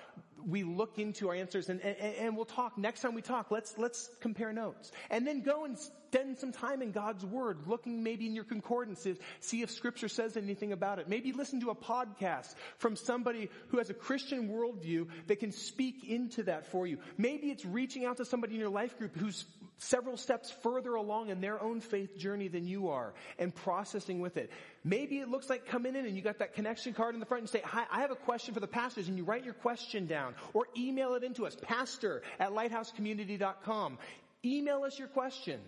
we 0.46 0.64
look 0.64 1.00
into 1.00 1.30
our 1.30 1.36
answers 1.36 1.70
and, 1.70 1.82
and, 1.82 1.98
and, 1.98 2.36
we'll 2.36 2.46
talk 2.46 2.78
next 2.78 3.02
time 3.02 3.16
we 3.16 3.22
talk. 3.22 3.52
Let's, 3.52 3.78
let's 3.78 4.12
compare 4.20 4.54
notes 4.54 4.92
and 5.10 5.26
then 5.26 5.42
go 5.42 5.66
and 5.66 5.78
spend 6.16 6.38
some 6.38 6.54
time 6.54 6.82
in 6.82 6.92
God's 6.92 7.26
word, 7.26 7.68
looking 7.68 8.02
maybe 8.02 8.26
in 8.26 8.34
your 8.34 8.46
concordances, 8.46 9.18
see 9.42 9.64
if 9.64 9.70
scripture 9.70 10.08
says 10.08 10.38
anything 10.38 10.72
about 10.72 10.98
it. 10.98 11.10
Maybe 11.10 11.34
listen 11.34 11.60
to 11.60 11.72
a 11.72 11.76
podcast 11.76 12.56
from 12.78 12.96
somebody 12.96 13.50
who 13.68 13.80
has 13.80 13.90
a 13.90 13.94
Christian 13.94 14.48
worldview 14.48 15.08
that 15.28 15.42
can 15.42 15.52
speak 15.52 16.08
into 16.08 16.44
that 16.44 16.68
for 16.68 16.88
you. 16.88 17.00
Maybe 17.18 17.48
it's 17.48 17.66
reaching 17.66 18.06
out 18.06 18.18
to 18.18 18.26
somebody 18.26 18.54
in 18.54 18.62
your 18.62 18.70
life 18.70 18.98
group 18.98 19.18
who's 19.18 19.44
several 19.78 20.16
steps 20.16 20.50
further 20.64 20.96
along 20.96 21.32
in 21.32 21.42
their 21.42 21.62
own 21.62 21.82
faith 21.82 22.18
journey 22.18 22.48
than 22.48 22.66
you 22.66 22.88
are 22.88 23.14
and 23.38 23.54
processing 23.54 24.22
with 24.22 24.38
it. 24.38 24.50
Maybe 24.86 25.20
it 25.20 25.28
looks 25.28 25.50
like 25.50 25.66
coming 25.66 25.98
in 25.98 26.06
and 26.06 26.16
you 26.16 26.22
got 26.22 26.40
that 26.40 26.54
connection 26.54 26.94
card 26.94 27.14
in 27.14 27.20
the 27.20 27.26
front 27.26 27.42
and 27.42 27.50
say, 27.50 27.62
hi, 27.62 27.84
I 27.92 28.00
have 28.00 28.12
a 28.12 28.16
question 28.16 28.54
for 28.54 28.62
the 28.62 28.68
pastors 28.68 29.10
and 29.10 29.18
you 29.18 29.26
write 29.26 29.44
your 29.44 29.54
question 29.54 30.08
down 30.08 30.34
or 30.54 30.68
email 30.78 31.16
it 31.16 31.26
into 31.26 31.46
us, 31.46 31.58
pastor 31.62 32.22
at 32.40 32.52
lighthousecommunity.com. 32.52 33.98
Email 34.46 34.84
us 34.84 34.98
your 34.98 35.10
question. 35.10 35.60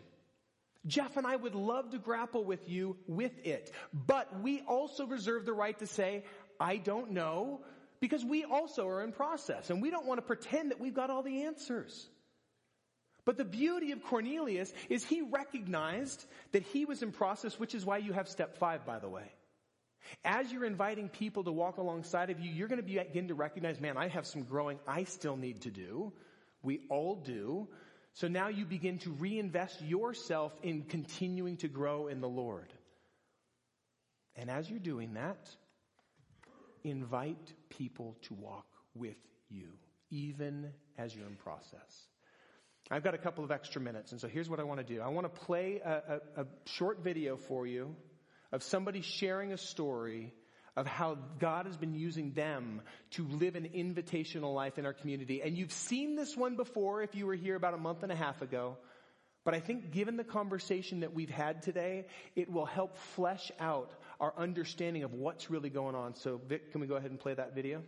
Jeff 0.88 1.18
and 1.18 1.28
I 1.28 1.36
would 1.36 1.56
love 1.56 1.92
to 1.92 2.00
grapple 2.00 2.44
with 2.44 2.68
you 2.70 2.96
with 3.08 3.46
it, 3.46 3.72
but 3.94 4.42
we 4.42 4.62
also 4.62 5.06
reserve 5.06 5.46
the 5.46 5.54
right 5.54 5.78
to 5.80 5.88
say, 5.88 6.24
I 6.60 6.78
don't 6.78 7.12
know, 7.12 7.62
because 8.00 8.24
we 8.24 8.44
also 8.44 8.88
are 8.88 9.04
in 9.04 9.12
process 9.12 9.70
and 9.70 9.82
we 9.82 9.92
don't 9.92 10.06
want 10.06 10.20
to 10.20 10.26
pretend 10.26 10.72
that 10.72 10.80
we've 10.80 10.94
got 10.94 11.10
all 11.10 11.24
the 11.24 11.44
answers. 11.44 12.08
But 13.26 13.38
the 13.38 13.46
beauty 13.46 13.92
of 13.92 14.02
Cornelius 14.04 14.74
is 14.90 15.04
he 15.04 15.22
recognized 15.22 16.26
that 16.54 16.64
he 16.64 16.86
was 16.86 17.04
in 17.04 17.12
process, 17.12 17.60
which 17.60 17.76
is 17.76 17.86
why 17.86 17.98
you 17.98 18.14
have 18.14 18.30
step 18.30 18.58
five, 18.58 18.86
by 18.86 19.00
the 19.00 19.10
way. 19.10 19.30
As 20.24 20.50
you're 20.50 20.64
inviting 20.64 21.10
people 21.10 21.44
to 21.44 21.52
walk 21.52 21.78
alongside 21.78 22.30
of 22.30 22.40
you, 22.40 22.50
you're 22.50 22.70
going 22.70 22.82
to 22.82 22.88
begin 22.88 23.28
to 23.28 23.34
recognize, 23.34 23.82
man, 23.82 23.98
I 23.98 24.08
have 24.08 24.26
some 24.26 24.44
growing 24.44 24.80
I 24.88 25.04
still 25.04 25.36
need 25.36 25.64
to 25.64 25.72
do. 25.72 26.14
We 26.64 26.80
all 26.90 27.16
do. 27.16 27.68
So 28.18 28.28
now 28.28 28.48
you 28.48 28.66
begin 28.66 28.98
to 29.00 29.12
reinvest 29.12 29.80
yourself 29.80 30.52
in 30.64 30.86
continuing 30.86 31.58
to 31.58 31.68
grow 31.68 32.08
in 32.08 32.20
the 32.20 32.28
Lord. 32.28 32.74
And 34.36 34.50
as 34.50 34.68
you're 34.68 34.80
doing 34.80 35.14
that, 35.14 35.38
invite 36.84 37.54
people 37.70 38.18
to 38.24 38.34
walk 38.34 38.66
with 38.96 39.18
you, 39.50 39.68
even 40.10 40.72
as 40.98 41.16
you're 41.16 41.28
in 41.28 41.36
process. 41.36 42.08
I've 42.90 43.04
got 43.04 43.14
a 43.14 43.20
couple 43.20 43.44
of 43.44 43.52
extra 43.52 43.82
minutes, 43.82 44.12
and 44.14 44.20
so 44.20 44.28
here's 44.28 44.50
what 44.50 44.60
I 44.60 44.64
want 44.64 44.80
to 44.80 44.96
do. 44.96 45.00
I 45.00 45.10
want 45.10 45.32
to 45.32 45.42
play 45.42 45.80
a, 45.86 46.20
a, 46.38 46.42
a 46.42 46.46
short 46.66 47.04
video 47.04 47.38
for 47.38 47.68
you 47.68 47.96
of 48.52 48.64
somebody 48.64 49.02
sharing 49.02 49.54
a 49.54 49.58
story 49.60 50.34
of 50.78 50.86
how 50.86 51.18
God 51.40 51.66
has 51.66 51.76
been 51.76 51.96
using 51.96 52.34
them 52.34 52.82
to 53.12 53.28
live 53.28 53.56
an 53.56 53.68
invitational 53.76 54.54
life 54.54 54.78
in 54.78 54.86
our 54.86 54.94
community. 54.94 55.42
And 55.42 55.58
you've 55.58 55.72
seen 55.72 56.16
this 56.16 56.38
one 56.38 56.56
before 56.56 57.02
if 57.02 57.16
you 57.16 57.26
were 57.26 57.36
here 57.36 57.56
about 57.56 57.74
a 57.74 57.78
month 57.78 58.04
and 58.04 58.12
a 58.12 58.16
half 58.16 58.44
ago. 58.44 58.78
But 59.44 59.56
I 59.56 59.60
think 59.60 59.92
given 59.92 60.18
the 60.18 60.24
conversation 60.24 61.00
that 61.00 61.14
we've 61.14 61.32
had 61.32 61.64
today, 61.64 62.06
it 62.36 62.52
will 62.52 62.66
help 62.66 62.98
flesh 63.16 63.52
out 63.60 63.92
our 64.20 64.34
understanding 64.38 65.04
of 65.04 65.14
what's 65.14 65.50
really 65.50 65.72
going 65.72 65.96
on. 65.96 66.14
So 66.16 66.40
Vic, 66.48 66.72
can 66.72 66.80
we 66.80 66.88
go 66.88 66.96
ahead 66.96 67.10
and 67.10 67.20
play 67.20 67.34
that 67.34 67.56
video? 67.56 67.82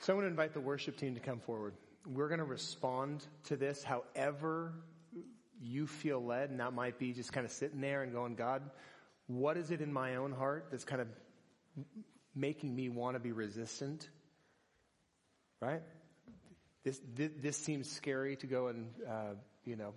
So 0.00 0.14
I'm 0.14 0.16
going 0.18 0.24
to 0.24 0.30
invite 0.30 0.54
the 0.54 0.60
worship 0.60 0.96
team 0.96 1.14
to 1.14 1.20
come 1.20 1.40
forward. 1.40 1.74
We're 2.06 2.28
going 2.28 2.38
to 2.38 2.44
respond 2.44 3.22
to 3.44 3.56
this 3.56 3.84
however 3.84 4.72
you 5.60 5.86
feel 5.86 6.24
led, 6.24 6.48
and 6.48 6.60
that 6.60 6.72
might 6.72 6.98
be 6.98 7.12
just 7.12 7.34
kind 7.34 7.44
of 7.44 7.52
sitting 7.52 7.82
there 7.82 8.02
and 8.02 8.10
going, 8.10 8.34
God, 8.34 8.62
what 9.26 9.58
is 9.58 9.70
it 9.70 9.82
in 9.82 9.92
my 9.92 10.16
own 10.16 10.32
heart 10.32 10.68
that's 10.70 10.84
kind 10.84 11.02
of 11.02 11.08
making 12.34 12.74
me 12.74 12.88
want 12.88 13.14
to 13.14 13.20
be 13.20 13.32
resistant? 13.32 14.08
Right? 15.60 15.82
This, 16.82 16.98
this, 17.14 17.30
this 17.38 17.56
seems 17.58 17.90
scary 17.90 18.36
to 18.36 18.46
go 18.46 18.68
and, 18.68 18.86
uh, 19.06 19.34
you 19.66 19.76
know, 19.76 19.92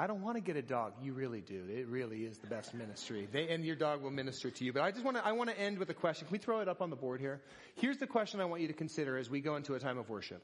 I 0.00 0.06
don't 0.06 0.22
want 0.22 0.38
to 0.38 0.40
get 0.40 0.56
a 0.56 0.62
dog. 0.62 0.94
You 1.02 1.12
really 1.12 1.42
do. 1.42 1.62
It 1.68 1.86
really 1.86 2.20
is 2.20 2.38
the 2.38 2.46
best 2.46 2.72
ministry. 2.72 3.28
They, 3.30 3.50
and 3.50 3.62
your 3.62 3.76
dog 3.76 4.00
will 4.00 4.10
minister 4.10 4.50
to 4.50 4.64
you. 4.64 4.72
But 4.72 4.80
I 4.80 4.92
just 4.92 5.04
want 5.04 5.18
to, 5.18 5.26
I 5.26 5.32
want 5.32 5.50
to 5.50 5.60
end 5.60 5.76
with 5.76 5.90
a 5.90 5.94
question. 5.94 6.26
Can 6.26 6.32
we 6.32 6.38
throw 6.38 6.60
it 6.60 6.68
up 6.68 6.80
on 6.80 6.88
the 6.88 6.96
board 6.96 7.20
here? 7.20 7.42
Here's 7.74 7.98
the 7.98 8.06
question 8.06 8.40
I 8.40 8.46
want 8.46 8.62
you 8.62 8.68
to 8.68 8.72
consider 8.72 9.18
as 9.18 9.28
we 9.28 9.42
go 9.42 9.56
into 9.56 9.74
a 9.74 9.78
time 9.78 9.98
of 9.98 10.08
worship. 10.08 10.42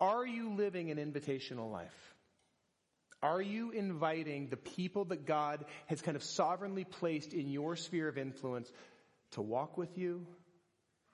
Are 0.00 0.26
you 0.26 0.52
living 0.52 0.90
an 0.90 0.98
invitational 0.98 1.72
life? 1.72 2.14
Are 3.22 3.40
you 3.40 3.70
inviting 3.70 4.48
the 4.48 4.58
people 4.58 5.06
that 5.06 5.24
God 5.24 5.64
has 5.86 6.02
kind 6.02 6.14
of 6.14 6.22
sovereignly 6.22 6.84
placed 6.84 7.32
in 7.32 7.48
your 7.48 7.74
sphere 7.76 8.08
of 8.08 8.18
influence 8.18 8.70
to 9.30 9.40
walk 9.40 9.78
with 9.78 9.96
you, 9.96 10.26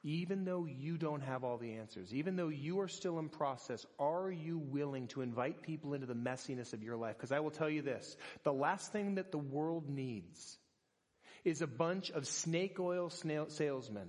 even 0.08 0.46
though 0.46 0.64
you 0.64 0.96
don't 0.96 1.20
have 1.20 1.44
all 1.44 1.58
the 1.58 1.74
answers, 1.74 2.14
even 2.14 2.34
though 2.34 2.48
you 2.48 2.80
are 2.80 2.88
still 2.88 3.18
in 3.18 3.28
process, 3.28 3.84
are 3.98 4.30
you 4.30 4.56
willing 4.56 5.06
to 5.08 5.20
invite 5.20 5.60
people 5.60 5.92
into 5.92 6.06
the 6.06 6.14
messiness 6.14 6.72
of 6.72 6.82
your 6.82 6.96
life? 6.96 7.16
Because 7.18 7.30
I 7.30 7.40
will 7.40 7.50
tell 7.50 7.68
you 7.68 7.82
this, 7.82 8.16
the 8.42 8.52
last 8.52 8.90
thing 8.90 9.16
that 9.16 9.32
the 9.32 9.38
world 9.38 9.90
needs 9.90 10.56
is 11.44 11.60
a 11.60 11.66
bunch 11.66 12.10
of 12.10 12.26
snake 12.26 12.80
oil 12.80 13.10
salesmen 13.10 14.08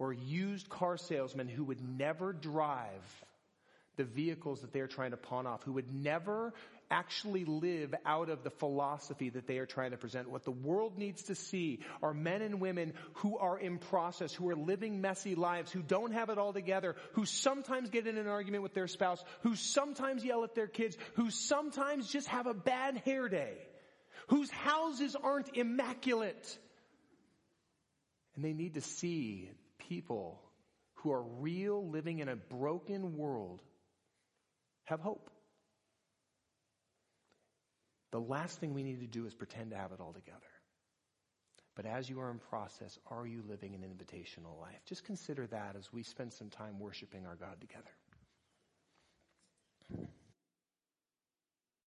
or 0.00 0.12
used 0.12 0.68
car 0.68 0.96
salesmen 0.96 1.46
who 1.46 1.62
would 1.62 1.80
never 1.80 2.32
drive 2.32 3.24
the 3.94 4.04
vehicles 4.04 4.62
that 4.62 4.72
they're 4.72 4.88
trying 4.88 5.12
to 5.12 5.16
pawn 5.16 5.46
off, 5.46 5.62
who 5.62 5.74
would 5.74 5.94
never 5.94 6.52
actually 6.90 7.44
live 7.44 7.94
out 8.06 8.30
of 8.30 8.42
the 8.42 8.50
philosophy 8.50 9.30
that 9.30 9.46
they 9.46 9.58
are 9.58 9.66
trying 9.66 9.90
to 9.90 9.96
present. 9.96 10.30
What 10.30 10.44
the 10.44 10.50
world 10.50 10.98
needs 10.98 11.24
to 11.24 11.34
see 11.34 11.80
are 12.02 12.14
men 12.14 12.42
and 12.42 12.60
women 12.60 12.94
who 13.14 13.38
are 13.38 13.58
in 13.58 13.78
process, 13.78 14.32
who 14.32 14.48
are 14.48 14.56
living 14.56 15.00
messy 15.00 15.34
lives, 15.34 15.70
who 15.70 15.82
don't 15.82 16.12
have 16.12 16.30
it 16.30 16.38
all 16.38 16.52
together, 16.52 16.96
who 17.12 17.26
sometimes 17.26 17.90
get 17.90 18.06
in 18.06 18.16
an 18.16 18.26
argument 18.26 18.62
with 18.62 18.74
their 18.74 18.88
spouse, 18.88 19.22
who 19.42 19.54
sometimes 19.54 20.24
yell 20.24 20.44
at 20.44 20.54
their 20.54 20.66
kids, 20.66 20.96
who 21.14 21.30
sometimes 21.30 22.08
just 22.08 22.28
have 22.28 22.46
a 22.46 22.54
bad 22.54 22.98
hair 23.04 23.28
day, 23.28 23.54
whose 24.28 24.50
houses 24.50 25.16
aren't 25.16 25.56
immaculate. 25.56 26.58
And 28.36 28.44
they 28.44 28.52
need 28.52 28.74
to 28.74 28.80
see 28.80 29.50
people 29.88 30.40
who 30.96 31.12
are 31.12 31.22
real 31.22 31.88
living 31.88 32.18
in 32.18 32.28
a 32.28 32.36
broken 32.36 33.16
world 33.16 33.62
have 34.84 35.00
hope. 35.00 35.30
The 38.10 38.20
last 38.20 38.58
thing 38.58 38.72
we 38.72 38.82
need 38.82 39.00
to 39.00 39.06
do 39.06 39.26
is 39.26 39.34
pretend 39.34 39.70
to 39.70 39.76
have 39.76 39.92
it 39.92 40.00
all 40.00 40.12
together. 40.12 40.38
But 41.76 41.86
as 41.86 42.10
you 42.10 42.20
are 42.20 42.30
in 42.30 42.38
process, 42.38 42.98
are 43.06 43.26
you 43.26 43.42
living 43.48 43.74
an 43.74 43.82
invitational 43.82 44.58
life? 44.60 44.80
Just 44.84 45.04
consider 45.04 45.46
that 45.46 45.76
as 45.78 45.92
we 45.92 46.02
spend 46.02 46.32
some 46.32 46.50
time 46.50 46.80
worshiping 46.80 47.24
our 47.26 47.36
God 47.36 47.60
together. 47.60 47.92